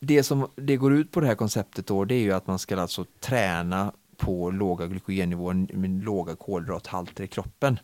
det 0.00 0.22
som 0.22 0.50
det 0.56 0.76
går 0.76 0.94
ut 0.94 1.10
på 1.10 1.20
det 1.20 1.26
här 1.26 1.34
konceptet 1.34 1.86
då, 1.86 2.04
det 2.04 2.14
är 2.14 2.22
ju 2.22 2.32
att 2.32 2.46
man 2.46 2.58
ska 2.58 2.80
alltså 2.80 3.04
träna 3.20 3.90
på 3.90 3.96
på 4.20 4.50
låga 4.50 4.86
glykogennivåer 4.86 5.76
med 5.76 6.04
låga 6.04 6.36
kolhydrathalter 6.36 7.24
i 7.24 7.28
kroppen. 7.28 7.78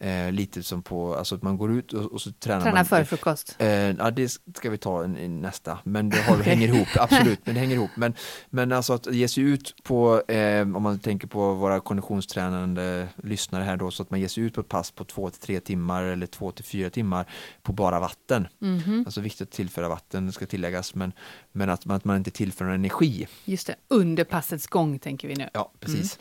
Eh, 0.00 0.32
lite 0.32 0.62
som 0.62 0.82
på, 0.82 1.14
alltså 1.14 1.34
att 1.34 1.42
man 1.42 1.56
går 1.58 1.72
ut 1.72 1.92
och, 1.92 2.12
och 2.12 2.20
så 2.20 2.32
tränar 2.32 2.60
Träna 2.60 2.76
man. 2.76 2.84
före 2.84 3.04
frukost. 3.04 3.56
Eh, 3.58 3.68
ja, 3.68 4.10
det 4.10 4.28
ska 4.28 4.70
vi 4.70 4.78
ta 4.78 5.04
i 5.04 5.28
nästa, 5.28 5.78
men 5.84 6.08
det 6.10 6.22
har, 6.22 6.36
hänger 6.36 6.68
ihop, 6.68 6.88
absolut, 6.96 7.40
men 7.44 7.54
det 7.54 7.60
hänger 7.60 7.74
ihop. 7.74 7.90
Men, 7.96 8.14
men 8.50 8.72
alltså 8.72 8.92
att 8.92 9.14
ge 9.14 9.28
sig 9.28 9.44
ut 9.44 9.74
på, 9.82 10.22
eh, 10.28 10.60
om 10.60 10.82
man 10.82 10.98
tänker 10.98 11.28
på 11.28 11.54
våra 11.54 11.80
konditionstränande 11.80 13.08
lyssnare 13.22 13.64
här 13.64 13.76
då, 13.76 13.90
så 13.90 14.02
att 14.02 14.10
man 14.10 14.20
ger 14.20 14.28
sig 14.28 14.42
ut 14.42 14.54
på 14.54 14.60
ett 14.60 14.68
pass 14.68 14.90
på 14.90 15.04
två 15.04 15.30
till 15.30 15.40
tre 15.40 15.60
timmar 15.60 16.02
eller 16.02 16.26
två 16.26 16.50
till 16.52 16.64
fyra 16.64 16.90
timmar 16.90 17.26
på 17.62 17.72
bara 17.72 18.00
vatten. 18.00 18.48
Mhm. 18.58 19.02
Alltså 19.06 19.20
viktigt 19.20 19.48
att 19.48 19.54
tillföra 19.54 19.88
vatten 19.88 20.32
ska 20.32 20.46
tilläggas, 20.46 20.94
men, 20.94 21.12
men 21.52 21.70
att, 21.70 21.86
man, 21.86 21.96
att 21.96 22.04
man 22.04 22.16
inte 22.16 22.30
tillför 22.30 22.64
någon 22.64 22.74
energi. 22.74 23.26
Just 23.44 23.66
det, 23.66 23.74
under 23.88 24.24
passets 24.24 24.66
gång 24.66 24.98
tänker 24.98 25.28
vi 25.28 25.34
nu. 25.34 25.48
Ja, 25.52 25.72
precis. 25.80 26.18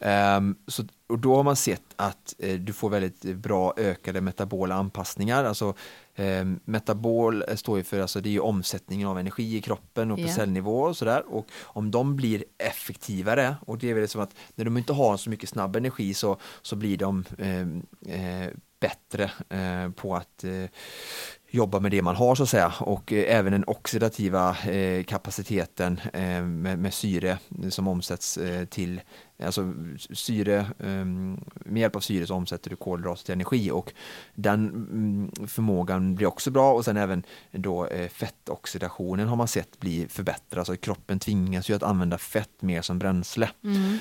Ehm, 0.00 0.56
så, 0.66 0.84
och 1.08 1.18
då 1.18 1.36
har 1.36 1.42
man 1.42 1.56
sett 1.56 1.82
att 1.96 2.34
eh, 2.38 2.54
du 2.60 2.72
får 2.72 2.90
väldigt 2.90 3.22
bra 3.22 3.74
ökade 3.76 4.20
metabola 4.20 4.74
anpassningar. 4.74 5.44
Alltså, 5.44 5.74
ehm, 6.14 6.60
metabol 6.64 7.44
står 7.56 7.78
ju 7.78 7.84
för 7.84 8.00
alltså, 8.00 8.20
det 8.20 8.36
är 8.36 8.44
omsättningen 8.44 9.08
av 9.08 9.18
energi 9.18 9.56
i 9.56 9.62
kroppen 9.62 10.10
och 10.10 10.16
på 10.18 10.22
Ja. 10.24 10.28
cellnivå 10.34 10.80
och 10.82 10.96
sådär. 10.96 11.22
Och 11.34 11.46
om 11.62 11.90
de 11.90 12.16
blir 12.16 12.44
effektivare, 12.58 13.56
och 13.66 13.78
det 13.78 13.90
är 13.90 13.94
väl 13.94 14.08
som 14.08 14.20
att 14.20 14.34
när 14.54 14.64
de 14.64 14.76
inte 14.76 14.92
har 14.92 15.16
så 15.16 15.30
mycket 15.30 15.48
snabb 15.48 15.76
energi 15.76 16.14
så, 16.14 16.36
så 16.62 16.76
blir 16.76 16.96
de 16.96 17.24
ehm, 17.38 17.86
eh, 18.06 18.48
bättre 18.80 19.30
eh, 19.48 19.90
på 19.90 20.16
att 20.16 20.44
eh, 20.44 20.64
jobba 21.50 21.80
med 21.80 21.90
det 21.90 22.02
man 22.02 22.16
har 22.16 22.34
så 22.34 22.42
att 22.42 22.48
säga 22.48 22.72
och 22.80 23.12
eh, 23.12 23.36
även 23.38 23.52
den 23.52 23.64
oxidativa 23.66 24.56
eh, 24.58 25.04
kapaciteten 25.04 26.00
eh, 26.12 26.42
med, 26.42 26.78
med 26.78 26.94
syre 26.94 27.38
som 27.70 27.88
omsätts 27.88 28.38
till 28.70 29.00
Alltså 29.44 29.72
syre, 30.10 30.56
eh, 30.78 31.04
med 31.04 31.80
hjälp 31.80 31.96
av 31.96 32.00
syre 32.00 32.26
så 32.26 32.34
omsätter 32.34 32.70
du 32.70 32.76
kolhydrater 32.76 33.24
till 33.24 33.32
energi 33.32 33.70
och 33.70 33.92
den 34.34 34.68
mm, 34.68 35.48
förmågan 35.48 36.14
blir 36.14 36.26
också 36.26 36.50
bra 36.50 36.72
och 36.72 36.84
sen 36.84 36.96
även 36.96 37.22
då 37.52 37.88
fettoxidationen 38.10 39.28
har 39.28 39.36
man 39.36 39.48
sett 39.48 39.80
bli 39.80 40.06
förbättrad. 40.08 40.58
Alltså 40.58 40.76
kroppen 40.76 41.18
tvingas 41.18 41.70
ju 41.70 41.74
att 41.74 41.82
använda 41.82 42.18
fett 42.18 42.62
mer 42.62 42.82
som 42.82 42.98
bränsle. 42.98 43.50
Mm. 43.64 43.98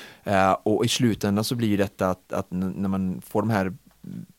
Och 0.63 0.85
i 0.85 0.87
slutändan 0.87 1.43
så 1.43 1.55
blir 1.55 1.77
detta 1.77 2.09
att, 2.09 2.33
att 2.33 2.51
när 2.51 2.89
man 2.89 3.21
får 3.21 3.41
de 3.41 3.49
här 3.49 3.73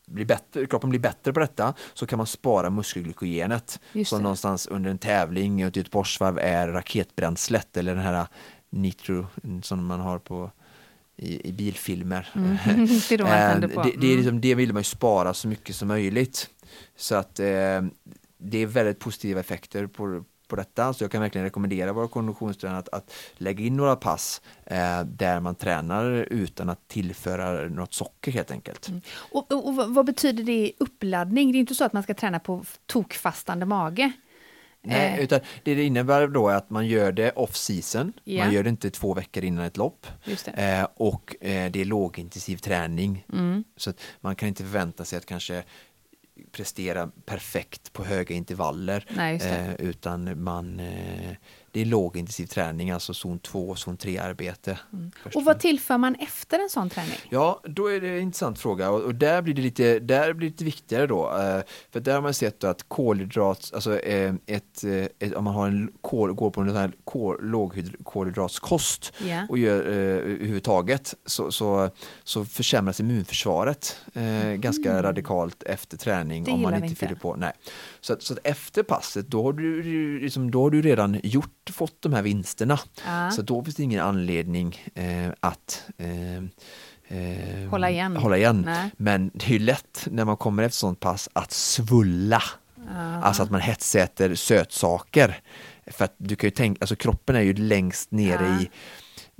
blir 0.05 0.25
bättre, 0.25 0.65
kroppen 0.65 0.89
blir 0.89 0.99
bättre 0.99 1.33
på 1.33 1.39
detta 1.39 1.73
så 1.93 2.05
kan 2.05 2.17
man 2.17 2.27
spara 2.27 2.69
muskelglykogenet 2.69 3.79
som 4.05 4.23
någonstans 4.23 4.67
under 4.67 4.89
en 4.89 4.97
tävling 4.97 5.63
och 5.63 5.67
ett 5.67 5.75
Göteborgsvarv 5.75 6.39
är 6.39 6.67
raketbränslet 6.67 7.77
eller 7.77 7.95
den 7.95 8.03
här 8.03 8.27
nitro 8.69 9.27
som 9.63 9.85
man 9.85 9.99
har 9.99 10.19
på 10.19 10.51
i, 11.17 11.49
i 11.49 11.51
bilfilmer. 11.53 12.29
Mm. 12.35 12.57
Det 13.09 13.11
är 13.11 13.23
man 13.23 13.63
Eh, 13.63 13.69
på. 13.75 13.83
det, 13.83 13.89
det, 13.97 14.07
är 14.07 14.11
Mm. 14.11 14.17
liksom, 14.17 14.41
det 14.41 14.55
vill 14.55 14.73
man 14.73 14.79
ju 14.79 14.83
spara 14.83 15.33
så 15.33 15.47
mycket 15.47 15.75
som 15.75 15.87
möjligt. 15.87 16.49
Så 16.95 17.15
att 17.15 17.39
eh, 17.39 17.81
det 18.37 18.57
är 18.57 18.65
väldigt 18.65 18.99
positiva 18.99 19.39
effekter 19.39 19.87
på, 19.87 20.23
på 20.47 20.55
detta. 20.55 20.93
Så 20.93 21.03
jag 21.03 21.11
kan 21.11 21.21
verkligen 21.21 21.45
rekommendera 21.45 21.93
våra 21.93 22.07
konditionstränare 22.07 22.79
att, 22.79 22.89
att 22.89 23.13
lägga 23.37 23.65
in 23.65 23.77
några 23.77 23.95
pass 23.95 24.41
eh, 24.65 25.01
där 25.03 25.39
man 25.39 25.55
tränar 25.55 26.11
utan 26.29 26.69
att 26.69 26.87
tillföra 26.87 27.69
något 27.69 27.93
socker 27.93 28.31
helt 28.31 28.51
enkelt. 28.51 28.89
Och, 29.31 29.51
och, 29.51 29.67
och 29.67 29.75
vad- 29.93 30.05
betyder 30.05 30.43
det 30.43 30.51
i 30.67 30.73
uppladdning? 30.79 31.51
Det 31.51 31.57
är 31.57 31.59
inte 31.59 31.75
så 31.75 31.83
att 31.83 31.93
man 31.93 32.03
ska 32.03 32.13
träna 32.13 32.39
på 32.39 32.65
tokfastande 32.85 33.65
mage. 33.65 34.11
Nej, 34.81 35.13
Eh, 35.17 35.23
utan 35.23 35.39
det 35.63 35.75
det 35.75 35.83
innebär 35.83 36.27
då 36.27 36.49
att 36.49 36.69
man 36.69 36.87
gör 36.87 37.11
det 37.11 37.31
off 37.31 37.55
season. 37.55 38.13
Ja. 38.23 38.43
Man 38.43 38.53
gör 38.53 38.63
det 38.63 38.69
inte 38.69 38.89
två 38.89 39.13
veckor 39.13 39.43
innan 39.43 39.65
ett 39.65 39.77
lopp. 39.77 40.07
Eh, 40.53 40.87
och 40.95 41.35
eh, 41.41 41.71
det 41.71 41.81
är 41.81 41.85
lågintensiv 41.85 42.57
träning. 42.57 43.25
Mm. 43.33 43.63
Så 43.77 43.93
man 44.21 44.35
kan 44.35 44.47
inte 44.49 44.63
förvänta 44.63 45.05
sig 45.05 45.17
att 45.17 45.25
kanske 45.25 45.63
prestera 46.51 47.11
perfekt 47.25 47.93
på 47.93 48.03
höga 48.03 48.35
intervaller. 48.35 49.05
Nej. 49.09 49.35
Eh, 49.35 49.73
utan 49.73 50.43
man, 50.43 50.79
eh, 50.79 51.31
det 51.77 51.81
är 51.81 51.85
lågintensiv 51.85 52.45
träning, 52.45 52.91
alltså 52.91 53.13
zon 53.13 53.39
2 53.39 53.69
och 53.69 53.79
zon 53.79 53.97
3 53.97 54.17
arbete. 54.17 54.79
först 55.23 55.35
Och 55.35 55.43
vad 55.43 55.59
tillför 55.59 55.97
man 55.97 56.15
efter 56.15 56.59
en 56.59 56.69
sån 56.69 56.89
träning? 56.89 57.17
Ja, 57.29 57.61
då 57.63 57.87
är 57.87 58.01
det 58.01 58.09
en 58.09 58.21
intressant 58.21 58.59
fråga 58.59 58.89
och, 58.89 59.01
och 59.01 59.15
där 59.15 59.41
blir 59.41 59.53
det 59.53 59.61
lite, 59.61 59.99
där 59.99 60.33
blir 60.33 60.49
det 60.49 60.51
lite 60.53 60.63
viktigare 60.63 61.07
då. 61.07 61.25
Eh, 61.39 61.61
för 61.91 61.99
där 61.99 62.13
har 62.13 62.21
man 62.21 62.33
sett 62.33 62.63
att 62.63 62.89
kolhydrat, 62.89 63.71
alltså 63.73 63.99
eh, 63.99 64.33
ett, 64.45 64.83
eh, 64.83 64.91
ett, 65.19 65.33
om 65.35 65.43
man 65.43 65.53
har 65.53 65.67
en 65.67 65.91
kol, 66.01 66.33
går 66.33 66.49
på 66.51 66.61
en 66.61 66.67
sån 66.67 66.77
här 66.77 66.91
kol, 67.03 67.37
lågkolhydratskost 67.41 69.13
Ja. 69.27 69.45
och 69.49 69.57
gör 69.57 69.79
eh, 69.87 69.93
överhuvudtaget 69.95 71.15
så, 71.25 71.51
så, 71.51 71.89
så 72.23 72.45
försämras 72.45 72.99
immunförsvaret 72.99 73.97
eh, 74.13 74.51
ganska 74.51 75.03
radikalt 75.03 75.63
efter 75.63 75.97
träning 75.97 76.37
Mm. 76.37 76.43
Det 76.45 76.51
om 76.51 76.61
man 76.61 76.73
inte, 76.73 76.87
inte. 76.87 76.99
fyller 76.99 77.15
på. 77.15 77.35
Nej. 77.35 77.51
Så, 78.01 78.13
att, 78.13 78.21
så 78.23 78.33
att 78.33 78.39
efter 78.43 78.83
passet 78.83 79.27
då 79.27 79.43
har 79.43 79.53
du, 79.53 80.19
liksom, 80.19 80.51
då 80.51 80.61
har 80.63 80.69
du 80.69 80.81
redan 80.81 81.19
gjort, 81.23 81.69
fått 81.71 82.01
de 82.01 82.13
här 82.13 82.21
vinsterna. 82.21 82.79
Ja. 83.05 83.31
Så 83.31 83.41
då 83.41 83.63
finns 83.63 83.75
det 83.75 83.83
ingen 83.83 84.01
anledning 84.03 84.77
eh, 84.95 85.29
att 85.39 85.83
eh, 85.97 86.37
eh, 87.17 87.69
Hålla 87.69 87.89
igen. 87.89 88.15
hålla 88.17 88.37
igen. 88.37 88.63
Nej. 88.65 88.91
Men 88.97 89.31
det 89.33 89.45
är 89.45 89.51
ju 89.51 89.59
lätt 89.59 90.07
när 90.11 90.25
man 90.25 90.37
kommer 90.37 90.63
efter 90.63 90.77
sånt 90.77 90.99
pass 90.99 91.29
att 91.33 91.51
svulla. 91.51 92.43
Ja. 92.75 93.21
Alltså 93.23 93.43
att 93.43 93.51
man 93.51 93.61
hetsäter 93.61 94.35
sötsaker. 94.35 95.39
För 95.91 96.05
att 96.05 96.15
du 96.17 96.35
kan 96.35 96.47
ju 96.47 96.51
tänka, 96.51 96.77
alltså 96.81 96.95
kroppen 96.95 97.35
är 97.35 97.41
ju 97.41 97.53
längst 97.53 98.11
nere 98.11 98.47
Ja. 98.47 98.61
i 98.61 98.69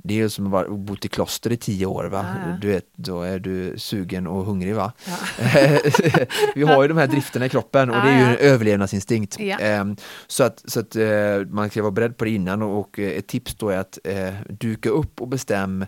det 0.04 0.20
är 0.20 0.28
som 0.28 0.46
att 0.46 0.52
vara- 0.52 0.68
bott 0.68 1.04
i 1.04 1.08
kloster 1.08 1.52
i 1.52 1.56
tio 1.56 1.86
år 1.86 2.04
va? 2.04 2.26
Ja, 2.44 2.50
ja. 2.50 2.56
Du 2.60 2.68
vet, 2.68 2.84
då 2.96 3.22
är 3.22 3.38
du 3.38 3.74
sugen 3.78 4.26
och 4.26 4.44
hungrig 4.44 4.74
va? 4.74 4.92
Ja. 5.06 5.12
Vi 6.54 6.62
har 6.62 6.82
ju 6.82 6.88
de 6.88 6.96
här 6.98 7.06
drifterna 7.06 7.46
i 7.46 7.48
kroppen 7.48 7.90
och 7.90 7.96
det 7.96 8.10
är 8.10 8.18
ju 8.18 8.24
en 8.34 8.36
överlevnadsinstinkt. 8.52 9.36
Ehm, 9.60 9.96
Så 10.26 10.44
att, 10.44 10.62
så 10.64 10.80
att 10.80 10.96
eh, 10.96 11.08
man 11.50 11.70
ska 11.70 11.82
vara 11.82 11.92
beredd 11.92 12.16
på 12.16 12.24
det 12.24 12.30
innan 12.30 12.62
och, 12.62 12.98
ett 12.98 13.26
tips 13.26 13.54
då 13.54 13.68
är 13.68 13.78
att 13.78 13.98
eh, 14.04 14.34
duka 14.48 14.88
upp 14.88 15.20
och 15.20 15.28
bestäm 15.28 15.86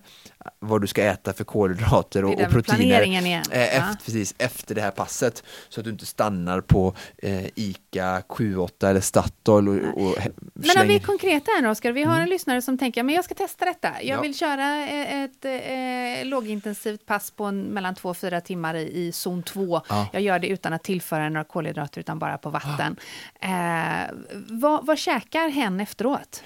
vad 0.58 0.80
du 0.80 0.86
ska 0.86 1.02
äta 1.04 1.32
för 1.32 1.44
kolhydrater 1.44 2.24
och, 2.24 2.40
och 2.40 2.50
proteiner 2.50 3.02
igen. 3.02 3.24
eh, 3.50 3.58
Ja. 3.60 3.64
efter, 3.66 4.04
precis, 4.04 4.34
efter 4.38 4.74
det 4.74 4.80
här 4.80 4.90
passet 4.90 5.44
så 5.68 5.80
att 5.80 5.84
du 5.84 5.90
inte 5.90 6.06
stannar 6.06 6.60
på 6.60 6.94
eh, 7.18 7.46
ICA, 7.54 8.20
Q8 8.28 8.88
eller 8.90 9.00
Statoil 9.00 9.68
och, 9.68 9.74
och 10.02 10.16
Men 10.54 10.80
om 10.82 10.88
vi 10.88 10.94
är 10.94 10.98
konkreta 11.00 11.50
här 11.56 11.62
nu, 11.62 11.68
Oskar, 11.68 11.92
vi 11.92 12.02
har 12.02 12.20
en 12.20 12.28
lyssnare 12.28 12.62
som 12.62 12.78
tänker 12.78 13.02
men 13.02 13.14
jag 13.14 13.24
ska 13.24 13.34
testa 13.34 13.64
detta. 13.64 13.88
Jag 14.02 14.16
Ja. 14.18 14.20
vill 14.22 14.38
köra 14.38 14.86
eh, 14.86 15.22
ett 15.22 15.44
eh, 15.44 16.28
lågintensivt 16.28 17.06
pass 17.06 17.30
på 17.30 17.44
en, 17.44 17.60
mellan 17.62 17.94
två 17.94 18.08
och 18.08 18.16
fyra 18.16 18.40
timmar 18.40 18.74
i, 18.74 19.06
i 19.06 19.12
zon 19.12 19.42
2. 19.42 19.80
Ja. 19.88 20.06
Jag 20.12 20.22
gör 20.22 20.38
det 20.38 20.46
utan 20.48 20.72
att 20.72 20.82
tillföra 20.82 21.28
några 21.28 21.44
kolhydrater 21.44 22.00
utan 22.00 22.18
bara 22.18 22.38
på 22.38 22.50
vatten. 22.50 22.96
Eh, 23.40 24.10
vad, 24.48 24.86
vad 24.86 24.98
käkar 24.98 25.48
hen 25.48 25.80
efteråt? 25.80 26.42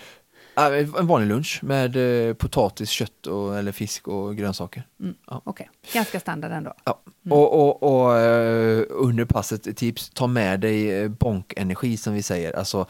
Ja, 0.55 0.76
en 0.76 1.07
vanlig 1.07 1.28
lunch 1.28 1.61
med 1.62 1.96
eh, 2.28 2.34
potatis, 2.34 2.90
kött 2.90 3.26
och, 3.26 3.59
eller 3.59 3.72
fisk 3.72 4.09
och 4.09 4.36
grönsaker. 4.36 4.86
Ja. 5.26 5.42
Okej, 5.44 5.70
ganska 5.92 6.20
standard 6.20 6.52
ändå. 6.52 6.74
Ja. 6.84 7.00
Och, 7.30 7.61
och, 7.61 7.82
och 7.82 8.18
eh, 8.18 8.84
under 8.90 9.24
passet, 9.24 9.76
tips, 9.76 10.11
ta 10.11 10.26
med 10.26 10.61
dig 10.61 10.90
eh, 10.90 11.09
bonkenergi 11.09 11.96
som 11.96 12.14
vi 12.14 12.22
säger. 12.22 12.57
Alltså, 12.57 12.86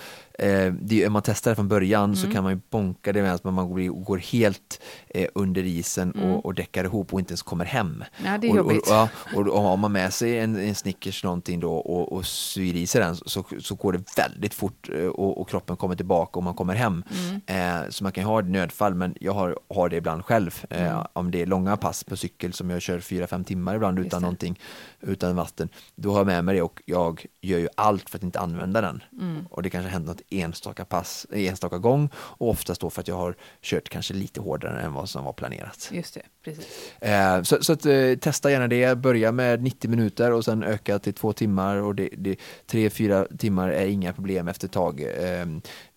det, 0.80 1.07
om 1.07 1.12
man 1.12 1.22
testar 1.22 1.51
det 1.51 1.55
från 1.55 1.68
början 1.68 2.16
så 2.16 2.30
kan 2.30 2.43
man 2.43 2.53
ju 2.53 2.61
bonka 2.70 3.12
det 3.12 3.22
medan 3.22 3.55
man 3.55 3.68
går, 3.68 4.05
går 4.05 4.18
helt 4.18 4.80
eh, 5.09 5.28
under 5.35 5.62
isen 5.62 6.12
och, 6.12 6.47
och 6.47 6.55
däckar 6.55 6.85
ihop 6.85 7.12
och 7.12 7.20
inte 7.20 7.32
ens 7.32 7.43
kommer 7.43 7.64
hem. 7.64 8.05
Ja, 8.24 8.39
det 8.39 8.47
är 8.47 8.51
och, 8.51 8.57
jobbigt. 8.57 8.91
Och, 8.91 9.39
och, 9.39 9.49
och 9.49 9.62
har 9.62 9.76
man 9.76 9.93
med 9.93 10.12
sig 10.12 10.39
en, 10.39 10.57
en 10.57 10.74
Snickers 10.74 11.24
någonting 11.24 11.61
då 11.61 11.74
och, 11.74 12.12
och 12.12 12.26
syr 12.26 12.74
i 12.76 12.87
sig 12.87 13.01
den 13.01 13.16
så, 13.16 13.45
så 13.61 13.74
går 13.74 13.93
det 13.93 14.16
väldigt 14.16 14.55
fort 14.55 14.89
eh, 14.93 15.07
och, 15.07 15.49
kroppen 15.49 15.76
kommer 15.76 15.97
tillbaka 15.97 16.39
och 16.39 16.43
man 16.43 16.55
kommer 16.55 16.74
hem. 16.74 17.05
Eh, 17.47 17.89
så 17.89 18.05
man 18.05 18.12
kan 18.12 18.24
ha 18.24 18.41
ett 18.41 18.49
nödfall 18.49 18.95
men 18.95 19.14
jag 19.20 19.32
har, 19.32 19.59
har 19.74 19.89
det 19.89 19.97
ibland 19.97 20.24
själv. 20.24 20.64
Eh, 20.70 21.07
Om 21.12 21.30
det 21.30 21.43
är 21.43 21.47
långa 21.47 21.76
pass 21.76 22.05
på 22.05 22.16
cykel 22.16 22.53
som 22.53 22.70
jag 22.70 22.82
kör 22.82 22.99
4-5 22.99 23.45
timmar 23.45 23.74
ibland 23.74 23.99
Just 23.99 24.07
utan 24.07 24.20
det. 24.20 24.24
någonting, 24.24 24.59
utan 25.07 25.36
vatten. 25.36 25.68
Då 25.94 26.11
har 26.11 26.18
jag 26.18 26.26
med 26.26 26.44
mig 26.44 26.55
det 26.55 26.62
och 26.62 26.82
jag 26.86 27.26
gör 27.40 27.59
ju 27.59 27.68
allt 27.74 28.11
för 28.11 28.18
att 28.18 28.22
inte 28.22 28.40
använda 28.40 28.80
den. 28.80 29.02
Mm. 29.20 29.46
Och 29.50 29.62
det 29.62 29.70
kanske 29.70 29.90
händer 29.90 30.12
något 30.12 30.22
enstaka 30.30 30.84
pass, 30.84 31.26
enstaka 31.32 31.78
gång 31.78 32.09
och 32.16 32.48
oftast 32.48 32.80
då 32.80 32.90
för 32.90 33.00
att 33.00 33.09
jag 33.09 33.16
har 33.16 33.36
kört 33.62 33.88
kanske 33.88 34.14
lite 34.14 34.40
hårdare 34.40 34.80
än 34.80 34.92
vad 34.92 35.09
som 35.09 35.24
var 35.24 35.32
planerat. 35.32 35.90
Just 35.92 36.14
det, 36.14 36.22
precis. 36.44 36.92
Eh, 37.00 37.42
så 37.42 37.62
så 37.62 37.72
att, 37.72 37.86
eh, 37.86 38.14
testa 38.20 38.50
gärna 38.50 38.68
det, 38.68 38.98
börja 38.98 39.32
med 39.32 39.62
90 39.62 39.90
minuter 39.90 40.32
och 40.32 40.44
sen 40.44 40.62
öka 40.62 40.98
till 40.98 41.14
två 41.14 41.32
timmar 41.32 41.76
och 41.76 41.94
det, 41.94 42.09
det, 42.16 42.38
tre, 42.66 42.90
fyra 42.90 43.26
timmar 43.38 43.68
är 43.68 43.86
inga 43.86 44.12
problem 44.12 44.48
efter 44.48 44.66
ett 44.66 44.72
tag. 44.72 45.00
Eh, 45.00 45.46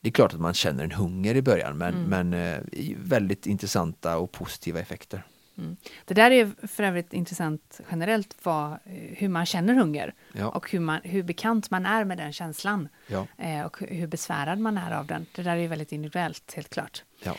det 0.02 0.10
är 0.10 0.12
klart 0.12 0.34
att 0.34 0.40
man 0.40 0.54
känner 0.54 0.84
en 0.84 0.92
hunger 0.92 1.36
i 1.36 1.42
början 1.42 1.78
men, 1.78 1.96
men 2.04 2.34
eh, 2.34 2.58
väldigt 2.98 3.46
intressanta 3.46 4.18
och 4.18 4.32
positiva 4.32 4.80
effekter. 4.80 5.24
Mm. 5.58 5.78
Det 6.06 6.14
där 6.14 6.32
är 6.32 6.68
för 6.68 6.84
övrigt 6.84 7.14
intressant 7.14 7.82
generellt 7.92 8.36
vad, 8.44 8.72
eh, 8.72 8.78
hur 9.18 9.30
man 9.30 9.46
känner 9.46 9.74
hunger 9.74 10.14
Ja. 10.34 10.48
och 10.50 10.72
hur, 10.72 10.80
man, 10.80 11.00
hur 11.04 11.24
bekant 11.24 11.72
man 11.72 11.86
är 11.86 12.04
med 12.04 12.18
den 12.18 12.34
känslan 12.34 12.90
Ja. 13.08 13.28
eh, 13.38 13.62
och 13.66 13.78
hur 13.80 14.08
besvärad 14.08 14.60
man 14.60 14.78
är 14.78 14.92
av 14.92 15.06
den. 15.08 15.26
Det 15.36 15.42
där 15.44 15.56
är 15.58 15.68
väldigt 15.68 15.92
individuellt, 15.92 16.54
helt 16.56 16.70
klart. 16.70 17.04
Ja. 17.24 17.36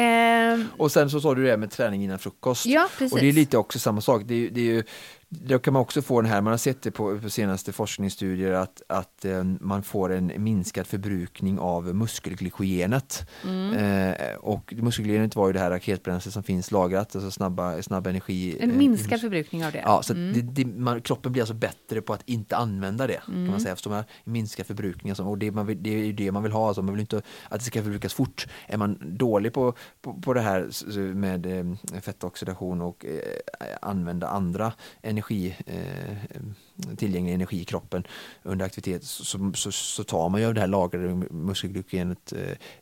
Eh, 0.00 0.60
Och 0.76 0.92
sen 0.92 1.10
så 1.10 1.20
sa 1.20 1.34
du 1.34 1.44
det 1.44 1.56
med 1.56 1.70
träning 1.70 2.04
innan 2.04 2.18
frukost. 2.18 2.66
ja, 2.66 2.88
precis. 2.98 3.12
Och 3.12 3.18
det 3.18 3.28
är 3.28 3.32
lite 3.32 3.58
också 3.58 3.78
samma 3.78 4.00
sak. 4.00 4.22
Det 4.26 4.34
är, 4.46 4.50
det 4.50 4.60
är 4.60 4.64
ju, 4.64 4.82
då 5.28 5.58
kan 5.58 5.72
man 5.72 5.82
också 5.82 6.02
få 6.02 6.20
den 6.20 6.30
här, 6.30 6.40
man 6.40 6.50
har 6.52 6.58
sett 6.58 6.82
det 6.82 6.90
på, 6.90 7.18
på 7.18 7.30
senaste 7.30 7.72
forskningsstudier 7.72 8.52
att, 8.52 8.82
att 8.88 9.24
eh, 9.24 9.44
man 9.44 9.82
får 9.82 10.12
en 10.12 10.32
minskad 10.38 10.86
förbrukning 10.86 11.58
av 11.58 11.94
muskelglykogenet. 11.94 13.26
Mm. 13.44 13.74
Eh, 13.74 14.34
och 14.36 14.72
muskelglykogenet 14.76 15.36
var 15.36 15.46
ju 15.46 15.52
det 15.52 15.58
här 15.60 15.70
raketbränslet 15.70 16.34
som 16.34 16.42
finns 16.42 16.70
lagrat, 16.70 17.14
alltså 17.16 17.30
snabba, 17.30 17.82
snabb 17.82 18.06
energi. 18.06 18.56
En 18.60 18.70
eh, 18.70 18.76
minskad 18.76 19.20
förbrukning 19.20 19.64
av 19.66 19.72
det. 19.72 19.82
Ja, 19.84 20.02
så 20.02 20.12
Mm. 20.12 20.32
det, 20.32 20.64
det, 20.64 20.70
man, 20.78 21.00
kroppen 21.00 21.32
blir 21.32 21.42
alltså 21.42 21.54
bättre 21.54 22.00
på 22.00 22.12
att 22.12 22.22
inte 22.26 22.56
använda 22.56 23.06
det. 23.06 23.20
kan 23.26 23.46
man 23.50 23.60
säga, 23.60 23.72
eftersom 23.72 23.92
man 23.92 24.04
minskar 24.24 24.64
förbrukningen. 24.64 25.16
Och 25.26 25.38
det, 25.38 25.50
man 25.50 25.66
vill, 25.66 25.82
det 25.82 26.08
är 26.08 26.12
det 26.12 26.32
man 26.32 26.42
vill 26.42 26.52
ha, 26.52 26.66
alltså, 26.68 26.82
man 26.82 26.94
vill 26.94 27.00
inte 27.00 27.22
att 27.48 27.58
det 27.60 27.64
ska 27.66 27.82
förbrukas 27.82 28.14
fort. 28.14 28.46
Är 28.66 28.76
man 28.76 28.98
dålig 29.26 29.52
på, 29.52 29.74
på, 30.00 30.14
på 30.14 30.34
det 30.34 30.40
här 30.40 30.70
med 31.14 31.46
eh, 31.46 32.00
fettoxidation 32.00 32.80
och 32.80 33.04
eh, 33.04 33.66
använda 33.82 34.28
andra 34.28 34.72
energi, 35.02 35.56
eh, 35.66 36.96
tillgänglig 36.96 37.34
energi 37.34 37.60
i 37.60 37.64
kroppen 37.64 38.06
under 38.42 38.66
aktivitet 38.66 39.04
så, 39.04 39.52
så, 39.54 39.72
så 39.72 40.04
tar 40.04 40.28
man 40.28 40.40
ju 40.40 40.46
av 40.46 40.54
det 40.54 40.60
här 40.60 40.68
lagrade 40.68 41.14
muskelglykogenet 41.30 42.32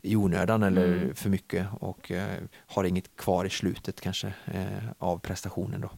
i 0.03 0.17
onödan 0.17 0.63
eller 0.63 0.85
Mm. 0.85 1.15
för 1.15 1.31
mycket 1.31 1.67
och 1.81 2.13
har 2.67 2.85
inget 2.85 3.17
kvar 3.17 3.45
i 3.45 3.51
slutet 3.51 4.01
kanske 4.01 4.33
av 4.99 5.19
prestationen 5.19 5.81
då 5.81 5.91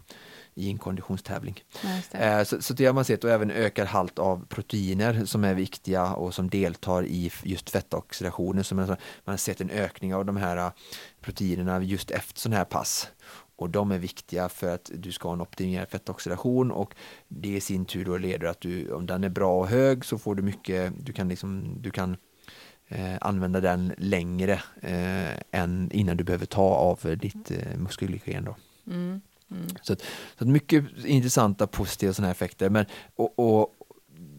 i 0.57 0.71
en 0.71 0.79
konditionstävling. 0.79 1.65
Ja. 2.13 2.19
Eh, 2.19 2.45
så, 2.45 2.63
så 2.63 2.75
det 2.75 2.87
har 2.87 2.93
man 2.93 3.05
sett 3.05 3.25
och 3.25 3.31
även 3.31 3.51
ökad 3.51 3.87
halt 3.87 4.19
av 4.19 4.47
proteiner 4.49 5.25
som 5.25 5.45
är 5.45 5.55
viktiga 5.55 6.15
och 6.15 6.35
som 6.35 6.51
deltar 6.51 7.07
i 7.07 7.33
just 7.43 7.71
fettoxidationen. 7.71 8.65
Så 8.65 8.75
man, 8.75 8.87
man 8.89 8.97
har 9.25 9.37
sett 9.37 9.61
en 9.61 9.71
ökning 9.71 10.15
av 10.15 10.25
de 10.25 10.37
här 10.37 10.57
eh, 10.57 10.71
proteinerna 11.21 11.83
just 11.83 12.11
efter 12.11 12.41
sådana 12.41 12.57
här 12.57 12.65
pass. 12.65 13.09
Och 13.57 13.71
de 13.71 13.93
är 13.93 13.99
viktiga 13.99 14.49
för 14.49 14.75
att 14.75 14.91
du 14.95 15.13
ska 15.13 15.29
ha 15.29 15.33
en 15.33 15.41
optimerad 15.41 15.89
fettoxidation 15.89 16.71
och 16.71 16.95
det 17.29 17.57
i 17.57 17.61
sin 17.61 17.85
tur 17.85 18.05
då 18.05 18.17
leder 18.17 18.47
att 18.47 18.61
du, 18.61 18.93
om 18.93 19.07
den 19.07 19.25
är 19.25 19.29
bra 19.29 19.61
och 19.61 19.69
hög 19.69 20.05
så 20.05 20.19
får 20.19 20.35
du 20.35 20.43
mycket, 20.43 20.93
du 21.07 21.13
kan 21.13 21.29
liksom, 21.29 21.79
du 21.83 21.91
kan 21.91 22.17
eh, 22.89 23.17
använda 23.21 23.61
den 23.61 23.93
längre 23.99 24.53
eh, 24.81 25.61
än 25.61 25.91
innan 25.93 26.17
du 26.17 26.25
behöver 26.25 26.47
ta 26.47 26.63
av 26.63 27.17
ditt 27.19 27.51
eh, 27.51 27.77
muskelglykogen 27.79 28.45
då. 28.45 28.57
Mm. 28.87 29.21
Mm. 29.51 29.67
Så 29.83 29.93
att, 29.93 30.01
så 30.01 30.45
att 30.45 30.49
mycket 30.49 30.85
intressanta 31.05 31.67
positiva 31.67 32.13
sådana 32.13 32.27
här 32.27 32.33
effekter. 32.35 32.71
Men, 32.71 32.87
och, 33.17 33.39
och, 33.39 33.69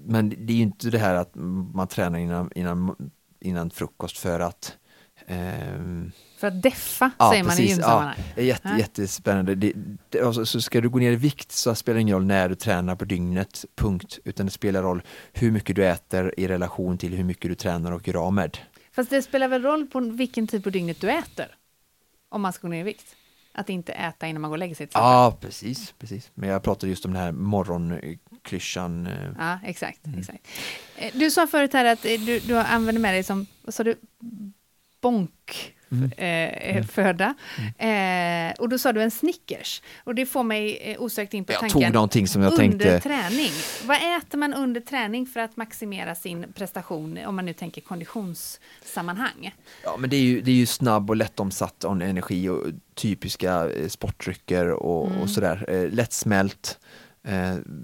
men 0.06 0.30
det 0.30 0.54
är 0.54 0.58
ju 0.58 0.64
inte 0.64 0.90
det 0.90 0.98
här 1.00 1.16
att 1.16 1.32
man 1.74 1.88
tränar 1.88 2.20
innan, 2.20 2.52
innan, 2.56 2.96
innan 3.40 3.70
frukost 3.70 4.18
för 4.18 4.40
att 4.40 4.78
ehm, 5.28 6.12
För 6.38 6.48
att 6.48 6.62
deffa, 6.64 7.12
Ja, 7.20 7.30
säger 7.32 7.44
man 7.44 7.54
i 7.54 7.56
precis. 7.56 7.70
gymsammanhang. 7.72 8.16
är 8.36 8.44
jätte, 8.44 8.70
Ja. 8.70 8.78
jättespännande. 8.78 9.56
Det, 9.56 9.74
det, 10.10 10.22
alltså, 10.22 10.46
så 10.46 10.62
ska 10.62 10.82
du 10.82 10.90
gå 10.90 11.00
ner 11.00 11.12
i 11.12 11.16
vikt 11.16 11.52
så 11.52 11.76
spelar 11.76 11.96
det 11.96 12.02
ingen 12.02 12.16
roll 12.16 12.26
när 12.26 12.50
du 12.50 12.56
tränar 12.56 12.96
på 12.96 13.06
dygnet, 13.06 13.66
punkt. 13.76 14.20
Utan 14.24 14.46
det 14.46 14.52
spelar 14.52 14.82
roll 14.84 15.02
hur 15.34 15.52
mycket 15.52 15.76
du 15.76 15.86
äter 15.86 16.34
i 16.38 16.48
relation 16.48 16.98
till 16.98 17.14
hur 17.14 17.24
mycket 17.24 17.50
du 17.52 17.56
tränar 17.56 17.92
och 17.92 18.08
gör 18.08 18.16
av 18.16 18.34
med. 18.34 18.58
Fast 18.92 19.10
det 19.10 19.22
spelar 19.22 19.48
väl 19.48 19.62
roll 19.62 19.88
på 19.88 20.00
vilken 20.00 20.48
tid 20.48 20.64
på 20.64 20.70
dygnet 20.70 21.02
du 21.02 21.10
äter? 21.12 21.56
Om 22.30 22.42
man 22.42 22.54
ska 22.54 22.68
gå 22.68 22.72
ner 22.72 22.80
i 22.80 22.84
vikt. 22.84 23.16
Att 23.58 23.70
inte 23.70 23.92
äta 23.94 24.28
innan 24.28 24.42
man 24.42 24.50
går 24.52 24.56
och 24.56 24.60
lägger 24.60 24.76
sig. 24.76 24.88
Ja, 24.94 25.38
precis, 25.42 25.94
precis. 26.00 26.32
Men 26.34 26.50
jag 26.50 26.64
pratade 26.64 26.90
just 26.90 27.06
om 27.06 27.14
den 27.14 27.22
här 27.22 27.32
morgonklyschan. 27.32 29.08
eh, 29.08 29.30
Ja, 29.38 29.60
exakt. 29.64 30.06
Mm. 30.06 30.20
exakt. 30.20 30.48
Eh, 30.98 31.12
Du 31.14 31.32
sa 31.32 31.48
förut 31.48 31.74
här 31.74 31.86
att 31.86 32.06
eh, 32.06 32.12
du, 32.26 32.40
du 32.40 32.58
använder 32.58 33.02
med 33.02 33.14
dig 33.14 33.24
som, 33.24 33.46
vad 33.62 33.74
sa 33.74 33.84
du, 33.84 33.96
bonk 35.02 35.74
Mm. 35.92 36.12
eh, 36.18 36.86
föda. 36.86 37.34
Eh, 37.78 38.54
och 38.60 38.70
då 38.70 38.78
sa 38.78 38.94
du 38.94 39.02
en 39.02 39.12
Snickers. 39.12 39.82
Och 40.04 40.16
det 40.16 40.26
får 40.26 40.44
mig 40.44 40.78
eh, 40.78 41.02
osökt 41.02 41.34
in 41.34 41.46
på 41.46 41.52
Jag 41.54 41.60
tanken 41.60 41.82
tog 41.82 41.94
någonting 41.94 42.28
som 42.28 42.42
jag 42.42 42.52
under 42.52 42.62
tänkte 42.62 43.00
träning. 43.00 43.52
Vad 43.86 43.98
äter 43.98 44.38
man 44.38 44.54
under 44.54 44.82
träning 44.82 45.26
för 45.26 45.40
att 45.40 45.58
maximera 45.58 46.16
sin 46.16 46.46
prestation 46.56 47.20
om 47.26 47.36
man 47.36 47.46
nu 47.46 47.54
tänker 47.54 47.82
konditionssammanhang? 47.82 49.56
Ja, 49.84 49.98
men 49.98 50.10
det 50.10 50.16
är 50.16 50.22
ju, 50.22 50.42
det 50.42 50.52
är 50.52 50.56
ju 50.56 50.66
snabb 50.66 51.10
och 51.10 51.16
lättomsatt 51.16 51.84
energi 51.84 52.50
och 52.50 52.64
typiska 52.96 53.70
eh, 53.70 53.88
sportdrycker 53.88 54.70
och, 54.70 55.08
Mm. 55.08 55.22
och 55.22 55.30
sådär. 55.30 55.66
Eh, 55.68 55.90
lättsmält. 55.90 56.80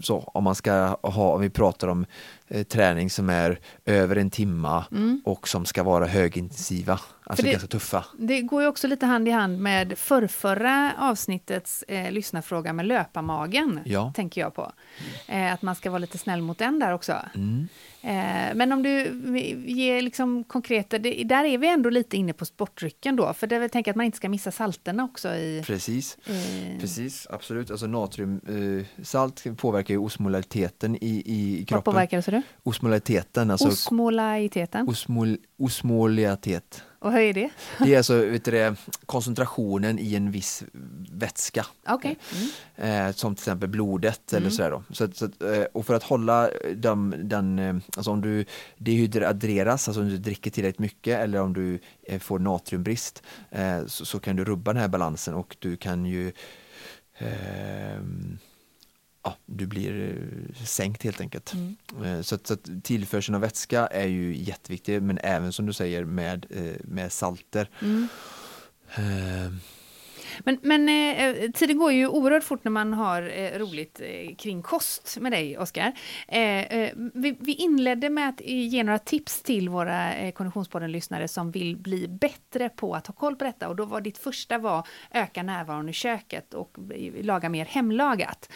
Så 0.02 0.20
om 0.20 0.44
man 0.44 0.56
ska 0.56 0.72
ha, 1.02 1.34
om 1.34 1.42
vi 1.42 1.50
pratar 1.50 1.88
om 1.88 2.06
eh, 2.48 2.64
träning 2.64 3.10
som 3.10 3.30
är 3.30 3.60
över 3.86 4.16
en 4.16 4.30
timma 4.30 4.86
och 5.26 5.48
som 5.48 5.66
ska 5.66 5.84
vara 5.84 6.06
högintensiva, 6.08 7.00
alltså 7.26 7.46
det- 7.46 7.52
ganska 7.52 7.68
tuffa. 7.68 8.06
Det 8.18 8.42
går 8.42 8.62
ju 8.62 8.68
också 8.68 8.88
lite 8.88 9.06
hand 9.06 9.28
i 9.28 9.32
hand 9.32 9.60
med 9.60 9.98
förrförra 9.98 10.94
avsnittets 11.00 11.84
eh, 11.88 12.12
lyssnarfråga 12.12 12.74
med 12.74 12.86
löparmagen, 12.86 13.80
Ja. 13.86 14.12
tänker 14.16 14.42
jag 14.42 14.54
på. 14.56 14.72
Eh, 15.28 15.54
att 15.54 15.62
man 15.62 15.76
ska 15.76 15.90
vara 15.90 16.00
lite 16.00 16.18
snäll 16.18 16.42
mot 16.42 16.58
den 16.58 16.80
där 16.80 16.94
också. 16.94 17.16
Mm. 17.36 17.68
Eh, 18.06 18.56
men 18.56 18.72
om 18.72 18.84
du 18.84 18.90
ger 19.66 20.02
liksom 20.02 20.44
konkreta, 20.44 20.98
det, 20.98 21.24
där 21.24 21.44
är 21.46 21.58
vi 21.58 21.68
ändå 21.68 21.90
lite 21.90 22.18
inne 22.18 22.34
på 22.34 22.46
sportdrycken 22.46 23.16
då, 23.16 23.34
för 23.34 23.48
det 23.48 23.56
jag 23.56 23.72
tänker 23.72 23.92
att 23.92 23.96
man 23.98 24.06
inte 24.06 24.18
ska 24.18 24.30
missa 24.30 24.52
salterna 24.52 25.04
också 25.04 25.30
i... 25.36 25.64
Precis. 25.66 26.18
eh, 26.26 26.80
Precis, 26.80 27.28
absolut. 27.30 27.72
Alltså 27.72 27.88
natriumsalt 27.88 29.46
eh, 29.46 29.54
påverkar 29.54 29.94
ju 29.94 29.98
osmolariteten 29.98 30.96
i, 30.96 31.24
i 31.26 31.58
vad 31.60 31.68
kroppen. 31.68 31.94
påverkar 31.94 32.18
det, 32.18 32.24
sa 32.24 32.32
du? 32.32 32.42
Osmolariteten, 32.64 33.52
alltså 33.52 33.68
Osmolaiteten. 33.68 34.90
osmol, 34.90 35.38
osmolaritet. 35.58 36.84
Och 37.00 37.12
hur 37.12 37.20
är 37.20 37.34
det? 37.34 37.50
Det 37.80 37.94
är 37.94 37.98
alltså 37.98 38.26
vet 38.26 38.46
du, 38.46 38.76
koncentrationen 39.06 40.00
i 40.00 40.16
en 40.16 40.32
viss 40.32 40.64
vätska. 41.12 41.66
Okej. 41.88 42.18
Mm. 42.78 43.08
Eh, 43.08 43.14
som 43.14 43.36
till 43.36 43.42
exempel 43.42 43.70
blodet 43.70 44.34
eller 44.34 44.40
Mm. 44.48 44.52
sådär 44.52 44.72
då. 44.72 44.84
Så, 44.92 45.08
så, 45.14 45.30
och 45.74 45.86
för 45.86 45.94
att 45.94 46.04
hålla 46.04 46.50
den, 46.76 47.60
eh, 47.60 47.76
alltså 47.98 48.12
om 48.12 48.22
du 48.22 48.46
dehydreras, 48.78 49.88
alltså 49.88 50.02
om 50.02 50.10
du 50.10 50.18
dricker 50.18 50.52
tillräckligt 50.52 50.80
mycket 50.80 51.20
eller 51.20 51.42
om 51.42 51.54
du 51.54 51.80
eh, 52.04 52.20
får 52.20 52.40
natriumbrist 52.40 53.24
eh, 53.52 53.86
så, 53.86 54.06
så 54.06 54.20
kan 54.20 54.36
du 54.36 54.46
rubba 54.46 54.74
den 54.74 54.82
här 54.82 54.88
balansen 54.88 55.34
och 55.34 55.56
du 55.60 55.78
kan 55.78 56.06
ju 56.06 56.32
ehm, 57.18 58.38
Ja, 59.26 59.38
du 59.46 59.66
blir 59.68 60.18
eh, 60.60 60.66
sänkt 60.66 61.04
helt 61.04 61.22
enkelt. 61.22 61.54
Mm. 61.54 61.76
Eh, 62.04 62.22
Så, 62.22 62.36
att, 62.36 62.48
så 62.48 62.54
att 62.54 62.84
tillförseln 62.84 63.36
av 63.36 63.42
vätska 63.42 63.88
är 63.88 64.08
ju 64.08 64.36
jätteviktig 64.36 65.02
men 65.02 65.18
även 65.24 65.54
som 65.54 65.66
du 65.66 65.74
säger 65.74 66.04
med, 66.06 66.46
eh, 66.50 66.76
med 66.84 67.12
salter. 67.12 67.70
Mm. 67.82 68.08
Eh, 68.96 69.54
men, 70.40 70.60
men 70.62 70.90
eh, 70.90 71.26
eh, 71.26 71.52
tiden 71.52 71.78
går 71.78 71.92
ju 71.92 72.08
oerhört 72.08 72.44
fort 72.44 72.64
när 72.64 72.72
man 72.72 72.94
har 72.94 73.22
eh, 73.22 73.60
roligt 73.60 74.02
eh, 74.04 74.36
kring 74.36 74.62
kost 74.62 75.18
med 75.22 75.32
dig, 75.32 75.58
Oskar. 75.58 75.94
Eh, 76.28 76.62
eh, 76.64 76.92
vi, 77.14 77.38
vi 77.40 77.54
inledde 77.54 78.10
med 78.10 78.30
att 78.30 78.42
ge 78.42 78.84
några 78.84 79.00
tips 79.00 79.42
till 79.42 79.70
våra 79.70 80.14
eh, 80.14 80.32
Konditionspodden-lyssnare 80.32 81.28
som 81.28 81.52
vill 81.52 81.78
bli 81.78 82.08
bättre 82.08 82.70
på 82.70 82.96
att 82.96 83.08
ha 83.08 83.14
koll 83.14 83.36
på 83.36 83.44
detta. 83.44 83.70
Och 83.70 83.76
då 83.76 83.86
var 83.86 84.02
ditt 84.02 84.18
första 84.18 84.58
var 84.58 84.88
öka 85.12 85.44
närvaron 85.44 85.90
i 85.90 85.94
köket 85.94 86.54
och 86.54 86.78
laga 87.22 87.50
mer 87.50 87.66
hemlagat. 87.66 88.50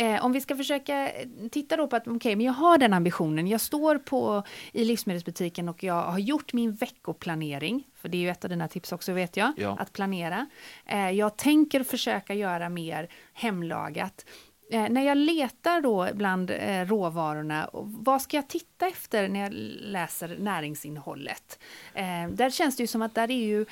Eh, 0.00 0.24
om 0.24 0.32
vi 0.32 0.40
ska 0.40 0.56
försöka 0.56 1.10
titta 1.50 1.76
då 1.76 1.86
på 1.86 1.96
att 1.96 2.08
okej, 2.08 2.36
men 2.36 2.46
jag 2.46 2.52
har 2.52 2.78
den 2.78 2.92
ambitionen. 2.92 3.46
Jag 3.46 3.60
står 3.60 3.98
på 3.98 4.42
i 4.72 4.84
livsmedelsbutiken 4.84 5.68
och 5.68 5.84
jag 5.84 6.02
har 6.02 6.18
gjort 6.18 6.52
min 6.52 6.72
veckoplanering. 6.74 7.86
För 7.96 8.08
det 8.08 8.16
är 8.16 8.20
ju 8.20 8.28
ett 8.30 8.44
av 8.44 8.50
dina 8.50 8.68
tips 8.68 8.92
också 8.92 9.12
vet 9.12 9.36
jag, 9.36 9.52
Ja. 9.56 9.76
att 9.80 9.92
planera. 9.92 10.46
Eh, 10.86 11.10
jag 11.10 11.36
tänker 11.36 11.82
försöka 11.82 12.34
göra 12.34 12.68
mer 12.68 13.08
hemlagat. 13.32 14.24
Eh, 14.72 14.88
när 14.88 15.02
jag 15.06 15.16
letar 15.16 15.80
då 15.80 16.08
bland 16.14 16.50
eh, 16.50 16.84
råvarorna, 16.86 17.70
vad 17.72 18.22
ska 18.22 18.36
jag 18.36 18.48
titta 18.48 18.86
efter 18.88 19.28
när 19.28 19.40
jag 19.40 19.52
läser 19.80 20.36
näringsinnehållet? 20.40 21.58
Eh, 21.94 22.04
där 22.32 22.50
känns 22.50 22.76
det 22.76 22.82
ju 22.82 22.86
som 22.86 23.02
att 23.02 23.14
där 23.14 23.30
är 23.30 23.34
ju 23.46 23.66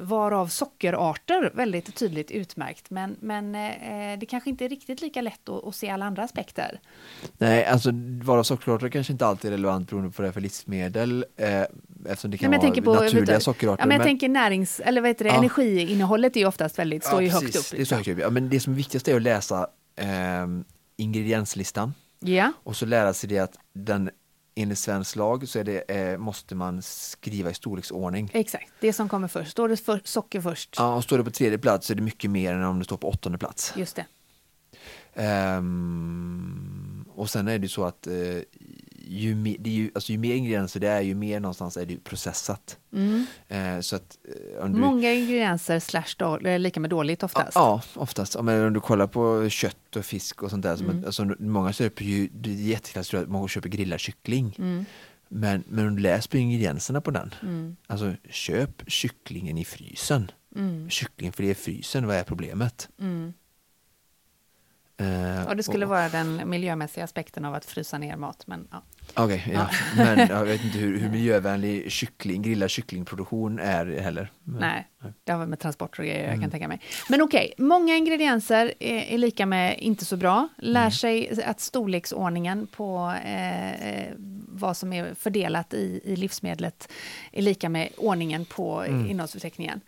varav 0.00 0.46
sockerarter 0.48 1.50
väldigt 1.54 1.94
tydligt 1.94 2.30
utmärkt. 2.30 2.90
Men, 2.90 3.16
men 3.20 3.52
det 4.18 4.26
kanske 4.28 4.50
inte 4.50 4.64
är 4.64 4.68
riktigt 4.68 5.00
lika 5.00 5.22
lätt 5.22 5.48
att, 5.48 5.64
att 5.66 5.74
se 5.74 5.90
alla 5.90 6.04
andra 6.06 6.22
aspekter. 6.22 6.80
Nej, 7.38 7.64
alltså 7.64 7.90
vara 8.22 8.44
sockerarter 8.44 8.88
kanske 8.88 9.12
inte 9.12 9.26
alltid 9.26 9.48
är 9.52 9.56
relevant 9.56 9.90
beroende 9.90 10.10
på 10.12 10.22
det 10.22 10.32
för 10.32 10.40
livsmedel 10.40 11.24
eftersom 11.36 12.30
det 12.30 12.38
kan 12.38 12.50
Nej, 12.50 12.50
men 12.50 12.50
vara 12.50 12.60
tänker 12.60 12.82
på- 12.82 12.94
naturliga 12.94 13.34
du- 13.34 13.40
sockerarter. 13.40 13.82
Ja, 13.82 13.86
men 13.86 13.96
jag 13.96 14.06
tänker 14.06 14.28
närings, 14.28 14.80
eller 14.80 15.00
vad 15.00 15.10
heter 15.10 15.24
det, 15.24 15.30
Ja. 15.30 15.38
energiinnehållet 15.38 16.36
är 16.36 16.40
ju 16.40 16.46
oftast 16.46 16.78
väldigt, 16.78 17.04
står 17.04 17.20
ju 17.22 17.26
Ja, 17.28 17.32
högt 17.34 17.46
precis. 17.46 17.72
upp. 17.72 17.76
Det, 17.76 17.82
är 17.82 17.84
så 17.84 17.94
högt 17.94 18.08
upp. 18.08 18.18
Ja, 18.18 18.30
men 18.30 18.48
det 18.48 18.60
som 18.60 18.72
är 18.72 18.76
viktigast 18.76 19.08
är 19.08 19.16
att 19.16 19.22
läsa 19.22 19.66
eh, 19.96 20.46
ingredienslistan 20.96 21.94
Ja, 22.20 22.52
och 22.62 22.76
så 22.76 22.86
lära 22.86 23.14
sig 23.14 23.28
det 23.28 23.38
att 23.38 23.58
den 23.72 24.10
enligt 24.54 24.78
svensk 24.78 25.16
lag 25.16 25.48
så 25.48 25.62
det, 25.62 25.90
eh, 25.90 26.18
måste 26.18 26.54
man 26.54 26.82
skriva 26.82 27.50
i 27.50 27.54
storleksordning. 27.54 28.30
exakt. 28.32 28.72
Det 28.80 28.92
som 28.92 29.08
kommer 29.08 29.28
först. 29.28 29.50
Står 29.50 29.68
det 29.68 29.76
för, 29.76 30.00
socker 30.04 30.40
först? 30.40 30.74
Ja, 30.78 30.94
och 30.94 31.04
står 31.04 31.18
det 31.18 31.24
på 31.24 31.30
tredje 31.30 31.58
plats 31.58 31.86
så 31.86 31.92
är 31.92 31.94
det 31.94 32.02
mycket 32.02 32.30
mer 32.30 32.54
än 32.54 32.64
om 32.64 32.78
det 32.78 32.84
står 32.84 32.96
på 32.96 33.08
åttonde 33.08 33.38
plats. 33.38 33.72
Just 33.76 33.96
det. 33.96 34.06
Ehm, 35.14 37.04
och 37.14 37.30
sen 37.30 37.48
är 37.48 37.58
det 37.58 37.68
så 37.68 37.84
att 37.84 38.06
eh, 38.06 38.12
ju, 39.10 39.34
mer, 39.34 39.56
det 39.58 39.70
är 39.70 39.74
ju, 39.74 39.90
alltså, 39.94 40.12
ju 40.12 40.18
mer 40.18 40.34
ingredienser 40.34 40.80
det 40.80 40.88
är, 40.88 41.00
ju 41.00 41.14
mer 41.14 41.40
någonstans 41.40 41.76
är 41.76 41.86
det 41.86 42.04
processat. 42.04 42.78
Mm. 42.92 43.26
Eh, 43.48 43.80
så 43.80 43.96
att, 43.96 44.18
eh, 44.24 44.64
om 44.64 44.72
du, 44.72 44.78
Många 44.78 45.12
ingredienser 45.12 45.80
slash 45.80 46.14
då, 46.16 46.38
är 46.44 46.58
lika 46.58 46.80
med 46.80 46.90
dåligt 46.90 47.22
oftast. 47.22 47.54
Ja, 47.54 47.82
oftast. 47.94 48.36
Om, 48.36 48.48
om 48.48 48.72
du 48.72 48.80
kollar 48.80 49.06
på 49.06 49.48
kött 49.48 49.96
och 49.96 50.04
fisk 50.04 50.42
och 50.42 50.50
sånt 50.50 50.62
där. 50.62 50.80
Mm. 50.80 51.04
alltså, 51.04 51.24
många 51.38 51.72
köper 51.72 52.04
ju, 52.04 52.28
det 52.32 52.50
är 52.50 52.54
jätteklassiskt 52.54 53.14
att 53.14 53.28
många 53.28 53.48
köper 53.48 53.68
grillad 53.68 54.00
kyckling. 54.00 54.54
Mm. 54.58 54.84
Men, 55.28 55.64
men 55.68 55.86
om 55.86 55.96
du 55.96 56.02
läser 56.02 56.30
på 56.30 56.36
ingredienserna 56.36 57.00
på 57.00 57.10
den. 57.10 57.34
Mm. 57.42 57.76
Alltså 57.86 58.14
köp 58.30 58.82
kycklingen 58.86 59.58
i 59.58 59.64
frysen. 59.64 60.30
Mm. 60.56 60.90
Kyckling 60.90 61.32
för 61.32 61.42
det 61.42 61.50
är 61.50 61.54
frysen, 61.54 62.06
vad 62.06 62.16
är 62.16 62.22
problemet? 62.22 62.88
Mm. 63.00 63.32
Eh, 65.00 65.46
Och 65.48 65.56
det 65.56 65.62
skulle 65.62 65.84
och- 65.84 65.90
vara 65.90 66.08
den 66.08 66.42
miljömässiga 66.50 67.04
aspekten 67.04 67.44
av 67.44 67.54
att 67.54 67.64
frysa 67.64 67.98
ner 67.98 68.16
mat. 68.16 68.46
Men, 68.46 68.68
ja. 68.70 68.82
Okej, 69.14 69.50
ja. 69.54 69.68
men 69.96 70.28
jag 70.28 70.44
vet 70.44 70.64
inte 70.64 70.78
hur, 70.78 70.98
hur 70.98 71.08
miljövänlig 71.18 71.92
kyckling, 71.92 72.42
grillad 72.42 72.70
kycklingproduktion 72.70 73.58
är 73.58 73.86
heller. 74.00 74.32
Men, 74.44 74.60
Nej, 74.60 74.88
det 75.24 75.32
har 75.32 75.38
väl 75.38 75.48
med 75.48 75.58
transporter 75.58 76.00
och 76.00 76.06
grejer 76.06 76.20
jag 76.20 76.28
Mm. 76.28 76.40
kan 76.40 76.50
tänka 76.50 76.68
mig. 76.68 76.80
Men 77.08 77.22
okej, 77.22 77.52
många 77.58 77.96
ingredienser 77.96 78.74
är, 78.78 79.02
är 79.14 79.18
lika 79.18 79.46
med 79.46 79.78
inte 79.78 80.04
så 80.04 80.16
bra. 80.16 80.48
Lär 80.58 80.80
Mm. 80.80 80.90
sig 80.90 81.42
att 81.44 81.60
storleksordningen 81.60 82.66
på 82.66 83.14
eh, 83.24 84.06
vad 84.48 84.76
som 84.76 84.92
är 84.92 85.14
fördelat 85.14 85.74
i, 85.74 86.00
i 86.04 86.16
livsmedlet 86.16 86.92
är 87.32 87.42
lika 87.42 87.68
med 87.68 87.88
ordningen 87.96 88.44
på 88.44 88.82
Mm. 88.82 89.10
innehållsförteckningen. 89.10 89.80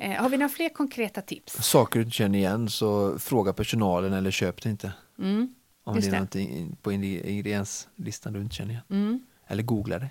Eh, 0.00 0.22
har 0.22 0.28
vi 0.28 0.36
några 0.36 0.48
fler 0.48 0.68
konkreta 0.68 1.20
tips? 1.22 1.52
Saker 1.52 1.98
du 1.98 2.04
inte 2.04 2.16
känner 2.16 2.38
igen 2.38 2.70
så 2.70 3.18
fråga 3.18 3.52
personalen 3.52 4.12
eller 4.12 4.30
köp 4.30 4.62
det 4.62 4.70
inte. 4.70 4.92
Mm, 5.18 5.54
Om 5.84 5.96
Just 5.96 6.10
det 6.10 6.16
är 6.16 6.18
någonting 6.18 6.76
på 6.82 6.92
ingre- 6.92 7.26
ingredienslistan 7.26 8.32
du 8.32 8.40
inte 8.40 8.54
känner 8.54 8.70
igen. 8.70 8.82
mm. 8.90 9.20
Eller 9.46 9.62
googla 9.62 9.98
det. 9.98 10.08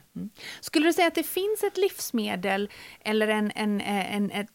Skulle 0.62 0.86
du 0.88 0.94
säga 0.94 1.08
att 1.08 1.16
det 1.16 1.24
finns 1.24 1.64
ett 1.64 1.78
livsmedel 1.78 2.70
eller 3.02 3.28
en, 3.28 3.52
en, 3.56 3.82
en, 3.82 4.32
en, 4.32 4.48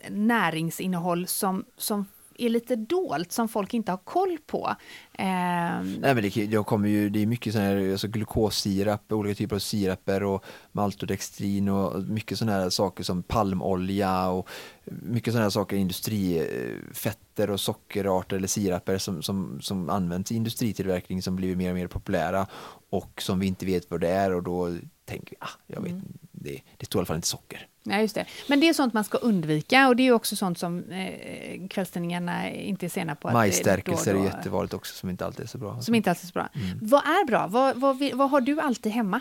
en 0.00 0.26
näringsinnehåll 0.26 1.26
som, 1.26 1.64
som 1.76 2.06
är 2.38 2.48
lite 2.48 2.76
dolt, 2.76 3.32
som 3.32 3.48
folk 3.48 3.74
inte 3.74 3.92
har 3.92 3.98
koll 3.98 4.38
på? 4.46 4.76
Eh... 5.12 5.24
Nej, 5.24 6.14
men 6.14 6.22
det, 6.22 6.46
det, 6.46 6.64
kommer 6.64 6.88
ju, 6.88 7.10
det 7.10 7.22
är 7.22 7.26
mycket 7.26 7.52
sån 7.52 7.62
här, 7.62 7.90
alltså 7.90 8.08
glukossirap, 8.08 9.12
olika 9.12 9.34
typer 9.34 9.56
av 9.56 9.60
siraper 9.60 10.22
och 10.22 10.44
maltodextrin 10.72 11.68
och 11.68 12.02
mycket 12.02 12.38
sådana 12.38 12.58
här 12.58 12.70
saker 12.70 13.04
som 13.04 13.22
palmolja 13.22 14.28
och 14.28 14.48
mycket 14.84 15.32
sådana 15.32 15.44
här 15.44 15.50
saker, 15.50 15.76
industrifetter 15.76 17.50
och 17.50 17.60
sockerarter 17.60 18.36
eller 18.36 18.48
siraper 18.48 18.98
som, 18.98 19.22
som, 19.22 19.60
som 19.60 19.90
används 19.90 20.32
i 20.32 20.36
industritillverkning 20.36 21.22
som 21.22 21.36
blir 21.36 21.56
mer 21.56 21.70
och 21.70 21.76
mer 21.76 21.86
populära 21.86 22.46
och 22.90 23.22
som 23.22 23.38
vi 23.38 23.46
inte 23.46 23.66
vet 23.66 23.90
vad 23.90 24.00
det 24.00 24.08
är 24.08 24.34
och 24.34 24.42
då 24.42 24.76
tänker 25.08 25.30
vi, 25.30 25.36
ah, 25.40 25.48
jag 25.66 25.80
vet, 25.82 25.94
det, 26.32 26.60
det 26.76 26.86
står 26.86 26.98
i 26.98 27.00
alla 27.00 27.06
fall 27.06 27.16
inte 27.16 27.28
socker. 27.28 27.66
Ja, 27.82 28.00
just 28.00 28.14
det. 28.14 28.26
Men 28.48 28.60
det 28.60 28.68
är 28.68 28.72
sånt 28.72 28.94
man 28.94 29.04
ska 29.04 29.18
undvika 29.18 29.88
och 29.88 29.96
det 29.96 30.02
är 30.06 30.12
också 30.12 30.36
sånt 30.36 30.58
som 30.58 30.84
eh, 30.90 31.68
kvällstidningarna 31.68 32.50
inte 32.50 32.86
är 32.86 32.90
sena 32.90 33.14
på. 33.14 33.28
att 33.28 33.32
det 33.32 33.38
Majsstärkelse 33.38 34.10
är 34.10 34.14
då- 34.14 34.24
jättevanligt 34.24 34.74
också 34.74 34.94
som 34.94 35.10
inte 35.10 35.26
alltid 35.26 35.44
är 35.44 35.48
så 35.48 35.58
bra. 35.58 35.80
Som 35.80 35.94
inte 35.94 36.10
alltid 36.10 36.24
är 36.24 36.28
så 36.28 36.32
bra. 36.32 36.48
Mm. 36.54 36.78
Vad 36.82 37.02
är 37.02 37.26
bra? 37.26 37.46
Vad, 37.46 37.76
vad, 37.76 38.02
vad 38.14 38.30
har 38.30 38.40
du 38.40 38.60
alltid 38.60 38.92
hemma? 38.92 39.20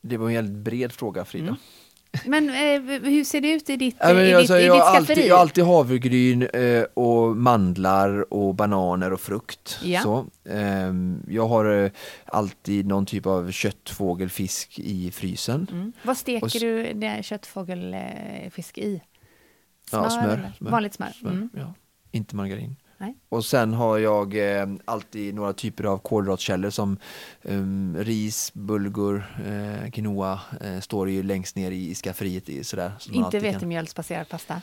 Det 0.00 0.16
var 0.16 0.28
en 0.28 0.34
väldigt 0.34 0.56
bred 0.64 0.92
fråga 0.92 1.24
Frida. 1.24 1.44
Mm. 1.48 1.56
Men 2.26 2.48
eh, 2.50 2.80
hur 3.10 3.24
ser 3.24 3.40
det 3.40 3.50
ut 3.52 3.70
i 3.70 3.76
ditt, 3.76 3.96
Ja, 4.00 4.22
i 4.22 4.34
alltså, 4.34 4.54
ditt, 4.54 4.62
i 4.62 4.66
jag, 4.66 4.76
ditt 4.76 4.82
har 4.82 4.90
alltid, 4.96 5.06
skafferi? 5.06 5.28
jag 5.28 5.34
har 5.34 5.40
alltid 5.40 5.64
havregryn 5.64 6.42
eh, 6.42 6.82
och 6.94 7.36
mandlar 7.36 8.34
och 8.34 8.54
bananer 8.54 9.12
och 9.12 9.20
frukt. 9.20 9.78
Ja. 9.82 10.00
Så, 10.00 10.26
ehm, 10.50 11.22
jag 11.28 11.48
har 11.48 11.84
eh, 11.84 11.90
alltid 12.24 12.86
någon 12.86 13.06
typ 13.06 13.26
av 13.26 13.50
kött, 13.50 13.90
fågel, 13.90 14.28
fisk 14.30 14.78
i 14.78 15.10
frysen. 15.10 15.66
Mm. 15.72 15.92
Vad 16.02 16.16
steker 16.16 16.44
Och 16.46 16.50
du 16.60 16.92
det 16.92 17.24
köttfågelfisk 17.24 18.78
i? 18.78 19.02
Ja, 19.92 20.10
smör, 20.10 20.52
smör, 20.58 20.70
Vanligt 20.70 20.94
smör? 20.94 21.08
Smör, 21.20 21.30
Mm. 21.32 21.50
ja. 21.56 21.74
Inte 22.12 22.36
margarin. 22.36 22.76
Nej. 23.00 23.16
Och 23.28 23.44
sen 23.44 23.74
har 23.74 23.98
jag 23.98 24.58
eh, 24.60 24.66
alltid 24.84 25.34
några 25.34 25.52
typer 25.52 25.84
av 25.84 25.98
kolhydratkällor 25.98 26.70
som 26.70 26.98
ehm, 27.42 27.96
ris, 28.00 28.54
bulgur, 28.54 29.24
eh, 29.46 29.90
quinoa 29.90 30.40
eh, 30.60 30.80
står 30.80 31.10
ju 31.10 31.22
längst 31.22 31.56
ner 31.56 31.70
i, 31.70 31.90
i 31.90 31.94
skafferiet. 31.94 32.48
I, 32.48 32.64
sådär, 32.64 32.92
man 33.08 33.24
Inte 33.24 33.38
vetemjölsbaserad 33.38 34.28
pasta? 34.28 34.60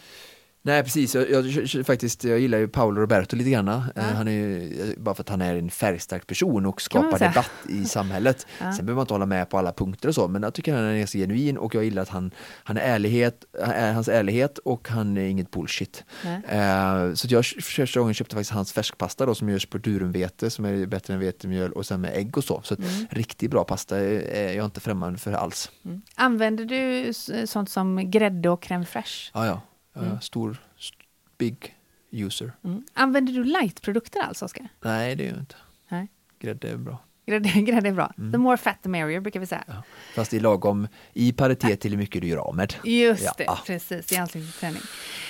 Nej 0.68 0.84
precis, 0.84 1.16
jag, 1.16 1.30
jag, 1.32 1.86
faktiskt, 1.86 2.24
jag 2.24 2.40
gillar 2.40 2.58
ju 2.58 2.68
Paolo 2.68 3.02
Roberto 3.02 3.36
lite 3.36 3.50
grann. 3.50 3.68
Eh, 3.68 3.82
Ja. 3.96 4.02
Han 4.04 4.28
är 4.28 4.32
ju, 4.32 4.82
eh, 4.82 4.98
bara 4.98 5.16
för 5.16 5.24
att 5.24 5.30
han 5.30 5.42
är 5.42 5.56
en 5.56 5.70
färgstark 5.70 6.28
person 6.28 6.66
och 6.66 6.82
skapar 6.82 7.20
debatt 7.20 7.52
i 7.70 7.86
samhället. 7.98 8.48
Ja. 8.62 8.74
Sen 8.74 8.86
behöver 8.86 8.96
man 8.96 9.04
inte 9.04 9.14
hålla 9.14 9.26
med 9.26 9.50
på 9.50 9.58
alla 9.58 9.74
punkter 9.74 10.08
och 10.10 10.16
så, 10.16 10.28
men 10.28 10.44
jag 10.44 10.54
tycker 10.54 10.74
han 10.76 10.84
är 10.84 10.98
ganska 10.98 11.18
genuin 11.18 11.58
och 11.58 11.76
jag 11.76 11.84
gillar 11.84 12.02
att 12.02 12.10
han, 12.10 12.32
han 12.64 12.78
är 12.78 12.82
ärlighet, 12.82 13.46
är 13.60 13.94
hans 13.94 14.08
ärlighet 14.08 14.58
och 14.58 14.90
han 14.90 15.18
är 15.18 15.22
inget 15.26 15.52
bullshit. 15.52 16.04
Nej. 16.26 16.42
Eh, 16.50 17.14
så 17.14 17.28
jag 17.30 17.46
första 17.46 18.00
gången 18.00 18.14
köpte 18.14 18.36
faktiskt 18.36 18.52
hans 18.52 18.72
färskpasta 18.74 19.26
då 19.26 19.36
som 19.36 19.50
görs 19.50 19.66
på 19.66 19.78
durumvete 19.78 20.50
som 20.50 20.66
är 20.66 20.86
bättre 20.86 21.14
än 21.14 21.20
vetemjöl 21.20 21.72
och 21.72 21.86
sen 21.86 22.02
med 22.02 22.12
ägg 22.16 22.38
och 22.38 22.44
så. 22.44 22.62
Så 22.64 22.76
Mm. 22.76 22.90
riktigt 23.10 23.52
bra 23.52 23.64
pasta 23.64 23.98
är 24.00 24.54
jag 24.54 24.66
inte 24.66 24.80
främmande 24.80 25.20
för 25.20 25.32
alls. 25.34 25.72
Mm. 25.86 26.02
Använder 26.16 26.66
du 26.66 27.14
sånt 27.48 27.70
som 27.70 28.12
grädde 28.12 28.50
och 28.50 28.64
crème 28.66 28.86
fraîche? 28.86 29.32
Ja, 29.34 29.46
ja. 29.46 29.62
Är 29.98 30.06
Mm. 30.06 30.22
Stor, 30.22 30.58
st- 30.78 30.98
big 31.38 31.76
user. 32.12 32.52
Mm. 32.64 32.84
Använder 32.94 33.34
du 33.34 33.44
lightprodukter 33.44 34.20
alls, 34.22 34.42
Oskar? 34.42 34.68
Nej, 34.82 35.16
det 35.16 35.24
är 35.26 35.30
jag 35.30 35.40
inte. 35.40 35.56
Nej. 35.90 36.08
Grädde 36.40 36.70
är 36.70 36.78
bra. 36.78 37.04
Grädde, 37.26 37.50
grädde 37.62 37.90
är 37.90 37.94
bra. 37.94 38.14
Mm. 38.18 38.32
The 38.32 38.38
more 38.38 38.58
fat 38.58 38.84
the 38.84 38.90
merrier, 38.90 39.20
brukar 39.20 39.40
vi 39.40 39.46
säga. 39.46 39.64
Ja. 39.68 39.84
Fast 40.16 40.32
det 40.32 40.38
är 40.38 40.42
lagom 40.42 40.88
i 41.14 41.34
paritet 41.34 41.80
till 41.82 41.92
hur 41.92 41.98
mycket 41.98 42.22
du 42.22 42.28
gör 42.28 42.38
av 42.38 42.56
med. 42.56 42.74
Just 42.84 43.24
Ja. 43.24 43.34
det, 43.38 43.48
precis, 43.66 44.12
i 44.12 44.16
anslutning 44.18 44.52
till 44.52 44.60
träning. 44.60 44.82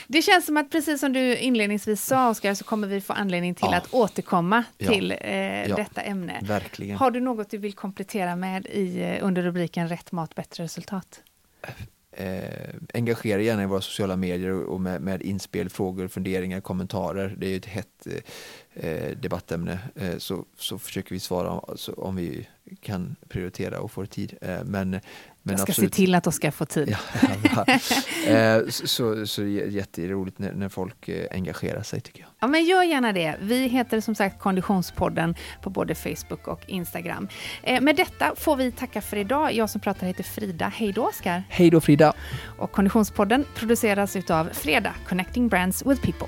Det 0.08 0.22
känns 0.22 0.46
som 0.46 0.58
att 0.58 0.72
precis 0.72 1.00
som 1.00 1.14
du 1.14 1.38
inledningsvis 1.38 2.04
sa, 2.06 2.30
Oskar, 2.30 2.54
så 2.54 2.64
kommer 2.64 2.88
vi 2.88 3.02
få 3.02 3.14
anledning 3.14 3.56
till 3.56 3.68
Ja. 3.72 3.78
att 3.78 3.94
återkomma 3.94 4.64
till 4.78 5.12
eh, 5.12 5.18
detta 5.76 6.02
ämne. 6.02 6.40
Verkligen. 6.44 6.98
Har 6.98 7.12
du 7.12 7.20
något 7.20 7.50
du 7.50 7.58
vill 7.58 7.74
komplettera 7.74 8.36
med 8.36 8.66
i, 8.66 9.02
eh, 9.02 9.18
under 9.22 9.42
rubriken 9.42 9.90
Rätt 9.90 10.12
mat, 10.12 10.36
bättre 10.36 10.64
resultat? 10.64 11.22
Eh, 12.20 12.76
engagera 12.94 13.42
gärna 13.42 13.64
i 13.64 13.66
våra 13.66 13.82
sociala 13.82 14.16
medier 14.16 14.52
och 14.52 14.82
med, 14.82 15.02
med 15.02 15.22
inspel, 15.22 15.70
frågor, 15.70 16.08
funderingar, 16.08 16.62
kommentarer. 16.62 17.36
Det 17.38 17.46
är 17.46 17.50
ju 17.50 17.58
ett 17.58 17.66
hett 17.66 18.08
eh, 18.74 19.18
debattämne. 19.18 19.80
Eh, 19.96 20.18
så, 20.18 20.46
så 20.58 20.80
försöker 20.80 21.16
vi 21.16 21.20
svara 21.20 21.50
alltså, 21.50 21.92
om 21.92 22.16
vi 22.16 22.48
kan 22.82 23.16
prioritera 23.28 23.80
och 23.80 23.92
får 23.92 24.06
tid. 24.06 24.38
Eh, 24.42 24.64
men, 24.64 25.00
men 25.48 25.54
Jag 25.54 25.60
ska 25.60 25.72
absolut. 25.72 25.94
se 25.94 25.96
till 25.96 26.16
att 26.16 26.28
Oskar 26.28 26.52
får 26.52 26.66
tid. 26.66 26.98
Ja, 27.22 27.30
bra. 27.54 27.66
eh, 28.34 28.68
så, 28.68 29.28
så, 29.28 29.44
jätteroligt 29.44 30.40
när, 30.40 30.52
när 30.54 30.70
folk 30.70 31.10
eh, 31.10 31.28
engagerar 31.32 31.84
sig 31.84 32.02
tycker 32.02 32.20
jag. 32.20 32.30
Ja, 32.40 32.48
men 32.48 32.66
gör 32.66 32.84
gärna 32.84 33.14
det. 33.14 33.36
Vi 33.42 33.68
heter 33.68 34.02
som 34.02 34.16
sagt 34.16 34.40
Konditionspodden 34.40 35.36
på 35.62 35.70
både 35.70 35.96
Facebook 35.96 36.48
och 36.48 36.62
Instagram. 36.68 37.28
Eh, 37.64 37.82
med 37.82 37.96
detta 37.96 38.36
får 38.36 38.56
vi 38.56 38.72
tacka 38.72 39.02
för 39.02 39.18
idag. 39.18 39.54
Jag 39.54 39.70
som 39.70 39.82
pratar 39.82 40.08
heter 40.08 40.24
Frida. 40.24 40.72
Hej 40.76 40.92
då, 40.92 41.08
Oskar. 41.08 41.44
Hej 41.50 41.70
då 41.70 41.82
Frida! 41.82 42.14
Och 42.58 42.72
Konditionspodden 42.72 43.46
produceras 43.56 44.16
utav 44.16 44.50
Freda, 44.54 44.94
Connecting 45.08 45.48
Brands 45.48 45.86
with 45.86 46.02
People. 46.02 46.28